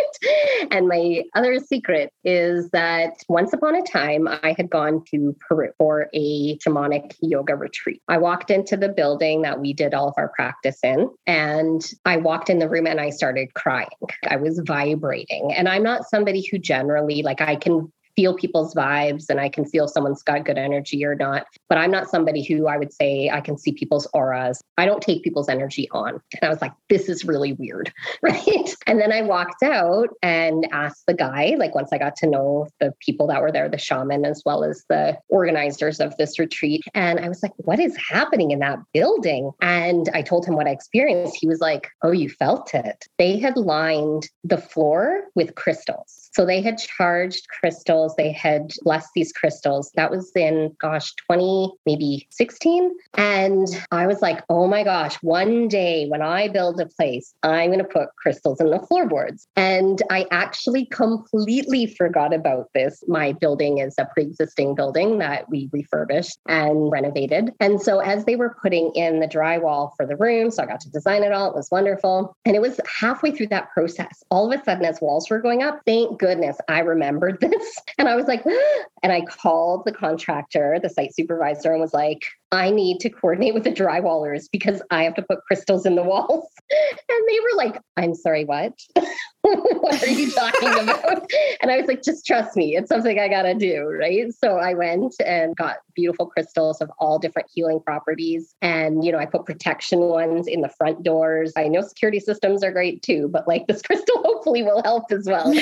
and 0.72 0.88
my 0.88 1.24
other 1.36 1.60
secret 1.60 2.12
is 2.26 2.70
that 2.72 3.14
once 3.30 3.54
upon 3.54 3.76
a 3.76 3.82
time, 3.82 4.28
I 4.28 4.54
had 4.58 4.70
gone 4.70 5.04
to 5.12 5.36
Peru 5.48 5.72
for 5.78 6.10
a 6.14 6.58
shamanic 6.58 7.16
yoga 7.22 7.56
retreat. 7.56 8.02
I 8.10 8.18
walked 8.18 8.52
into 8.52 8.76
the 8.76 8.90
building 8.90 9.44
that 9.44 9.62
we 9.62 9.72
did 9.74 9.94
all 9.94 10.10
of 10.10 10.16
our 10.18 10.30
practice 10.36 10.80
in, 10.84 11.10
and 11.26 11.90
I 12.04 12.18
walked 12.18 12.50
in 12.50 12.60
the 12.60 12.70
room 12.70 12.88
and 12.88 13.00
I 13.00 13.10
started 13.10 13.54
crying. 13.54 13.88
I 14.30 14.36
was 14.36 14.62
vibrating. 14.66 15.54
And 15.54 15.70
I'm 15.70 15.84
not 15.84 16.10
somebody 16.10 16.46
who 16.52 16.58
generally, 16.58 17.22
like, 17.22 17.40
I 17.40 17.56
can 17.56 17.92
feel 18.18 18.34
people's 18.34 18.74
vibes 18.74 19.30
and 19.30 19.40
I 19.40 19.48
can 19.48 19.64
feel 19.64 19.88
someone's 19.88 20.24
got 20.24 20.44
good 20.44 20.58
energy 20.58 21.06
or 21.06 21.16
not. 21.16 21.46
But 21.70 21.78
I'm 21.78 21.92
not 21.92 22.10
somebody 22.10 22.44
who 22.44 22.68
I 22.68 22.78
would 22.78 22.92
say 22.92 23.30
I 23.30 23.42
can 23.42 23.58
see 23.58 23.72
people's 23.72 24.08
auras. 24.14 24.60
I 24.78 24.86
don't 24.86 25.04
take 25.04 25.24
people's 25.24 25.48
energy 25.48 25.88
on. 25.92 26.20
And 26.34 26.44
I 26.44 26.50
was 26.50 26.60
like, 26.60 26.74
this 26.90 27.08
is 27.08 27.24
really 27.24 27.54
weird. 27.54 27.94
Right. 28.24 28.76
And 28.88 29.00
then 29.00 29.12
I 29.12 29.22
walked 29.22 29.62
out 29.62 30.10
and 30.24 30.68
asked 30.72 31.04
the 31.08 31.14
guy, 31.14 31.56
like 31.58 31.76
once 31.76 31.90
I 31.94 32.00
got 32.00 32.16
to 32.18 32.28
know 32.28 32.68
the 32.80 32.92
people 33.00 33.28
that 33.28 33.42
were 33.42 33.52
there, 33.52 33.70
the 33.70 33.78
shaman, 33.78 34.26
as 34.26 34.42
well 34.44 34.64
as 34.64 34.84
the 34.90 35.18
organizers 35.30 36.00
of 36.00 36.18
this 36.18 36.40
retreat. 36.40 36.82
And 36.96 37.20
I 37.20 37.30
was 37.30 37.44
like, 37.44 37.54
what 37.58 37.80
is 37.80 37.96
happening 37.96 38.52
in 38.52 38.60
that 38.60 38.80
building? 38.94 39.52
And 39.62 40.10
I 40.14 40.24
told 40.24 40.46
him 40.46 40.56
what 40.56 40.68
I 40.68 40.72
experienced. 40.72 41.38
He 41.40 41.48
was 41.48 41.60
like, 41.60 41.90
oh, 42.02 42.12
you 42.12 42.28
felt 42.28 42.74
it. 42.74 43.06
They 43.20 43.38
had 43.38 43.56
lined 43.56 44.30
the 44.44 44.58
floor 44.58 45.26
with 45.36 45.56
crystals. 45.56 46.27
So 46.38 46.46
they 46.46 46.62
had 46.62 46.78
charged 46.78 47.48
crystals. 47.48 48.16
They 48.16 48.32
had 48.32 48.72
blessed 48.84 49.10
these 49.16 49.34
crystals. 49.34 49.92
That 49.96 50.12
was 50.12 50.32
in, 50.36 50.76
gosh, 50.80 51.16
20, 51.16 51.72
maybe 51.88 52.28
16. 52.30 52.96
And 53.16 53.66
I 53.90 54.06
was 54.06 54.22
like, 54.22 54.44
oh 54.48 54.68
my 54.68 54.84
gosh, 54.84 55.16
one 55.24 55.68
day 55.68 56.06
when 56.10 56.22
I 56.22 56.48
build 56.48 56.80
a 56.80 56.86
place, 56.86 57.34
I'm 57.42 57.72
going 57.72 57.80
to 57.80 57.86
put 57.86 58.10
crystals 58.22 58.62
in 58.62 58.70
the 58.70 58.78
floorboards. 58.78 59.48
And 59.56 60.04
I 60.12 60.28
actually 60.30 60.86
completely 60.86 61.88
forgot 61.88 62.36
about 62.36 62.70
this. 62.76 63.04
My 63.08 63.32
building 63.32 63.80
is 63.80 63.96
a 63.98 64.06
pre 64.06 64.26
existing 64.26 64.76
building 64.76 65.18
that 65.18 65.50
we 65.50 65.72
refurbished 65.74 66.38
and 66.48 66.92
renovated. 66.92 67.52
And 67.60 67.82
so 67.82 67.98
as 67.98 68.26
they 68.26 68.36
were 68.36 68.56
putting 68.62 68.92
in 68.94 69.22
the 69.22 69.28
drywall 69.28 69.90
for 69.98 70.06
the 70.06 70.16
room, 70.16 70.52
so 70.52 70.62
I 70.62 70.68
got 70.68 70.82
to 70.82 70.92
design 70.92 71.24
it 71.24 71.32
all, 71.32 71.50
it 71.50 71.56
was 71.56 71.72
wonderful. 71.72 72.38
And 72.46 72.56
it 72.56 72.62
was 72.62 72.80
halfway 72.86 73.32
through 73.32 73.48
that 73.48 73.72
process. 73.72 74.24
All 74.30 74.54
of 74.54 74.60
a 74.60 74.64
sudden, 74.64 74.86
as 74.86 75.02
walls 75.02 75.32
were 75.32 75.40
going 75.40 75.64
up, 75.64 75.82
thank 75.88 76.20
goodness 76.20 76.27
I 76.68 76.80
remembered 76.80 77.40
this. 77.42 77.78
And 77.98 78.08
I 78.08 78.16
was 78.16 78.26
like, 78.26 78.44
and 79.04 79.12
I 79.12 79.22
called 79.22 79.84
the 79.86 79.92
contractor, 79.92 80.80
the 80.82 80.90
site 80.90 81.16
supervisor, 81.16 81.72
and 81.72 81.82
was 81.82 81.94
like, 81.94 82.24
I 82.52 82.70
need 82.70 83.00
to 83.02 83.10
coordinate 83.10 83.54
with 83.54 83.64
the 83.64 83.72
drywallers 83.72 84.46
because 84.52 84.82
I 84.90 85.04
have 85.04 85.16
to 85.16 85.22
put 85.22 85.44
crystals 85.46 85.86
in 85.86 85.96
the 85.96 86.04
walls. 86.08 86.48
And 86.72 87.24
they 87.28 87.40
were 87.40 87.58
like, 87.58 87.82
I'm 87.98 88.16
sorry, 88.16 88.46
what? 88.46 88.74
what 89.80 90.04
are 90.04 90.08
you 90.08 90.32
talking 90.32 90.70
about? 90.70 91.30
and 91.62 91.72
I 91.72 91.78
was 91.78 91.88
like, 91.88 92.04
just 92.04 92.26
trust 92.26 92.56
me, 92.56 92.76
it's 92.76 92.90
something 92.90 93.20
I 93.20 93.28
got 93.28 93.44
to 93.44 93.54
do. 93.54 93.86
Right. 94.00 94.34
So 94.34 94.58
I 94.58 94.74
went 94.74 95.16
and 95.26 95.56
got 95.56 95.78
beautiful 95.96 96.26
crystals 96.26 96.82
of 96.82 96.92
all 97.00 97.20
different 97.20 97.50
healing 97.54 97.80
properties. 97.80 98.56
And, 98.62 99.04
you 99.04 99.12
know, 99.12 99.18
I 99.18 99.26
put 99.26 99.46
protection 99.46 100.00
ones 100.00 100.48
in 100.48 100.62
the 100.62 100.70
front 100.70 101.04
doors. 101.04 101.54
I 101.56 101.68
know 101.68 101.82
security 101.82 102.20
systems 102.20 102.64
are 102.64 102.72
great 102.72 103.02
too, 103.02 103.30
but 103.30 103.48
like 103.48 103.68
this 103.68 103.82
crystal 103.84 104.22
hopefully 104.24 104.64
will 104.64 104.84
help 104.84 105.12
as 105.12 105.26
well. 105.26 105.54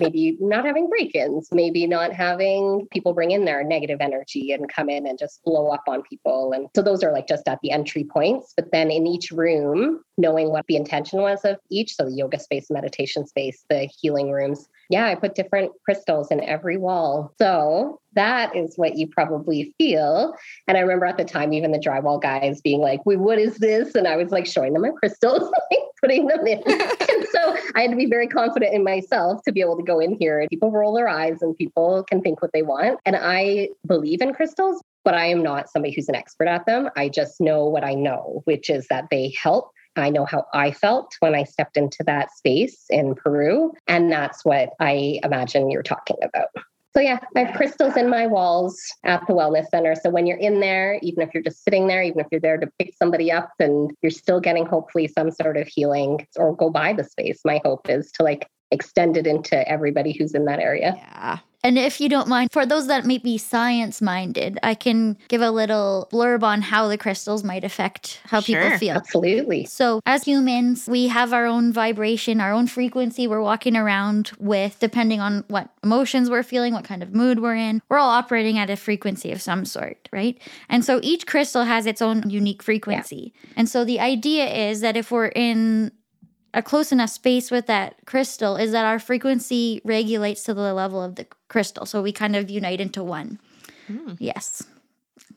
Maybe 0.00 0.36
not 0.40 0.64
having 0.64 0.88
break 0.88 1.14
ins, 1.14 1.48
maybe 1.52 1.86
not 1.86 2.12
having 2.12 2.86
people 2.92 3.12
bring 3.14 3.30
in 3.30 3.44
their 3.44 3.64
negative 3.64 4.00
energy 4.00 4.52
and 4.52 4.68
come 4.72 4.88
in 4.88 5.06
and 5.06 5.18
just 5.18 5.42
blow 5.44 5.68
up 5.68 5.84
on 5.88 6.02
people. 6.02 6.52
And 6.52 6.68
so 6.74 6.82
those 6.82 7.02
are 7.02 7.12
like 7.12 7.26
just 7.26 7.48
at 7.48 7.60
the 7.62 7.70
entry 7.70 8.04
points. 8.04 8.54
But 8.56 8.72
then 8.72 8.90
in 8.90 9.06
each 9.06 9.30
room, 9.30 10.02
knowing 10.18 10.50
what 10.50 10.66
the 10.66 10.76
intention 10.76 11.20
was 11.20 11.44
of 11.44 11.58
each. 11.70 11.94
So 11.94 12.04
the 12.04 12.12
yoga 12.12 12.38
space, 12.38 12.70
meditation 12.70 13.26
space, 13.26 13.64
the 13.70 13.88
healing 14.00 14.30
rooms. 14.30 14.68
Yeah, 14.90 15.06
I 15.06 15.14
put 15.14 15.34
different 15.34 15.72
crystals 15.84 16.30
in 16.30 16.42
every 16.42 16.76
wall. 16.76 17.32
So 17.38 18.00
that 18.14 18.54
is 18.56 18.74
what 18.76 18.96
you 18.96 19.06
probably 19.06 19.74
feel. 19.78 20.34
And 20.66 20.76
I 20.76 20.80
remember 20.80 21.06
at 21.06 21.18
the 21.18 21.24
time, 21.24 21.52
even 21.52 21.72
the 21.72 21.78
drywall 21.78 22.20
guys 22.20 22.60
being 22.60 22.80
like, 22.80 23.04
Wait, 23.06 23.18
what 23.20 23.38
is 23.38 23.56
this? 23.58 23.94
And 23.94 24.08
I 24.08 24.16
was 24.16 24.30
like 24.30 24.46
showing 24.46 24.72
them 24.72 24.82
my 24.82 24.90
crystals, 24.90 25.50
putting 26.00 26.26
them 26.26 26.46
in. 26.46 26.62
and 26.66 27.26
so 27.32 27.56
I 27.74 27.82
had 27.82 27.90
to 27.90 27.96
be 27.96 28.06
very 28.06 28.28
confident 28.28 28.74
in 28.74 28.84
myself 28.84 29.42
to 29.44 29.52
be 29.52 29.60
able 29.60 29.76
to 29.76 29.82
go 29.82 30.00
in 30.00 30.16
here 30.18 30.40
and 30.40 30.48
people 30.48 30.70
roll 30.70 30.94
their 30.94 31.08
eyes 31.08 31.42
and 31.42 31.56
people 31.56 32.04
can 32.04 32.20
think 32.20 32.42
what 32.42 32.52
they 32.52 32.62
want. 32.62 33.00
And 33.04 33.16
I 33.16 33.70
believe 33.86 34.20
in 34.20 34.34
crystals, 34.34 34.82
but 35.04 35.14
I 35.14 35.26
am 35.26 35.42
not 35.42 35.70
somebody 35.70 35.94
who's 35.94 36.08
an 36.08 36.14
expert 36.14 36.48
at 36.48 36.66
them. 36.66 36.90
I 36.96 37.08
just 37.08 37.40
know 37.40 37.64
what 37.66 37.84
I 37.84 37.94
know, 37.94 38.42
which 38.44 38.70
is 38.70 38.86
that 38.88 39.06
they 39.10 39.34
help 39.40 39.72
I 39.96 40.10
know 40.10 40.24
how 40.24 40.46
I 40.54 40.70
felt 40.70 41.14
when 41.20 41.34
I 41.34 41.42
stepped 41.42 41.76
into 41.76 42.04
that 42.06 42.30
space 42.32 42.84
in 42.88 43.14
Peru. 43.14 43.72
And 43.86 44.12
that's 44.12 44.44
what 44.44 44.70
I 44.80 45.20
imagine 45.24 45.70
you're 45.70 45.82
talking 45.82 46.18
about. 46.22 46.48
So, 46.98 47.02
yeah, 47.02 47.20
I 47.36 47.44
have 47.44 47.54
crystals 47.54 47.96
in 47.96 48.10
my 48.10 48.26
walls 48.26 48.76
at 49.04 49.24
the 49.28 49.32
Wellness 49.32 49.68
Center. 49.68 49.94
So, 49.94 50.10
when 50.10 50.26
you're 50.26 50.38
in 50.38 50.58
there, 50.58 50.98
even 51.00 51.22
if 51.22 51.32
you're 51.32 51.44
just 51.44 51.62
sitting 51.62 51.86
there, 51.86 52.02
even 52.02 52.18
if 52.18 52.26
you're 52.32 52.40
there 52.40 52.58
to 52.58 52.68
pick 52.76 52.92
somebody 53.00 53.30
up 53.30 53.52
and 53.60 53.92
you're 54.02 54.10
still 54.10 54.40
getting 54.40 54.66
hopefully 54.66 55.06
some 55.06 55.30
sort 55.30 55.56
of 55.56 55.68
healing 55.68 56.26
or 56.34 56.56
go 56.56 56.70
by 56.70 56.92
the 56.92 57.04
space, 57.04 57.38
my 57.44 57.60
hope 57.64 57.88
is 57.88 58.10
to 58.16 58.24
like 58.24 58.48
extend 58.72 59.16
it 59.16 59.28
into 59.28 59.56
everybody 59.68 60.10
who's 60.10 60.34
in 60.34 60.46
that 60.46 60.58
area. 60.58 60.94
Yeah. 60.96 61.38
And 61.68 61.76
if 61.78 62.00
you 62.00 62.08
don't 62.08 62.28
mind, 62.28 62.50
for 62.50 62.64
those 62.64 62.86
that 62.86 63.04
may 63.04 63.18
be 63.18 63.36
science 63.36 64.00
minded, 64.00 64.58
I 64.62 64.72
can 64.72 65.18
give 65.28 65.42
a 65.42 65.50
little 65.50 66.08
blurb 66.10 66.42
on 66.42 66.62
how 66.62 66.88
the 66.88 66.96
crystals 66.96 67.44
might 67.44 67.62
affect 67.62 68.22
how 68.24 68.40
sure, 68.40 68.62
people 68.62 68.78
feel. 68.78 68.96
Absolutely. 68.96 69.66
So, 69.66 70.00
as 70.06 70.24
humans, 70.24 70.88
we 70.88 71.08
have 71.08 71.34
our 71.34 71.44
own 71.44 71.70
vibration, 71.70 72.40
our 72.40 72.54
own 72.54 72.68
frequency 72.68 73.26
we're 73.26 73.42
walking 73.42 73.76
around 73.76 74.30
with, 74.38 74.78
depending 74.80 75.20
on 75.20 75.44
what 75.48 75.68
emotions 75.84 76.30
we're 76.30 76.42
feeling, 76.42 76.72
what 76.72 76.84
kind 76.84 77.02
of 77.02 77.14
mood 77.14 77.40
we're 77.40 77.56
in. 77.56 77.82
We're 77.90 77.98
all 77.98 78.12
operating 78.12 78.56
at 78.56 78.70
a 78.70 78.76
frequency 78.76 79.30
of 79.30 79.42
some 79.42 79.66
sort, 79.66 80.08
right? 80.10 80.40
And 80.70 80.82
so 80.86 81.00
each 81.02 81.26
crystal 81.26 81.64
has 81.64 81.84
its 81.84 82.00
own 82.00 82.30
unique 82.30 82.62
frequency. 82.62 83.34
Yeah. 83.34 83.50
And 83.56 83.68
so 83.68 83.84
the 83.84 84.00
idea 84.00 84.46
is 84.70 84.80
that 84.80 84.96
if 84.96 85.10
we're 85.10 85.32
in 85.36 85.92
a 86.54 86.62
close 86.62 86.92
enough 86.92 87.10
space 87.10 87.50
with 87.50 87.66
that 87.66 87.96
crystal 88.06 88.56
is 88.56 88.72
that 88.72 88.84
our 88.84 88.98
frequency 88.98 89.80
regulates 89.84 90.42
to 90.44 90.54
the 90.54 90.72
level 90.74 91.02
of 91.02 91.16
the 91.16 91.26
crystal. 91.48 91.86
So 91.86 92.02
we 92.02 92.12
kind 92.12 92.36
of 92.36 92.50
unite 92.50 92.80
into 92.80 93.02
one. 93.04 93.38
Mm. 93.90 94.16
Yes. 94.18 94.64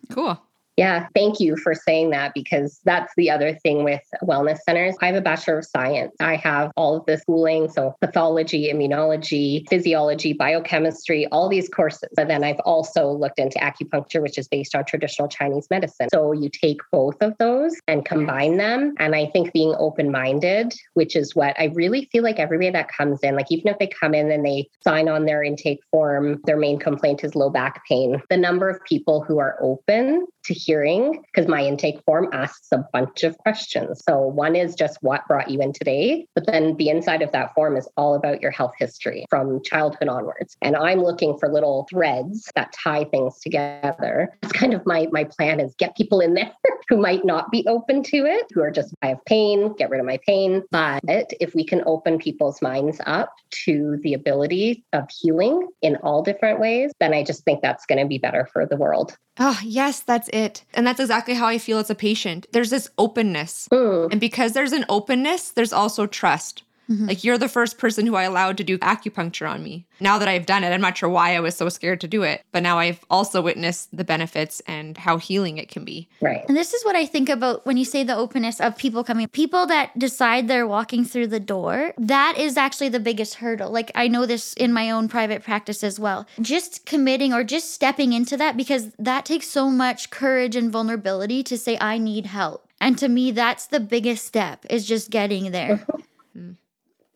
Cool. 0.09 0.41
Yeah, 0.77 1.07
thank 1.13 1.39
you 1.39 1.57
for 1.57 1.75
saying 1.75 2.11
that 2.11 2.33
because 2.33 2.79
that's 2.85 3.13
the 3.17 3.29
other 3.29 3.53
thing 3.55 3.83
with 3.83 4.01
wellness 4.23 4.59
centers. 4.65 4.95
I 5.01 5.07
have 5.07 5.15
a 5.15 5.21
Bachelor 5.21 5.59
of 5.59 5.65
Science. 5.65 6.15
I 6.19 6.35
have 6.37 6.71
all 6.77 6.97
of 6.97 7.05
the 7.05 7.17
schooling, 7.17 7.69
so 7.69 7.95
pathology, 8.01 8.71
immunology, 8.71 9.67
physiology, 9.69 10.33
biochemistry, 10.33 11.27
all 11.27 11.49
these 11.49 11.67
courses. 11.69 12.09
But 12.15 12.29
then 12.29 12.43
I've 12.43 12.59
also 12.61 13.11
looked 13.11 13.37
into 13.37 13.59
acupuncture, 13.59 14.21
which 14.21 14.37
is 14.37 14.47
based 14.47 14.73
on 14.73 14.85
traditional 14.85 15.27
Chinese 15.27 15.67
medicine. 15.69 16.07
So 16.11 16.31
you 16.31 16.49
take 16.49 16.79
both 16.91 17.21
of 17.21 17.37
those 17.37 17.75
and 17.87 18.05
combine 18.05 18.57
them. 18.57 18.95
And 18.97 19.13
I 19.13 19.27
think 19.27 19.51
being 19.53 19.75
open 19.77 20.09
minded, 20.11 20.73
which 20.93 21.15
is 21.15 21.35
what 21.35 21.59
I 21.59 21.65
really 21.73 22.07
feel 22.11 22.23
like 22.23 22.39
everybody 22.39 22.71
that 22.71 22.87
comes 22.87 23.19
in, 23.23 23.35
like 23.35 23.51
even 23.51 23.67
if 23.67 23.77
they 23.77 23.87
come 23.87 24.13
in 24.13 24.31
and 24.31 24.45
they 24.45 24.69
sign 24.83 25.09
on 25.09 25.25
their 25.25 25.43
intake 25.43 25.81
form, 25.91 26.39
their 26.45 26.57
main 26.57 26.79
complaint 26.79 27.23
is 27.23 27.35
low 27.35 27.49
back 27.49 27.83
pain. 27.87 28.21
The 28.29 28.37
number 28.37 28.69
of 28.69 28.83
people 28.85 29.21
who 29.21 29.37
are 29.37 29.57
open 29.61 30.25
to 30.45 30.53
hearing 30.61 31.23
because 31.33 31.49
my 31.49 31.61
intake 31.61 32.01
form 32.05 32.29
asks 32.31 32.67
a 32.71 32.85
bunch 32.93 33.23
of 33.23 33.37
questions. 33.39 34.01
So, 34.07 34.19
one 34.19 34.55
is 34.55 34.75
just 34.75 34.97
what 35.01 35.27
brought 35.27 35.49
you 35.49 35.61
in 35.61 35.73
today, 35.73 36.27
but 36.35 36.45
then 36.45 36.75
the 36.77 36.89
inside 36.89 37.21
of 37.21 37.31
that 37.31 37.53
form 37.53 37.75
is 37.77 37.87
all 37.97 38.15
about 38.15 38.41
your 38.41 38.51
health 38.51 38.73
history 38.77 39.25
from 39.29 39.61
childhood 39.63 40.07
onwards. 40.07 40.55
And 40.61 40.75
I'm 40.75 41.01
looking 41.01 41.37
for 41.37 41.51
little 41.51 41.87
threads 41.89 42.49
that 42.55 42.73
tie 42.73 43.05
things 43.05 43.39
together. 43.39 44.29
It's 44.43 44.51
kind 44.51 44.73
of 44.73 44.85
my 44.85 45.07
my 45.11 45.23
plan 45.23 45.59
is 45.59 45.75
get 45.77 45.95
people 45.95 46.19
in 46.19 46.33
there 46.33 46.51
who 46.89 46.97
might 46.97 47.25
not 47.25 47.51
be 47.51 47.65
open 47.67 48.03
to 48.03 48.17
it, 48.25 48.45
who 48.53 48.61
are 48.61 48.71
just 48.71 48.93
I 49.01 49.07
have 49.07 49.25
pain, 49.25 49.73
get 49.75 49.89
rid 49.89 49.99
of 49.99 50.05
my 50.05 50.19
pain. 50.25 50.63
But 50.71 51.03
if 51.39 51.55
we 51.55 51.65
can 51.65 51.83
open 51.85 52.17
people's 52.17 52.61
minds 52.61 52.99
up 53.05 53.33
to 53.65 53.97
the 54.01 54.13
ability 54.13 54.83
of 54.93 55.09
healing 55.09 55.67
in 55.81 55.97
all 55.97 56.23
different 56.23 56.59
ways, 56.59 56.91
then 56.99 57.13
I 57.13 57.23
just 57.23 57.43
think 57.43 57.61
that's 57.61 57.85
going 57.85 57.99
to 57.99 58.07
be 58.07 58.17
better 58.17 58.47
for 58.51 58.65
the 58.65 58.77
world. 58.77 59.17
Oh, 59.39 59.59
yes, 59.63 60.01
that's 60.01 60.29
it. 60.29 60.50
And 60.73 60.85
that's 60.85 60.99
exactly 60.99 61.33
how 61.35 61.47
I 61.47 61.57
feel 61.57 61.77
as 61.77 61.89
a 61.89 61.95
patient. 61.95 62.47
There's 62.51 62.69
this 62.69 62.89
openness. 62.97 63.67
Mm. 63.71 64.11
And 64.11 64.19
because 64.19 64.53
there's 64.53 64.73
an 64.73 64.85
openness, 64.89 65.51
there's 65.51 65.73
also 65.73 66.07
trust. 66.07 66.63
Mm-hmm. 66.91 67.07
Like 67.07 67.23
you're 67.23 67.37
the 67.37 67.47
first 67.47 67.77
person 67.77 68.05
who 68.05 68.15
I 68.15 68.23
allowed 68.23 68.57
to 68.57 68.63
do 68.63 68.77
acupuncture 68.79 69.49
on 69.49 69.63
me. 69.63 69.85
Now 70.01 70.17
that 70.17 70.27
I've 70.27 70.45
done 70.45 70.63
it, 70.63 70.71
I'm 70.71 70.81
not 70.81 70.97
sure 70.97 71.09
why 71.09 71.35
I 71.35 71.39
was 71.39 71.55
so 71.55 71.69
scared 71.69 72.01
to 72.01 72.07
do 72.07 72.23
it, 72.23 72.43
but 72.51 72.63
now 72.63 72.79
I've 72.79 72.99
also 73.09 73.41
witnessed 73.41 73.95
the 73.95 74.03
benefits 74.03 74.61
and 74.67 74.97
how 74.97 75.17
healing 75.17 75.57
it 75.57 75.69
can 75.69 75.85
be. 75.85 76.09
Right. 76.19 76.43
And 76.47 76.57
this 76.57 76.73
is 76.73 76.83
what 76.83 76.95
I 76.95 77.05
think 77.05 77.29
about 77.29 77.65
when 77.65 77.77
you 77.77 77.85
say 77.85 78.03
the 78.03 78.15
openness 78.15 78.59
of 78.59 78.77
people 78.77 79.03
coming. 79.03 79.27
People 79.29 79.65
that 79.67 79.97
decide 79.97 80.47
they're 80.47 80.67
walking 80.67 81.05
through 81.05 81.27
the 81.27 81.39
door, 81.39 81.93
that 81.97 82.37
is 82.37 82.57
actually 82.57 82.89
the 82.89 82.99
biggest 82.99 83.35
hurdle. 83.35 83.71
Like 83.71 83.91
I 83.95 84.07
know 84.07 84.25
this 84.25 84.53
in 84.53 84.73
my 84.73 84.91
own 84.91 85.07
private 85.07 85.43
practice 85.43 85.83
as 85.83 85.99
well. 85.99 86.27
Just 86.41 86.85
committing 86.85 87.31
or 87.31 87.43
just 87.45 87.71
stepping 87.71 88.11
into 88.11 88.35
that 88.37 88.57
because 88.57 88.91
that 88.99 89.23
takes 89.23 89.47
so 89.47 89.69
much 89.69 90.09
courage 90.09 90.55
and 90.57 90.71
vulnerability 90.71 91.41
to 91.43 91.57
say 91.57 91.77
I 91.79 91.97
need 91.97 92.25
help. 92.25 92.67
And 92.81 92.97
to 92.97 93.07
me 93.07 93.31
that's 93.31 93.67
the 93.67 93.79
biggest 93.79 94.25
step 94.25 94.65
is 94.69 94.85
just 94.85 95.09
getting 95.09 95.51
there. 95.51 95.85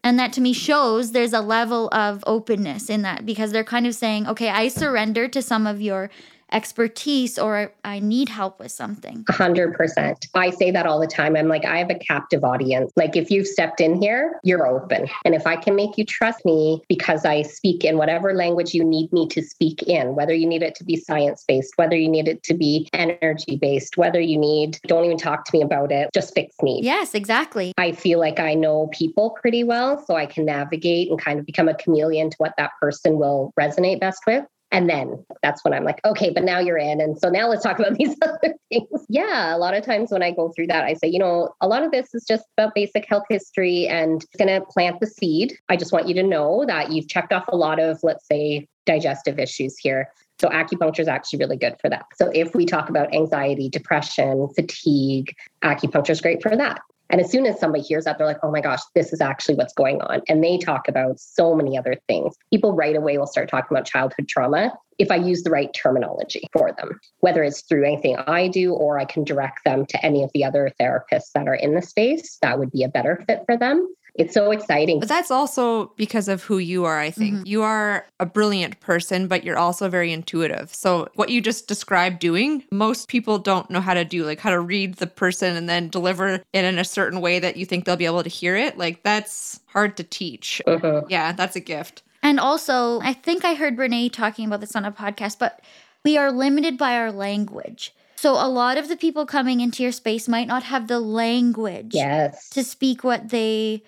And 0.05 0.19
that 0.19 0.33
to 0.33 0.41
me 0.41 0.53
shows 0.53 1.13
there's 1.13 1.33
a 1.33 1.41
level 1.41 1.89
of 1.91 2.23
openness 2.27 2.91
in 2.91 3.01
that 3.01 3.25
because 3.25 3.51
they're 3.51 3.63
kind 3.63 3.87
of 3.87 3.95
saying, 3.95 4.27
okay, 4.27 4.49
I 4.49 4.67
surrender 4.67 5.27
to 5.29 5.41
some 5.41 5.65
of 5.65 5.81
your 5.81 6.11
expertise 6.51 7.37
or 7.37 7.73
I 7.83 7.99
need 7.99 8.29
help 8.29 8.59
with 8.59 8.71
something. 8.71 9.23
100%. 9.25 10.27
I 10.33 10.49
say 10.51 10.71
that 10.71 10.85
all 10.85 10.99
the 10.99 11.07
time. 11.07 11.35
I'm 11.35 11.47
like, 11.47 11.65
I 11.65 11.77
have 11.79 11.89
a 11.89 11.95
captive 11.95 12.43
audience. 12.43 12.91
Like, 12.95 13.15
if 13.15 13.31
you've 13.31 13.47
stepped 13.47 13.81
in 13.81 13.99
here, 14.01 14.39
you're 14.43 14.67
open. 14.67 15.07
And 15.25 15.35
if 15.35 15.47
I 15.47 15.55
can 15.55 15.75
make 15.75 15.97
you 15.97 16.05
trust 16.05 16.45
me 16.45 16.81
because 16.87 17.25
I 17.25 17.41
speak 17.41 17.83
in 17.83 17.97
whatever 17.97 18.33
language 18.33 18.73
you 18.73 18.83
need 18.83 19.11
me 19.11 19.27
to 19.29 19.41
speak 19.41 19.83
in, 19.83 20.15
whether 20.15 20.33
you 20.33 20.47
need 20.47 20.63
it 20.63 20.75
to 20.75 20.83
be 20.83 20.95
science 20.95 21.43
based, 21.47 21.73
whether 21.77 21.95
you 21.95 22.07
need 22.07 22.27
it 22.27 22.43
to 22.43 22.53
be 22.53 22.87
energy 22.93 23.57
based, 23.57 23.97
whether 23.97 24.19
you 24.19 24.37
need, 24.37 24.79
don't 24.87 25.05
even 25.05 25.17
talk 25.17 25.45
to 25.45 25.57
me 25.57 25.61
about 25.61 25.91
it, 25.91 26.09
just 26.13 26.33
fix 26.33 26.55
me. 26.61 26.79
Yes, 26.83 27.15
exactly. 27.15 27.73
I 27.77 27.91
feel 27.91 28.19
like 28.19 28.39
I 28.39 28.53
know 28.53 28.87
people 28.93 29.35
pretty 29.41 29.63
well, 29.63 30.03
so 30.05 30.15
I 30.15 30.25
can 30.25 30.45
navigate 30.45 31.09
and 31.09 31.19
kind 31.19 31.39
of 31.39 31.45
become 31.45 31.67
a 31.67 31.75
chameleon 31.75 32.29
to 32.29 32.35
what 32.37 32.53
that 32.57 32.71
person 32.81 33.17
will 33.17 33.53
resonate 33.59 33.99
best 33.99 34.21
with. 34.27 34.45
And 34.71 34.89
then 34.89 35.23
that's 35.41 35.63
when 35.63 35.73
I'm 35.73 35.83
like, 35.83 36.01
okay, 36.05 36.31
but 36.31 36.43
now 36.43 36.59
you're 36.59 36.77
in. 36.77 36.99
And 36.99 37.17
so 37.17 37.29
now 37.29 37.47
let's 37.47 37.63
talk 37.63 37.79
about 37.79 37.97
these 37.97 38.15
other 38.21 38.55
things. 38.69 39.05
Yeah, 39.09 39.55
a 39.55 39.57
lot 39.57 39.73
of 39.73 39.85
times 39.85 40.11
when 40.11 40.23
I 40.23 40.31
go 40.31 40.51
through 40.55 40.67
that, 40.67 40.83
I 40.83 40.93
say, 40.93 41.07
you 41.07 41.19
know, 41.19 41.53
a 41.61 41.67
lot 41.67 41.83
of 41.83 41.91
this 41.91 42.13
is 42.13 42.25
just 42.27 42.45
about 42.57 42.75
basic 42.75 43.07
health 43.07 43.25
history 43.29 43.87
and 43.87 44.23
it's 44.23 44.35
going 44.35 44.47
to 44.47 44.65
plant 44.67 44.99
the 44.99 45.07
seed. 45.07 45.57
I 45.69 45.77
just 45.77 45.91
want 45.91 46.07
you 46.07 46.13
to 46.15 46.23
know 46.23 46.65
that 46.67 46.91
you've 46.91 47.07
checked 47.07 47.31
off 47.31 47.45
a 47.47 47.55
lot 47.55 47.79
of, 47.79 47.99
let's 48.03 48.27
say, 48.27 48.67
digestive 48.85 49.39
issues 49.39 49.77
here. 49.77 50.09
So 50.39 50.49
acupuncture 50.49 50.99
is 50.99 51.07
actually 51.07 51.39
really 51.39 51.57
good 51.57 51.75
for 51.79 51.89
that. 51.89 52.05
So 52.15 52.29
if 52.33 52.53
we 52.53 52.65
talk 52.65 52.89
about 52.89 53.13
anxiety, 53.13 53.69
depression, 53.69 54.49
fatigue, 54.55 55.33
acupuncture 55.63 56.09
is 56.09 56.21
great 56.21 56.41
for 56.41 56.55
that. 56.55 56.81
And 57.15 57.23
as 57.23 57.31
soon 57.31 57.45
as 57.45 57.57
somebody 57.57 57.81
hears 57.81 58.03
that, 58.03 58.17
they're 58.17 58.27
like, 58.27 58.43
oh 58.43 58.51
my 58.51 58.59
gosh, 58.59 58.81
this 58.93 59.13
is 59.13 59.21
actually 59.21 59.55
what's 59.55 59.71
going 59.71 60.01
on. 60.01 60.19
And 60.27 60.43
they 60.43 60.57
talk 60.57 60.89
about 60.89 61.17
so 61.17 61.55
many 61.55 61.77
other 61.77 61.95
things. 62.09 62.35
People 62.51 62.73
right 62.73 62.93
away 62.93 63.17
will 63.17 63.25
start 63.25 63.47
talking 63.47 63.69
about 63.71 63.85
childhood 63.85 64.27
trauma 64.27 64.73
if 64.99 65.09
I 65.09 65.15
use 65.15 65.43
the 65.43 65.49
right 65.49 65.73
terminology 65.73 66.45
for 66.51 66.73
them, 66.77 66.99
whether 67.21 67.41
it's 67.41 67.61
through 67.61 67.85
anything 67.85 68.17
I 68.27 68.49
do 68.49 68.73
or 68.73 68.99
I 68.99 69.05
can 69.05 69.23
direct 69.23 69.63
them 69.63 69.85
to 69.85 70.05
any 70.05 70.23
of 70.23 70.31
the 70.33 70.43
other 70.43 70.69
therapists 70.77 71.31
that 71.35 71.47
are 71.47 71.55
in 71.55 71.73
the 71.73 71.81
space. 71.81 72.37
That 72.41 72.59
would 72.59 72.71
be 72.71 72.83
a 72.83 72.89
better 72.89 73.23
fit 73.25 73.43
for 73.45 73.55
them 73.55 73.87
it's 74.15 74.33
so 74.33 74.51
exciting. 74.51 74.99
But 74.99 75.09
that's 75.09 75.29
also 75.29 75.87
because 75.97 76.27
of 76.27 76.41
who 76.43 76.57
you 76.57 76.85
are, 76.85 76.99
I 76.99 77.11
think. 77.11 77.35
Mm-hmm. 77.35 77.47
You 77.47 77.63
are 77.63 78.05
a 78.19 78.25
brilliant 78.25 78.79
person, 78.79 79.27
but 79.27 79.43
you're 79.43 79.57
also 79.57 79.89
very 79.89 80.13
intuitive. 80.13 80.73
So, 80.73 81.09
what 81.15 81.29
you 81.29 81.41
just 81.41 81.67
described 81.67 82.19
doing, 82.19 82.63
most 82.71 83.09
people 83.09 83.37
don't 83.37 83.69
know 83.69 83.81
how 83.81 83.93
to 83.93 84.05
do, 84.05 84.25
like 84.25 84.39
how 84.39 84.51
to 84.51 84.59
read 84.59 84.95
the 84.95 85.07
person 85.07 85.55
and 85.55 85.67
then 85.67 85.89
deliver 85.89 86.29
it 86.29 86.45
in 86.53 86.79
a 86.79 86.85
certain 86.85 87.19
way 87.19 87.39
that 87.39 87.57
you 87.57 87.65
think 87.65 87.83
they'll 87.83 87.97
be 87.97 88.05
able 88.05 88.23
to 88.23 88.29
hear 88.29 88.55
it. 88.55 88.77
Like, 88.77 89.03
that's 89.03 89.59
hard 89.67 89.97
to 89.97 90.03
teach. 90.03 90.61
Uh-huh. 90.65 91.01
Yeah, 91.09 91.33
that's 91.33 91.57
a 91.57 91.61
gift. 91.61 92.01
And 92.23 92.39
also, 92.39 93.01
I 93.01 93.13
think 93.13 93.43
I 93.43 93.53
heard 93.53 93.77
Renee 93.77 94.09
talking 94.09 94.47
about 94.47 94.61
this 94.61 94.75
on 94.75 94.85
a 94.85 94.91
podcast, 94.91 95.37
but 95.39 95.61
we 96.03 96.17
are 96.17 96.31
limited 96.31 96.77
by 96.77 96.95
our 96.95 97.11
language. 97.11 97.93
So 98.15 98.33
a 98.33 98.47
lot 98.47 98.77
of 98.77 98.87
the 98.87 98.95
people 98.95 99.25
coming 99.25 99.59
into 99.59 99.83
your 99.83 99.91
space 99.91 100.27
might 100.27 100.47
not 100.47 100.63
have 100.63 100.87
the 100.87 100.99
language 100.99 101.91
yes. 101.91 102.49
to 102.51 102.63
speak 102.63 103.03
what 103.03 103.29
they 103.29 103.83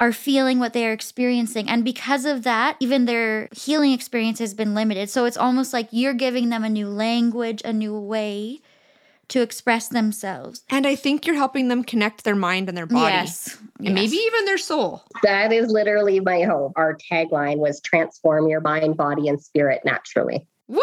are 0.00 0.12
feeling 0.12 0.58
what 0.58 0.72
they 0.72 0.86
are 0.86 0.92
experiencing. 0.92 1.68
And 1.68 1.84
because 1.84 2.24
of 2.24 2.42
that, 2.42 2.76
even 2.80 3.04
their 3.04 3.48
healing 3.52 3.92
experience 3.92 4.38
has 4.40 4.54
been 4.54 4.74
limited. 4.74 5.08
So 5.08 5.24
it's 5.24 5.36
almost 5.36 5.72
like 5.72 5.88
you're 5.90 6.14
giving 6.14 6.48
them 6.48 6.64
a 6.64 6.68
new 6.68 6.88
language, 6.88 7.62
a 7.64 7.72
new 7.72 7.98
way 7.98 8.60
to 9.28 9.40
express 9.40 9.88
themselves. 9.88 10.62
And 10.68 10.86
I 10.86 10.96
think 10.96 11.26
you're 11.26 11.36
helping 11.36 11.68
them 11.68 11.84
connect 11.84 12.24
their 12.24 12.34
mind 12.34 12.68
and 12.68 12.76
their 12.76 12.86
body. 12.86 13.14
Yes. 13.14 13.56
And 13.78 13.88
yes. 13.88 13.94
maybe 13.94 14.16
even 14.16 14.44
their 14.44 14.58
soul. 14.58 15.02
That 15.22 15.52
is 15.52 15.70
literally 15.70 16.20
my 16.20 16.42
hope. 16.42 16.72
Our 16.76 16.96
tagline 17.10 17.58
was 17.58 17.80
transform 17.80 18.48
your 18.48 18.60
mind, 18.60 18.96
body, 18.96 19.28
and 19.28 19.42
spirit 19.42 19.80
naturally. 19.84 20.46
Woo! 20.68 20.82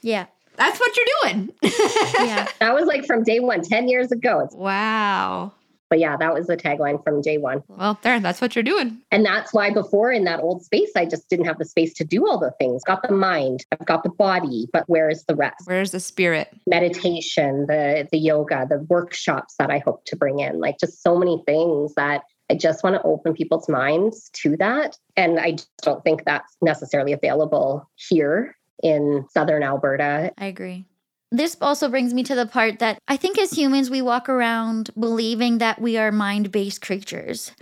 Yeah. 0.00 0.26
That's 0.56 0.78
what 0.78 0.96
you're 0.96 1.06
doing. 1.22 1.52
yeah. 1.62 2.48
That 2.60 2.74
was 2.74 2.86
like 2.86 3.06
from 3.06 3.24
day 3.24 3.40
one, 3.40 3.62
10 3.62 3.88
years 3.88 4.12
ago. 4.12 4.48
Wow. 4.52 5.52
But 5.92 5.98
yeah, 5.98 6.16
that 6.16 6.32
was 6.32 6.46
the 6.46 6.56
tagline 6.56 7.04
from 7.04 7.20
day 7.20 7.36
one. 7.36 7.62
Well, 7.68 7.98
there, 8.00 8.18
that's 8.18 8.40
what 8.40 8.56
you're 8.56 8.62
doing. 8.62 9.02
And 9.10 9.26
that's 9.26 9.52
why 9.52 9.70
before 9.70 10.10
in 10.10 10.24
that 10.24 10.40
old 10.40 10.64
space, 10.64 10.90
I 10.96 11.04
just 11.04 11.28
didn't 11.28 11.44
have 11.44 11.58
the 11.58 11.66
space 11.66 11.92
to 11.92 12.04
do 12.04 12.26
all 12.26 12.38
the 12.38 12.50
things. 12.58 12.82
Got 12.82 13.02
the 13.06 13.12
mind, 13.12 13.66
I've 13.72 13.84
got 13.84 14.02
the 14.02 14.08
body, 14.08 14.68
but 14.72 14.88
where 14.88 15.10
is 15.10 15.22
the 15.24 15.36
rest? 15.36 15.66
Where's 15.66 15.90
the 15.90 16.00
spirit? 16.00 16.48
Meditation, 16.66 17.66
the 17.66 18.08
the 18.10 18.16
yoga, 18.16 18.66
the 18.66 18.78
workshops 18.88 19.56
that 19.58 19.70
I 19.70 19.80
hope 19.80 20.06
to 20.06 20.16
bring 20.16 20.38
in, 20.38 20.60
like 20.60 20.78
just 20.78 21.02
so 21.02 21.14
many 21.18 21.42
things 21.44 21.92
that 21.96 22.22
I 22.50 22.54
just 22.54 22.82
want 22.82 22.96
to 22.96 23.02
open 23.02 23.34
people's 23.34 23.68
minds 23.68 24.30
to 24.36 24.56
that. 24.56 24.96
And 25.14 25.38
I 25.38 25.50
just 25.50 25.68
don't 25.82 26.02
think 26.04 26.24
that's 26.24 26.56
necessarily 26.62 27.12
available 27.12 27.86
here 27.96 28.56
in 28.82 29.26
Southern 29.30 29.62
Alberta. 29.62 30.32
I 30.38 30.46
agree. 30.46 30.86
This 31.32 31.56
also 31.62 31.88
brings 31.88 32.12
me 32.12 32.22
to 32.24 32.34
the 32.34 32.44
part 32.44 32.78
that 32.80 32.98
I 33.08 33.16
think 33.16 33.38
as 33.38 33.52
humans, 33.52 33.88
we 33.88 34.02
walk 34.02 34.28
around 34.28 34.90
believing 35.00 35.58
that 35.58 35.80
we 35.80 35.96
are 35.96 36.12
mind 36.12 36.52
based 36.52 36.82
creatures, 36.82 37.52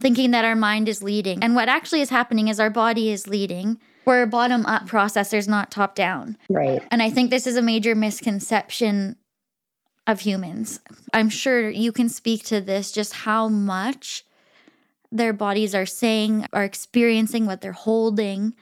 thinking 0.00 0.30
that 0.30 0.46
our 0.46 0.56
mind 0.56 0.88
is 0.88 1.02
leading. 1.02 1.42
And 1.42 1.54
what 1.54 1.68
actually 1.68 2.00
is 2.00 2.08
happening 2.08 2.48
is 2.48 2.58
our 2.58 2.70
body 2.70 3.10
is 3.10 3.28
leading. 3.28 3.78
We're 4.06 4.22
a 4.22 4.26
bottom 4.26 4.64
up 4.64 4.88
processors, 4.88 5.46
not 5.46 5.70
top 5.70 5.94
down. 5.94 6.38
Right. 6.48 6.82
And 6.90 7.02
I 7.02 7.10
think 7.10 7.30
this 7.30 7.46
is 7.46 7.56
a 7.56 7.62
major 7.62 7.94
misconception 7.94 9.16
of 10.06 10.20
humans. 10.20 10.80
I'm 11.12 11.28
sure 11.28 11.68
you 11.68 11.92
can 11.92 12.08
speak 12.08 12.44
to 12.46 12.62
this 12.62 12.92
just 12.92 13.12
how 13.12 13.46
much 13.46 14.24
their 15.12 15.34
bodies 15.34 15.74
are 15.74 15.86
saying, 15.86 16.46
are 16.54 16.64
experiencing, 16.64 17.44
what 17.44 17.60
they're 17.60 17.72
holding 17.72 18.54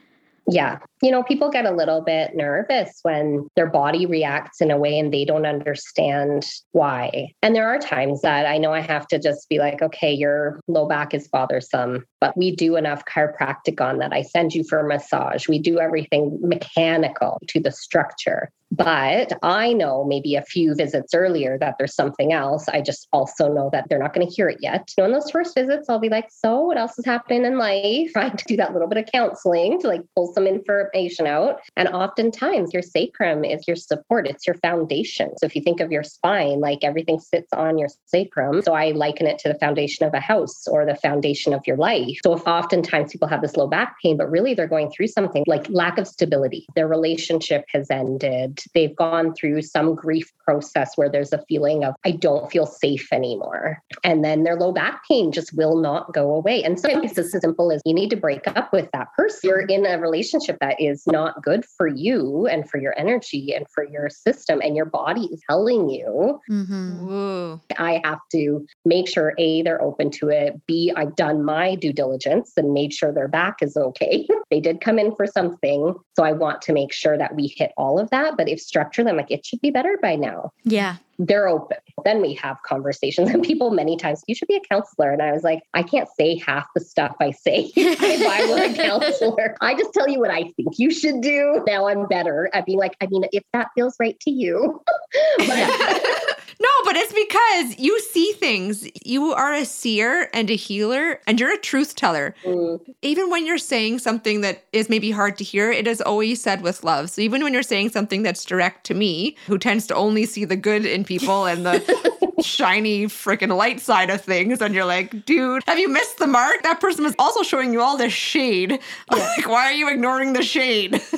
yeah. 0.47 0.79
You 1.01 1.11
know, 1.11 1.23
people 1.23 1.49
get 1.49 1.65
a 1.65 1.71
little 1.71 2.01
bit 2.01 2.35
nervous 2.35 2.99
when 3.03 3.47
their 3.55 3.69
body 3.69 4.05
reacts 4.05 4.61
in 4.61 4.69
a 4.69 4.77
way 4.77 4.97
and 4.99 5.13
they 5.13 5.25
don't 5.25 5.45
understand 5.45 6.45
why. 6.71 7.33
And 7.41 7.55
there 7.55 7.67
are 7.67 7.79
times 7.79 8.21
that 8.21 8.45
I 8.45 8.57
know 8.57 8.73
I 8.73 8.81
have 8.81 9.07
to 9.07 9.19
just 9.19 9.49
be 9.49 9.59
like, 9.59 9.81
okay, 9.81 10.11
your 10.11 10.59
low 10.67 10.87
back 10.87 11.13
is 11.13 11.27
bothersome, 11.27 12.05
but 12.19 12.37
we 12.37 12.55
do 12.55 12.75
enough 12.75 13.03
chiropractic 13.05 13.81
on 13.81 13.97
that. 13.99 14.13
I 14.13 14.21
send 14.21 14.53
you 14.53 14.63
for 14.63 14.79
a 14.79 14.87
massage. 14.87 15.47
We 15.47 15.59
do 15.59 15.79
everything 15.79 16.37
mechanical 16.41 17.39
to 17.47 17.59
the 17.59 17.71
structure. 17.71 18.51
But 18.71 19.33
I 19.43 19.73
know 19.73 20.05
maybe 20.05 20.35
a 20.35 20.41
few 20.41 20.73
visits 20.73 21.13
earlier 21.13 21.57
that 21.59 21.75
there's 21.77 21.93
something 21.93 22.31
else. 22.31 22.69
I 22.69 22.79
just 22.79 23.09
also 23.11 23.51
know 23.51 23.69
that 23.73 23.89
they're 23.89 23.99
not 23.99 24.13
going 24.13 24.25
to 24.25 24.33
hear 24.33 24.47
it 24.47 24.59
yet. 24.61 24.89
You 24.97 25.03
know, 25.03 25.05
in 25.07 25.11
those 25.11 25.29
first 25.29 25.55
visits, 25.55 25.89
I'll 25.89 25.99
be 25.99 26.07
like, 26.07 26.29
so 26.31 26.61
what 26.61 26.77
else 26.77 26.97
is 26.97 27.05
happening 27.05 27.43
in 27.43 27.57
life? 27.57 28.11
Trying 28.13 28.37
to 28.37 28.45
do 28.45 28.55
that 28.57 28.71
little 28.71 28.87
bit 28.87 28.97
of 28.97 29.11
counseling 29.11 29.79
to 29.81 29.87
like 29.87 30.01
pull 30.15 30.30
some 30.33 30.47
information 30.47 31.27
out. 31.27 31.61
And 31.77 31.87
oftentimes 31.89 32.73
your 32.73 32.81
sacrum 32.81 33.43
is 33.43 33.67
your 33.67 33.75
support, 33.75 34.27
it's 34.27 34.47
your 34.47 34.55
foundation. 34.55 35.31
So 35.37 35.45
if 35.45 35.55
you 35.55 35.61
think 35.61 35.79
of 35.79 35.91
your 35.91 36.03
spine, 36.03 36.59
like 36.59 36.83
everything 36.83 37.19
sits 37.19 37.51
on 37.53 37.77
your 37.77 37.89
sacrum. 38.05 38.61
So 38.61 38.73
I 38.73 38.91
liken 38.91 39.27
it 39.27 39.39
to 39.39 39.49
the 39.49 39.59
foundation 39.59 40.05
of 40.05 40.13
a 40.13 40.19
house 40.19 40.67
or 40.67 40.85
the 40.85 40.95
foundation 40.95 41.53
of 41.53 41.61
your 41.65 41.77
life. 41.77 42.17
So 42.23 42.33
if 42.33 42.47
oftentimes 42.47 43.11
people 43.11 43.27
have 43.27 43.41
this 43.41 43.55
low 43.55 43.67
back 43.67 43.95
pain, 44.01 44.17
but 44.17 44.29
really 44.29 44.53
they're 44.53 44.67
going 44.67 44.91
through 44.91 45.07
something 45.07 45.43
like 45.47 45.69
lack 45.69 45.97
of 45.97 46.07
stability, 46.07 46.65
their 46.75 46.87
relationship 46.87 47.65
has 47.69 47.89
ended 47.89 48.59
they've 48.73 48.95
gone 48.95 49.33
through 49.33 49.61
some 49.61 49.95
grief 49.95 50.31
process 50.43 50.91
where 50.95 51.09
there's 51.09 51.33
a 51.33 51.43
feeling 51.47 51.83
of, 51.83 51.95
I 52.05 52.11
don't 52.11 52.51
feel 52.51 52.65
safe 52.65 53.11
anymore. 53.11 53.81
And 54.03 54.23
then 54.23 54.43
their 54.43 54.55
low 54.55 54.71
back 54.71 55.01
pain 55.09 55.31
just 55.31 55.55
will 55.55 55.77
not 55.77 56.13
go 56.13 56.33
away. 56.33 56.63
And 56.63 56.79
sometimes 56.79 57.17
it's 57.17 57.35
as 57.35 57.41
simple 57.41 57.71
as 57.71 57.81
you 57.85 57.93
need 57.93 58.09
to 58.11 58.15
break 58.15 58.47
up 58.47 58.71
with 58.73 58.89
that 58.93 59.07
person. 59.17 59.39
You're 59.43 59.61
in 59.61 59.85
a 59.85 59.99
relationship 59.99 60.20
that 60.61 60.79
is 60.79 61.03
not 61.07 61.41
good 61.41 61.65
for 61.65 61.87
you 61.87 62.47
and 62.47 62.69
for 62.69 62.79
your 62.79 62.97
energy 62.97 63.53
and 63.53 63.65
for 63.73 63.87
your 63.87 64.09
system, 64.09 64.61
and 64.61 64.75
your 64.75 64.85
body 64.85 65.29
is 65.31 65.41
telling 65.49 65.89
you. 65.89 66.39
Mm-hmm. 66.49 67.55
I 67.77 68.01
have 68.03 68.19
to 68.31 68.65
make 68.85 69.07
sure 69.07 69.33
A, 69.37 69.61
they're 69.61 69.81
open 69.81 70.11
to 70.11 70.29
it. 70.29 70.59
B, 70.67 70.91
I've 70.95 71.15
done 71.15 71.43
my 71.43 71.75
due 71.75 71.93
diligence 71.93 72.53
and 72.57 72.73
made 72.73 72.93
sure 72.93 73.11
their 73.11 73.27
back 73.27 73.57
is 73.61 73.77
okay. 73.77 74.27
they 74.51 74.59
did 74.59 74.81
come 74.81 74.99
in 74.99 75.15
for 75.15 75.27
something. 75.27 75.95
So 76.15 76.23
I 76.23 76.31
want 76.31 76.61
to 76.63 76.73
make 76.73 76.93
sure 76.93 77.17
that 77.17 77.35
we 77.35 77.47
hit 77.47 77.71
all 77.77 77.99
of 77.99 78.09
that. 78.11 78.37
But 78.37 78.49
if 78.49 78.59
structure 78.59 79.03
them 79.03 79.17
like 79.17 79.31
it 79.31 79.45
should 79.45 79.61
be 79.61 79.71
better 79.71 79.97
by 80.01 80.15
now. 80.15 80.51
Yeah. 80.63 80.97
They're 81.23 81.47
open. 81.47 81.77
Then 82.03 82.19
we 82.19 82.33
have 82.35 82.57
conversations. 82.63 83.29
And 83.29 83.43
people 83.43 83.69
many 83.69 83.95
times, 83.95 84.23
you 84.27 84.33
should 84.33 84.47
be 84.47 84.55
a 84.55 84.61
counselor. 84.61 85.11
And 85.11 85.21
I 85.21 85.31
was 85.31 85.43
like, 85.43 85.61
I 85.75 85.83
can't 85.83 86.09
say 86.17 86.37
half 86.37 86.65
the 86.73 86.81
stuff 86.81 87.15
I 87.19 87.29
say 87.29 87.71
if 87.75 88.27
I 88.27 88.49
were 88.49 88.63
a 88.63 88.73
counselor. 88.87 89.55
I 89.61 89.75
just 89.75 89.93
tell 89.93 90.09
you 90.09 90.19
what 90.19 90.31
I 90.31 90.51
think 90.57 90.79
you 90.79 90.89
should 90.89 91.21
do. 91.21 91.63
Now 91.67 91.87
I'm 91.87 92.07
better 92.07 92.49
at 92.53 92.65
being 92.65 92.79
like, 92.79 92.97
I 93.01 93.05
mean, 93.05 93.25
if 93.31 93.43
that 93.53 93.67
feels 93.75 93.95
right 93.99 94.19
to 94.21 94.31
you. 94.31 94.81
but, 95.37 96.30
no, 96.61 96.69
but 96.85 96.95
it's 96.95 97.11
because 97.11 97.79
you 97.79 97.99
see 97.99 98.33
things. 98.33 98.87
You 99.03 99.33
are 99.33 99.51
a 99.51 99.65
seer 99.65 100.29
and 100.31 100.49
a 100.49 100.55
healer, 100.55 101.19
and 101.25 101.39
you're 101.39 101.53
a 101.53 101.57
truth 101.57 101.95
teller. 101.95 102.35
Mm. 102.43 102.79
Even 103.01 103.31
when 103.31 103.47
you're 103.47 103.57
saying 103.57 103.99
something 103.99 104.41
that 104.41 104.65
is 104.71 104.87
maybe 104.87 105.09
hard 105.09 105.37
to 105.39 105.43
hear, 105.43 105.71
it 105.71 105.87
is 105.87 106.01
always 106.01 106.39
said 106.41 106.61
with 106.61 106.83
love. 106.83 107.09
So 107.09 107.21
even 107.21 107.41
when 107.41 107.53
you're 107.53 107.63
saying 107.63 107.89
something 107.89 108.21
that's 108.21 108.45
direct 108.45 108.85
to 108.85 108.93
me, 108.93 109.35
who 109.47 109.57
tends 109.57 109.87
to 109.87 109.95
only 109.95 110.25
see 110.25 110.45
the 110.45 110.55
good 110.55 110.85
in 110.85 111.03
people 111.03 111.45
and 111.45 111.65
the 111.65 112.30
shiny 112.41 113.05
freaking 113.05 113.55
light 113.55 113.79
side 113.79 114.09
of 114.09 114.21
things 114.21 114.61
and 114.61 114.73
you're 114.75 114.85
like 114.85 115.25
dude 115.25 115.63
have 115.67 115.79
you 115.79 115.87
missed 115.89 116.17
the 116.17 116.27
mark? 116.27 116.61
That 116.63 116.79
person 116.79 117.03
was 117.03 117.15
also 117.19 117.43
showing 117.43 117.73
you 117.73 117.81
all 117.81 117.97
the 117.97 118.09
shade. 118.09 118.79
Yeah. 119.13 119.33
like 119.37 119.47
why 119.49 119.65
are 119.65 119.73
you 119.73 119.89
ignoring 119.89 120.33
the 120.33 120.43
shade? 120.43 121.01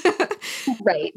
Right. 0.83 1.13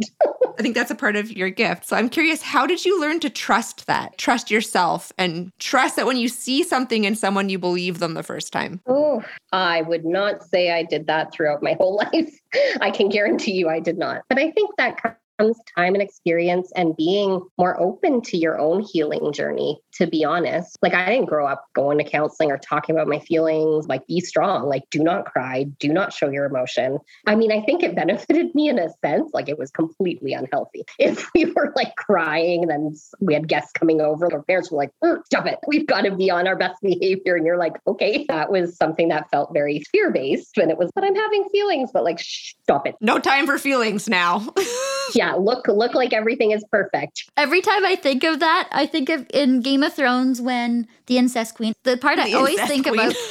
I 0.59 0.63
think 0.63 0.75
that's 0.77 0.91
a 0.91 0.95
part 0.95 1.17
of 1.17 1.33
your 1.33 1.51
gift. 1.51 1.87
So 1.87 1.97
i'm 1.97 2.09
curious 2.09 2.43
how 2.43 2.67
did 2.67 2.85
you 2.85 3.01
learn 3.01 3.21
to 3.21 3.31
trust 3.31 3.87
that? 3.87 4.17
Trust 4.19 4.51
yourself 4.51 5.13
and 5.19 5.51
trust 5.59 5.97
that 5.97 6.07
when 6.07 6.17
you 6.17 6.29
see 6.29 6.63
something 6.63 7.05
in 7.05 7.15
someone 7.17 7.49
you 7.49 7.59
believe 7.59 7.99
them 7.99 8.15
the 8.15 8.23
first 8.23 8.53
time? 8.53 8.81
Oh 8.87 9.23
i 9.53 9.83
would 9.83 10.05
not 10.05 10.43
say 10.45 10.71
i 10.73 10.83
did 10.83 11.07
that 11.09 11.33
throughout 11.33 11.63
my 11.63 11.75
whole 11.75 11.97
life. 12.13 12.39
I 12.81 12.91
can 12.91 13.09
guarantee 13.09 13.53
you 13.53 13.69
i 13.69 13.81
did 13.81 13.99
not. 13.99 14.23
But 14.29 14.39
i 14.39 14.51
think 14.53 14.71
that 14.77 15.19
comes 15.39 15.59
time 15.77 15.95
and 15.95 16.03
experience 16.03 16.73
and 16.77 16.97
being 16.97 17.41
more 17.59 17.79
open 17.81 18.23
to 18.23 18.37
your 18.37 18.59
own 18.59 18.81
healing 18.81 19.33
journey, 19.33 19.79
to 19.95 20.07
be 20.07 20.25
honest. 20.25 20.77
Like, 20.83 20.95
I 20.95 21.07
didn't 21.07 21.29
grow 21.29 21.47
up 21.47 21.65
going 21.75 21.99
to 21.99 22.05
counseling 22.05 22.51
or 22.51 22.59
talking 22.59 22.95
about 22.95 23.09
my 23.09 23.19
feelings. 23.19 23.87
Like, 23.87 24.07
be 24.07 24.21
strong, 24.21 24.69
like, 24.69 24.85
do 24.91 25.03
not 25.03 25.27
cry, 25.27 25.67
do 25.79 25.93
not 25.93 26.13
show 26.13 26.31
your 26.31 26.45
emotion. 26.45 26.99
I 27.27 27.35
mean, 27.35 27.53
I 27.53 27.63
think 27.63 27.83
it 27.83 27.95
benefited 27.97 28.55
me 28.55 28.69
in 28.69 28.79
a 28.79 28.89
sense. 29.05 29.31
Like, 29.33 29.49
it 29.49 29.59
was 29.59 29.71
completely 29.71 30.33
unhealthy. 30.33 30.85
If 30.99 31.29
we 31.35 31.45
were 31.45 31.73
like 31.77 31.95
crying, 31.95 32.67
then 32.67 32.95
we 33.21 33.35
had 33.35 33.47
guests 33.47 33.71
coming 33.73 34.01
over, 34.01 34.33
our 34.33 34.43
parents 34.43 34.73
were 34.73 34.79
like, 34.79 34.91
stop 35.27 35.47
it, 35.47 35.59
we've 35.67 35.87
got 35.87 36.03
to 36.03 36.15
be 36.15 36.31
on 36.31 36.49
our 36.49 36.57
best 36.57 36.81
behavior. 36.83 37.37
And 37.37 37.47
you're 37.47 37.59
like, 37.59 37.75
okay, 37.87 38.25
that 38.29 38.51
was 38.51 38.77
something 38.77 39.09
that 39.09 39.31
felt 39.31 39.53
very 39.53 39.81
fear 39.93 40.11
based. 40.11 40.59
And 40.59 40.71
it 40.71 40.79
was, 40.79 40.91
but 40.95 41.05
I'm 41.05 41.15
having 41.15 41.49
feelings, 41.51 41.91
but 41.93 42.03
like, 42.03 42.19
shh, 42.19 42.55
stop 42.63 42.87
it. 42.87 42.97
No 43.01 43.19
time 43.19 43.47
for 43.47 43.59
feelings 43.59 44.09
now. 44.09 44.47
yeah, 45.15 45.26
look 45.35 45.67
look 45.69 45.95
like 45.95 46.13
everything 46.13 46.53
is 46.53 46.65
perfect. 46.71 47.31
Every 47.37 47.61
time 47.61 47.85
I 47.85 47.97
think 47.97 48.25
of 48.25 48.41
that, 48.41 48.69
I 48.73 48.87
think 48.87 49.09
of 49.09 49.27
in 49.33 49.61
Game 49.61 49.83
of 49.83 49.93
Thrones 49.95 50.41
when 50.41 50.87
the 51.07 51.19
incest 51.19 51.55
queen. 51.57 51.75
The 51.83 51.97
part 51.97 52.17
the 52.17 52.25
I 52.25 52.33
always 52.33 52.61
think 52.67 52.87
queen. 52.87 53.01
about 53.01 53.15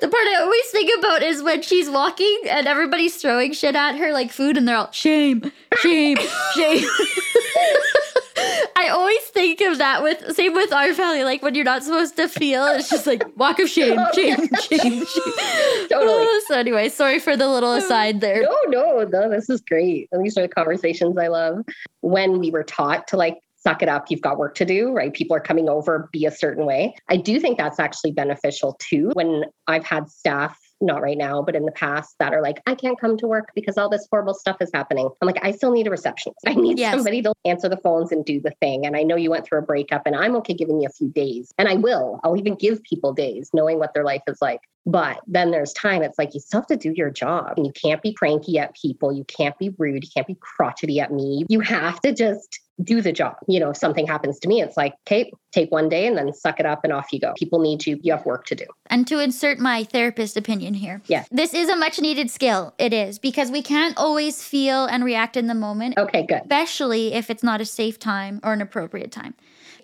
The 0.00 0.08
part 0.08 0.26
I 0.26 0.40
always 0.40 0.66
think 0.70 0.90
about 0.98 1.22
is 1.22 1.42
when 1.42 1.62
she's 1.62 1.88
walking 1.88 2.40
and 2.48 2.66
everybody's 2.66 3.16
throwing 3.16 3.52
shit 3.52 3.74
at 3.74 3.96
her 3.96 4.12
like 4.12 4.32
food 4.32 4.56
and 4.56 4.66
they're 4.66 4.76
all 4.76 4.90
shame, 4.90 5.50
shame, 5.78 6.18
shame. 6.54 6.84
I 8.84 8.88
always 8.88 9.22
think 9.28 9.62
of 9.62 9.78
that 9.78 10.02
with 10.02 10.36
same 10.36 10.52
with 10.52 10.70
our 10.70 10.92
family. 10.92 11.24
Like 11.24 11.42
when 11.42 11.54
you're 11.54 11.64
not 11.64 11.82
supposed 11.82 12.16
to 12.16 12.28
feel, 12.28 12.66
it's 12.66 12.90
just 12.90 13.06
like 13.06 13.24
walk 13.36 13.58
of 13.58 13.68
shame, 13.70 13.98
shame, 14.14 14.36
shame, 14.60 15.04
shame. 15.06 15.88
Totally. 15.88 16.28
So 16.48 16.56
anyway, 16.58 16.90
sorry 16.90 17.20
for 17.20 17.36
the 17.36 17.48
little 17.48 17.70
um, 17.70 17.78
aside 17.78 18.20
there. 18.20 18.42
No, 18.42 18.56
no, 18.68 19.04
no. 19.04 19.30
This 19.30 19.48
is 19.48 19.62
great. 19.62 20.10
These 20.22 20.36
are 20.36 20.42
the 20.42 20.48
conversations 20.48 21.16
I 21.16 21.28
love. 21.28 21.64
When 22.00 22.38
we 22.38 22.50
were 22.50 22.64
taught 22.64 23.08
to 23.08 23.16
like 23.16 23.38
suck 23.56 23.82
it 23.82 23.88
up, 23.88 24.10
you've 24.10 24.20
got 24.20 24.36
work 24.36 24.54
to 24.56 24.66
do, 24.66 24.92
right? 24.92 25.14
People 25.14 25.34
are 25.34 25.40
coming 25.40 25.70
over, 25.70 26.10
be 26.12 26.26
a 26.26 26.30
certain 26.30 26.66
way. 26.66 26.94
I 27.08 27.16
do 27.16 27.40
think 27.40 27.56
that's 27.56 27.80
actually 27.80 28.12
beneficial 28.12 28.76
too. 28.78 29.10
When 29.14 29.44
I've 29.66 29.84
had 29.84 30.10
staff 30.10 30.58
not 30.80 31.02
right 31.02 31.16
now, 31.16 31.42
but 31.42 31.54
in 31.54 31.64
the 31.64 31.72
past 31.72 32.16
that 32.18 32.32
are 32.34 32.42
like, 32.42 32.60
I 32.66 32.74
can't 32.74 33.00
come 33.00 33.16
to 33.18 33.26
work 33.26 33.50
because 33.54 33.78
all 33.78 33.88
this 33.88 34.06
horrible 34.10 34.34
stuff 34.34 34.56
is 34.60 34.70
happening. 34.74 35.08
I'm 35.20 35.26
like, 35.26 35.42
I 35.42 35.52
still 35.52 35.72
need 35.72 35.86
a 35.86 35.90
receptionist. 35.90 36.40
I 36.46 36.54
need 36.54 36.78
yes. 36.78 36.94
somebody 36.94 37.22
to 37.22 37.32
answer 37.44 37.68
the 37.68 37.76
phones 37.78 38.12
and 38.12 38.24
do 38.24 38.40
the 38.40 38.52
thing. 38.60 38.86
And 38.86 38.96
I 38.96 39.02
know 39.02 39.16
you 39.16 39.30
went 39.30 39.46
through 39.46 39.60
a 39.60 39.62
breakup 39.62 40.02
and 40.06 40.14
I'm 40.14 40.36
okay 40.36 40.54
giving 40.54 40.80
you 40.80 40.88
a 40.88 40.92
few 40.92 41.08
days. 41.08 41.52
And 41.58 41.68
I 41.68 41.74
will. 41.74 42.20
I'll 42.24 42.36
even 42.36 42.54
give 42.54 42.82
people 42.82 43.12
days 43.12 43.50
knowing 43.52 43.78
what 43.78 43.94
their 43.94 44.04
life 44.04 44.22
is 44.26 44.38
like. 44.40 44.60
But 44.86 45.20
then 45.26 45.50
there's 45.50 45.72
time, 45.72 46.02
it's 46.02 46.18
like 46.18 46.34
you 46.34 46.40
still 46.40 46.60
have 46.60 46.66
to 46.68 46.76
do 46.76 46.92
your 46.94 47.10
job. 47.10 47.54
And 47.56 47.66
You 47.66 47.72
can't 47.72 48.02
be 48.02 48.12
cranky 48.12 48.58
at 48.58 48.74
people. 48.74 49.12
You 49.12 49.24
can't 49.24 49.56
be 49.58 49.70
rude. 49.78 50.04
You 50.04 50.10
can't 50.14 50.26
be 50.26 50.36
crotchety 50.40 51.00
at 51.00 51.12
me. 51.12 51.44
You 51.48 51.60
have 51.60 52.00
to 52.02 52.12
just 52.12 52.60
do 52.82 53.00
the 53.00 53.12
job. 53.12 53.36
You 53.46 53.60
know, 53.60 53.70
if 53.70 53.76
something 53.76 54.06
happens 54.06 54.38
to 54.40 54.48
me, 54.48 54.60
it's 54.60 54.76
like, 54.76 54.94
okay, 55.06 55.30
take 55.52 55.70
one 55.70 55.88
day 55.88 56.06
and 56.06 56.18
then 56.18 56.32
suck 56.32 56.58
it 56.58 56.66
up 56.66 56.82
and 56.82 56.92
off 56.92 57.12
you 57.12 57.20
go. 57.20 57.32
People 57.38 57.60
need 57.60 57.86
you. 57.86 57.98
You 58.02 58.12
have 58.12 58.26
work 58.26 58.46
to 58.46 58.54
do. 58.56 58.66
And 58.86 59.06
to 59.06 59.20
insert 59.20 59.58
my 59.58 59.84
therapist 59.84 60.36
opinion 60.36 60.74
here. 60.74 61.00
Yeah. 61.06 61.24
This 61.30 61.54
is 61.54 61.68
a 61.68 61.76
much 61.76 62.00
needed 62.00 62.30
skill. 62.30 62.74
It 62.78 62.92
is 62.92 63.18
because 63.18 63.50
we 63.50 63.62
can't 63.62 63.96
always 63.96 64.42
feel 64.42 64.86
and 64.86 65.04
react 65.04 65.36
in 65.36 65.46
the 65.46 65.54
moment. 65.54 65.96
Okay, 65.98 66.26
good. 66.26 66.42
Especially 66.42 67.14
if 67.14 67.30
it's 67.30 67.42
not 67.42 67.60
a 67.60 67.64
safe 67.64 67.98
time 67.98 68.40
or 68.42 68.52
an 68.52 68.60
appropriate 68.60 69.12
time. 69.12 69.34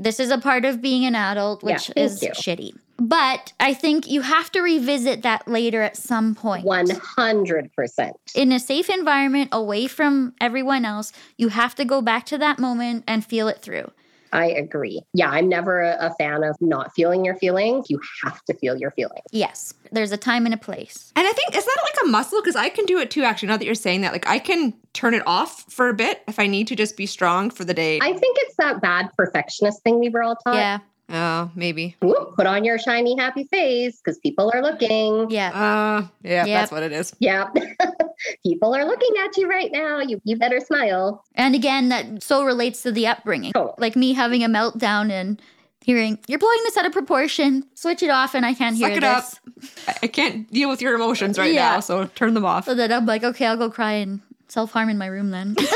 This 0.00 0.18
is 0.18 0.30
a 0.30 0.38
part 0.38 0.64
of 0.64 0.80
being 0.80 1.04
an 1.04 1.14
adult, 1.14 1.62
which 1.62 1.90
yeah, 1.94 2.04
is 2.04 2.22
you. 2.22 2.30
shitty. 2.30 2.74
But 2.96 3.52
I 3.60 3.74
think 3.74 4.10
you 4.10 4.22
have 4.22 4.50
to 4.52 4.62
revisit 4.62 5.22
that 5.22 5.46
later 5.46 5.82
at 5.82 5.96
some 5.96 6.34
point. 6.34 6.66
100%. 6.66 8.12
In 8.34 8.52
a 8.52 8.58
safe 8.58 8.88
environment, 8.88 9.50
away 9.52 9.86
from 9.86 10.34
everyone 10.40 10.86
else, 10.86 11.12
you 11.36 11.48
have 11.48 11.74
to 11.74 11.84
go 11.84 12.00
back 12.00 12.24
to 12.26 12.38
that 12.38 12.58
moment 12.58 13.04
and 13.06 13.24
feel 13.24 13.46
it 13.48 13.60
through. 13.60 13.90
I 14.32 14.46
agree. 14.46 15.02
Yeah, 15.12 15.30
I'm 15.30 15.48
never 15.48 15.82
a 15.82 16.14
fan 16.18 16.44
of 16.44 16.56
not 16.60 16.92
feeling 16.94 17.24
your 17.24 17.36
feelings. 17.36 17.90
You 17.90 18.00
have 18.22 18.42
to 18.44 18.54
feel 18.54 18.76
your 18.76 18.90
feelings. 18.92 19.24
Yes, 19.32 19.74
there's 19.92 20.12
a 20.12 20.16
time 20.16 20.44
and 20.44 20.54
a 20.54 20.58
place. 20.58 21.12
And 21.16 21.26
I 21.26 21.32
think, 21.32 21.56
is 21.56 21.64
that 21.64 21.76
like 21.82 22.04
a 22.04 22.08
muscle? 22.08 22.40
Because 22.40 22.56
I 22.56 22.68
can 22.68 22.86
do 22.86 22.98
it 22.98 23.10
too, 23.10 23.22
actually, 23.22 23.48
now 23.48 23.56
that 23.56 23.64
you're 23.64 23.74
saying 23.74 24.02
that. 24.02 24.12
Like, 24.12 24.28
I 24.28 24.38
can 24.38 24.74
turn 24.92 25.14
it 25.14 25.22
off 25.26 25.64
for 25.72 25.88
a 25.88 25.94
bit 25.94 26.22
if 26.28 26.38
I 26.38 26.46
need 26.46 26.66
to 26.68 26.76
just 26.76 26.96
be 26.96 27.06
strong 27.06 27.50
for 27.50 27.64
the 27.64 27.74
day. 27.74 27.98
I 28.00 28.12
think 28.12 28.36
it's 28.40 28.56
that 28.56 28.80
bad 28.80 29.10
perfectionist 29.16 29.82
thing 29.82 29.98
we 29.98 30.08
were 30.08 30.22
all 30.22 30.36
taught. 30.36 30.54
Yeah. 30.54 30.78
Oh, 31.12 31.50
maybe. 31.56 31.96
Ooh, 32.04 32.32
put 32.36 32.46
on 32.46 32.64
your 32.64 32.78
shiny, 32.78 33.16
happy 33.16 33.44
face 33.44 34.00
because 34.00 34.18
people 34.18 34.50
are 34.54 34.62
looking. 34.62 35.28
Yeah. 35.28 35.48
Uh, 35.48 36.06
yeah, 36.22 36.44
yep. 36.44 36.46
that's 36.46 36.72
what 36.72 36.84
it 36.84 36.92
is. 36.92 37.14
Yeah. 37.18 37.48
people 38.42 38.74
are 38.74 38.84
looking 38.84 39.10
at 39.22 39.36
you 39.36 39.48
right 39.48 39.70
now. 39.72 40.00
You, 40.00 40.20
you 40.24 40.36
better 40.36 40.60
smile. 40.60 41.24
And 41.34 41.54
again, 41.54 41.88
that 41.88 42.22
so 42.22 42.44
relates 42.44 42.82
to 42.82 42.92
the 42.92 43.06
upbringing. 43.06 43.52
Oh. 43.54 43.74
Like 43.78 43.96
me 43.96 44.12
having 44.12 44.44
a 44.44 44.48
meltdown 44.48 45.10
and 45.10 45.40
hearing, 45.82 46.18
you're 46.28 46.38
blowing 46.38 46.58
this 46.64 46.76
out 46.76 46.86
of 46.86 46.92
proportion. 46.92 47.64
Switch 47.74 48.02
it 48.02 48.10
off 48.10 48.34
and 48.34 48.44
I 48.44 48.54
can't 48.54 48.76
Suck 48.76 48.90
hear 48.90 48.98
it 48.98 49.00
this. 49.00 49.40
Up. 49.86 49.98
I 50.02 50.06
can't 50.06 50.50
deal 50.52 50.68
with 50.68 50.82
your 50.82 50.94
emotions 50.94 51.38
right 51.38 51.52
yeah. 51.52 51.72
now, 51.72 51.80
so 51.80 52.06
turn 52.06 52.34
them 52.34 52.44
off. 52.44 52.64
So 52.64 52.74
then 52.74 52.92
I'm 52.92 53.06
like, 53.06 53.24
okay, 53.24 53.46
I'll 53.46 53.56
go 53.56 53.70
cry 53.70 53.92
and 53.92 54.20
self 54.48 54.72
harm 54.72 54.88
in 54.88 54.98
my 54.98 55.06
room 55.06 55.30
then. 55.30 55.56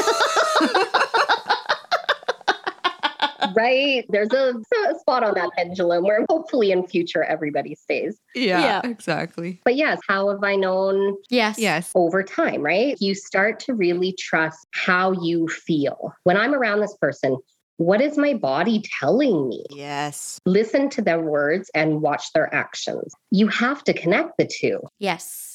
right? 3.57 4.05
There's 4.09 4.32
a, 4.32 4.55
a, 4.88 4.99
spot 4.99 5.22
on 5.22 5.34
that 5.34 5.51
pendulum 5.57 6.05
where 6.05 6.24
hopefully 6.28 6.72
in 6.72 6.86
future 6.86 7.24
everybody 7.24 7.74
stays. 7.74 8.18
Yeah, 8.34 8.61
yeah, 8.61 8.80
exactly. 8.84 9.61
But 9.64 9.76
yes, 9.76 10.01
how 10.09 10.30
have 10.30 10.42
I 10.42 10.57
known? 10.57 11.16
Yes. 11.30 11.59
Yes. 11.59 11.92
Over 11.95 12.22
time, 12.22 12.62
right? 12.62 12.97
You 13.01 13.14
start 13.14 13.61
to 13.61 13.74
really 13.74 14.12
trust 14.18 14.66
how 14.72 15.12
you 15.12 15.49
feel. 15.49 16.12
When 16.24 16.36
I'm 16.36 16.55
around 16.55 16.80
this 16.80 16.97
person, 17.01 17.36
what 17.76 18.01
is 18.01 18.16
my 18.16 18.34
body 18.34 18.82
telling 19.01 19.49
me? 19.49 19.64
Yes. 19.70 20.38
Listen 20.47 20.88
to 20.90 21.03
their 21.03 21.20
words 21.20 21.70
and 21.74 22.01
watch 22.01 22.32
their 22.32 22.53
actions. 22.55 23.12
You 23.30 23.49
have 23.49 23.82
to 23.84 23.92
connect 23.92 24.38
the 24.38 24.47
two. 24.47 24.80
Yes. 24.99 25.54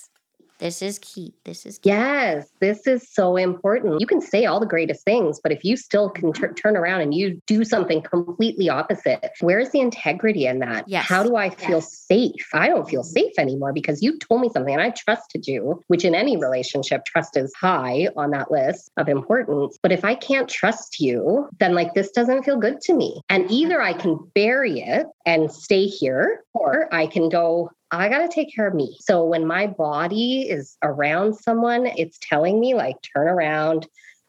This 0.59 0.81
is 0.81 0.99
key. 0.99 1.33
This 1.45 1.65
is 1.65 1.77
key. 1.77 1.89
Yes, 1.89 2.49
this 2.59 2.85
is 2.85 3.07
so 3.09 3.37
important. 3.37 4.01
You 4.01 4.05
can 4.07 4.19
say 4.19 4.45
all 4.45 4.59
the 4.59 4.65
greatest 4.65 5.05
things, 5.05 5.39
but 5.41 5.53
if 5.53 5.63
you 5.63 5.77
still 5.77 6.09
can 6.09 6.33
mm-hmm. 6.33 6.53
t- 6.53 6.61
turn 6.61 6.75
around 6.75 7.01
and 7.01 7.13
you 7.13 7.41
do 7.47 7.63
something 7.63 8.01
completely 8.01 8.69
opposite, 8.69 9.31
where's 9.39 9.69
the 9.69 9.79
integrity 9.79 10.45
in 10.47 10.59
that? 10.59 10.83
Yes. 10.87 11.05
How 11.05 11.23
do 11.23 11.37
I 11.37 11.49
feel 11.49 11.77
yes. 11.77 11.97
safe? 11.97 12.49
I 12.53 12.67
don't 12.67 12.87
feel 12.89 13.03
mm-hmm. 13.03 13.09
safe 13.09 13.33
anymore 13.37 13.71
because 13.71 14.03
you 14.03 14.17
told 14.19 14.41
me 14.41 14.49
something 14.53 14.73
and 14.73 14.83
I 14.83 14.89
trusted 14.91 15.47
you, 15.47 15.81
which 15.87 16.03
in 16.03 16.13
any 16.13 16.35
relationship, 16.35 17.05
trust 17.05 17.37
is 17.37 17.53
high 17.55 18.09
on 18.17 18.31
that 18.31 18.51
list 18.51 18.91
of 18.97 19.07
importance. 19.07 19.79
But 19.81 19.93
if 19.93 20.03
I 20.03 20.13
can't 20.13 20.49
trust 20.49 20.99
you, 20.99 21.47
then 21.59 21.73
like 21.73 21.93
this 21.93 22.11
doesn't 22.11 22.43
feel 22.43 22.57
good 22.57 22.81
to 22.81 22.93
me. 22.93 23.21
And 23.29 23.45
mm-hmm. 23.45 23.53
either 23.53 23.81
I 23.81 23.93
can 23.93 24.19
bury 24.35 24.81
it 24.81 25.07
and 25.25 25.49
stay 25.49 25.85
here, 25.85 26.43
or 26.59 26.93
I 26.93 27.07
can 27.07 27.29
go, 27.29 27.71
I 27.91 28.09
got 28.09 28.19
to 28.19 28.27
take 28.27 28.53
care 28.53 28.67
of 28.67 28.75
me. 28.75 28.97
So 29.01 29.23
when 29.25 29.47
my 29.47 29.65
body 29.65 30.41
is 30.41 30.77
around 30.83 31.33
someone, 31.35 31.87
it's 31.87 32.19
telling 32.21 32.59
me, 32.59 32.75
like, 32.75 32.97
turn 33.15 33.27
around. 33.27 33.87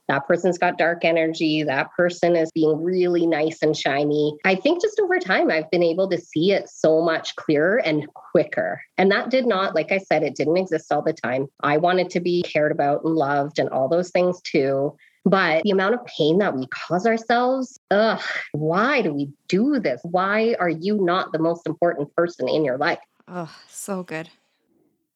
That 0.09 0.27
person's 0.27 0.59
got 0.59 0.79
dark 0.79 1.05
energy. 1.05 1.63
That 1.63 1.89
person 1.97 2.35
is 2.35 2.51
being 2.53 2.83
really 2.83 3.27
nice 3.27 3.63
and 3.63 3.77
shiny. 3.77 4.37
I 4.45 4.57
think 4.57 4.83
just 4.83 4.99
over 4.99 5.21
time, 5.21 5.51
I've 5.51 5.71
been 5.71 5.85
able 5.85 6.09
to 6.11 6.19
see 6.19 6.51
it 6.51 6.69
so 6.69 7.01
much 7.01 7.37
clearer 7.37 7.77
and 7.77 8.09
quicker. 8.15 8.83
And 8.99 9.11
that 9.13 9.31
did 9.31 9.47
not, 9.47 9.75
like 9.75 9.93
I 9.93 9.99
said, 9.99 10.25
it 10.25 10.35
didn't 10.35 10.57
exist 10.57 10.91
all 10.91 11.03
the 11.03 11.13
time. 11.13 11.47
I 11.63 11.77
wanted 11.77 12.11
to 12.11 12.21
be 12.21 12.43
cared 12.43 12.73
about 12.73 13.05
and 13.05 13.15
loved 13.15 13.61
and 13.61 13.69
all 13.69 13.89
those 13.89 14.11
things 14.11 14.41
too. 14.43 14.97
But 15.25 15.63
the 15.65 15.71
amount 15.71 15.95
of 15.95 16.05
pain 16.07 16.39
that 16.39 16.57
we 16.57 16.67
cause 16.69 17.07
ourselves, 17.07 17.79
ugh, 17.91 18.21
why 18.53 19.03
do 19.03 19.13
we 19.13 19.31
do 19.49 19.79
this? 19.79 20.01
Why 20.03 20.57
are 20.59 20.71
you 20.71 20.97
not 20.97 21.33
the 21.33 21.39
most 21.39 21.67
important 21.67 22.15
person 22.17 22.49
in 22.49 22.65
your 22.65 22.79
life? 22.79 22.99
Oh, 23.29 23.55
so 23.69 24.03
good. 24.03 24.31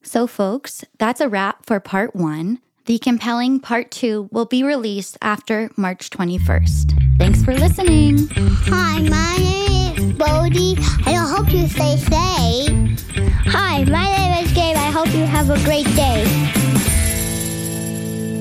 So, 0.03 0.27
folks, 0.27 0.85
that's 0.99 1.21
a 1.21 1.29
wrap 1.29 1.65
for 1.65 1.81
part 1.81 2.15
one. 2.15 2.61
The 2.85 2.99
compelling 2.99 3.61
part 3.61 3.91
two 3.91 4.29
will 4.31 4.45
be 4.45 4.63
released 4.63 5.17
after 5.23 5.71
March 5.77 6.11
21st. 6.11 7.19
Thanks 7.19 7.43
for 7.43 7.55
listening. 7.55 8.29
Hi, 8.31 9.01
my 9.01 9.37
name 9.39 10.11
is 10.11 10.13
Bodie, 10.19 10.77
and 11.07 11.17
I 11.17 11.27
hope 11.27 11.51
you 11.51 11.67
stay 11.67 11.97
safe. 11.97 13.01
Hi, 13.47 13.85
my 13.85 14.17
name 14.17 14.45
is 14.45 14.53
Gabe. 14.53 14.77
I 14.77 14.91
hope 14.91 15.09
you 15.15 15.25
have 15.25 15.49
a 15.49 15.59
great 15.65 15.87
day. 15.97 16.64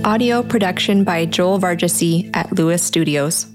Audio 0.06 0.44
production 0.44 1.06
by 1.06 1.26
Joel 1.26 1.60
Vargesi 1.60 2.30
at 2.36 2.52
Lewis 2.52 2.84
Studios. 2.84 3.53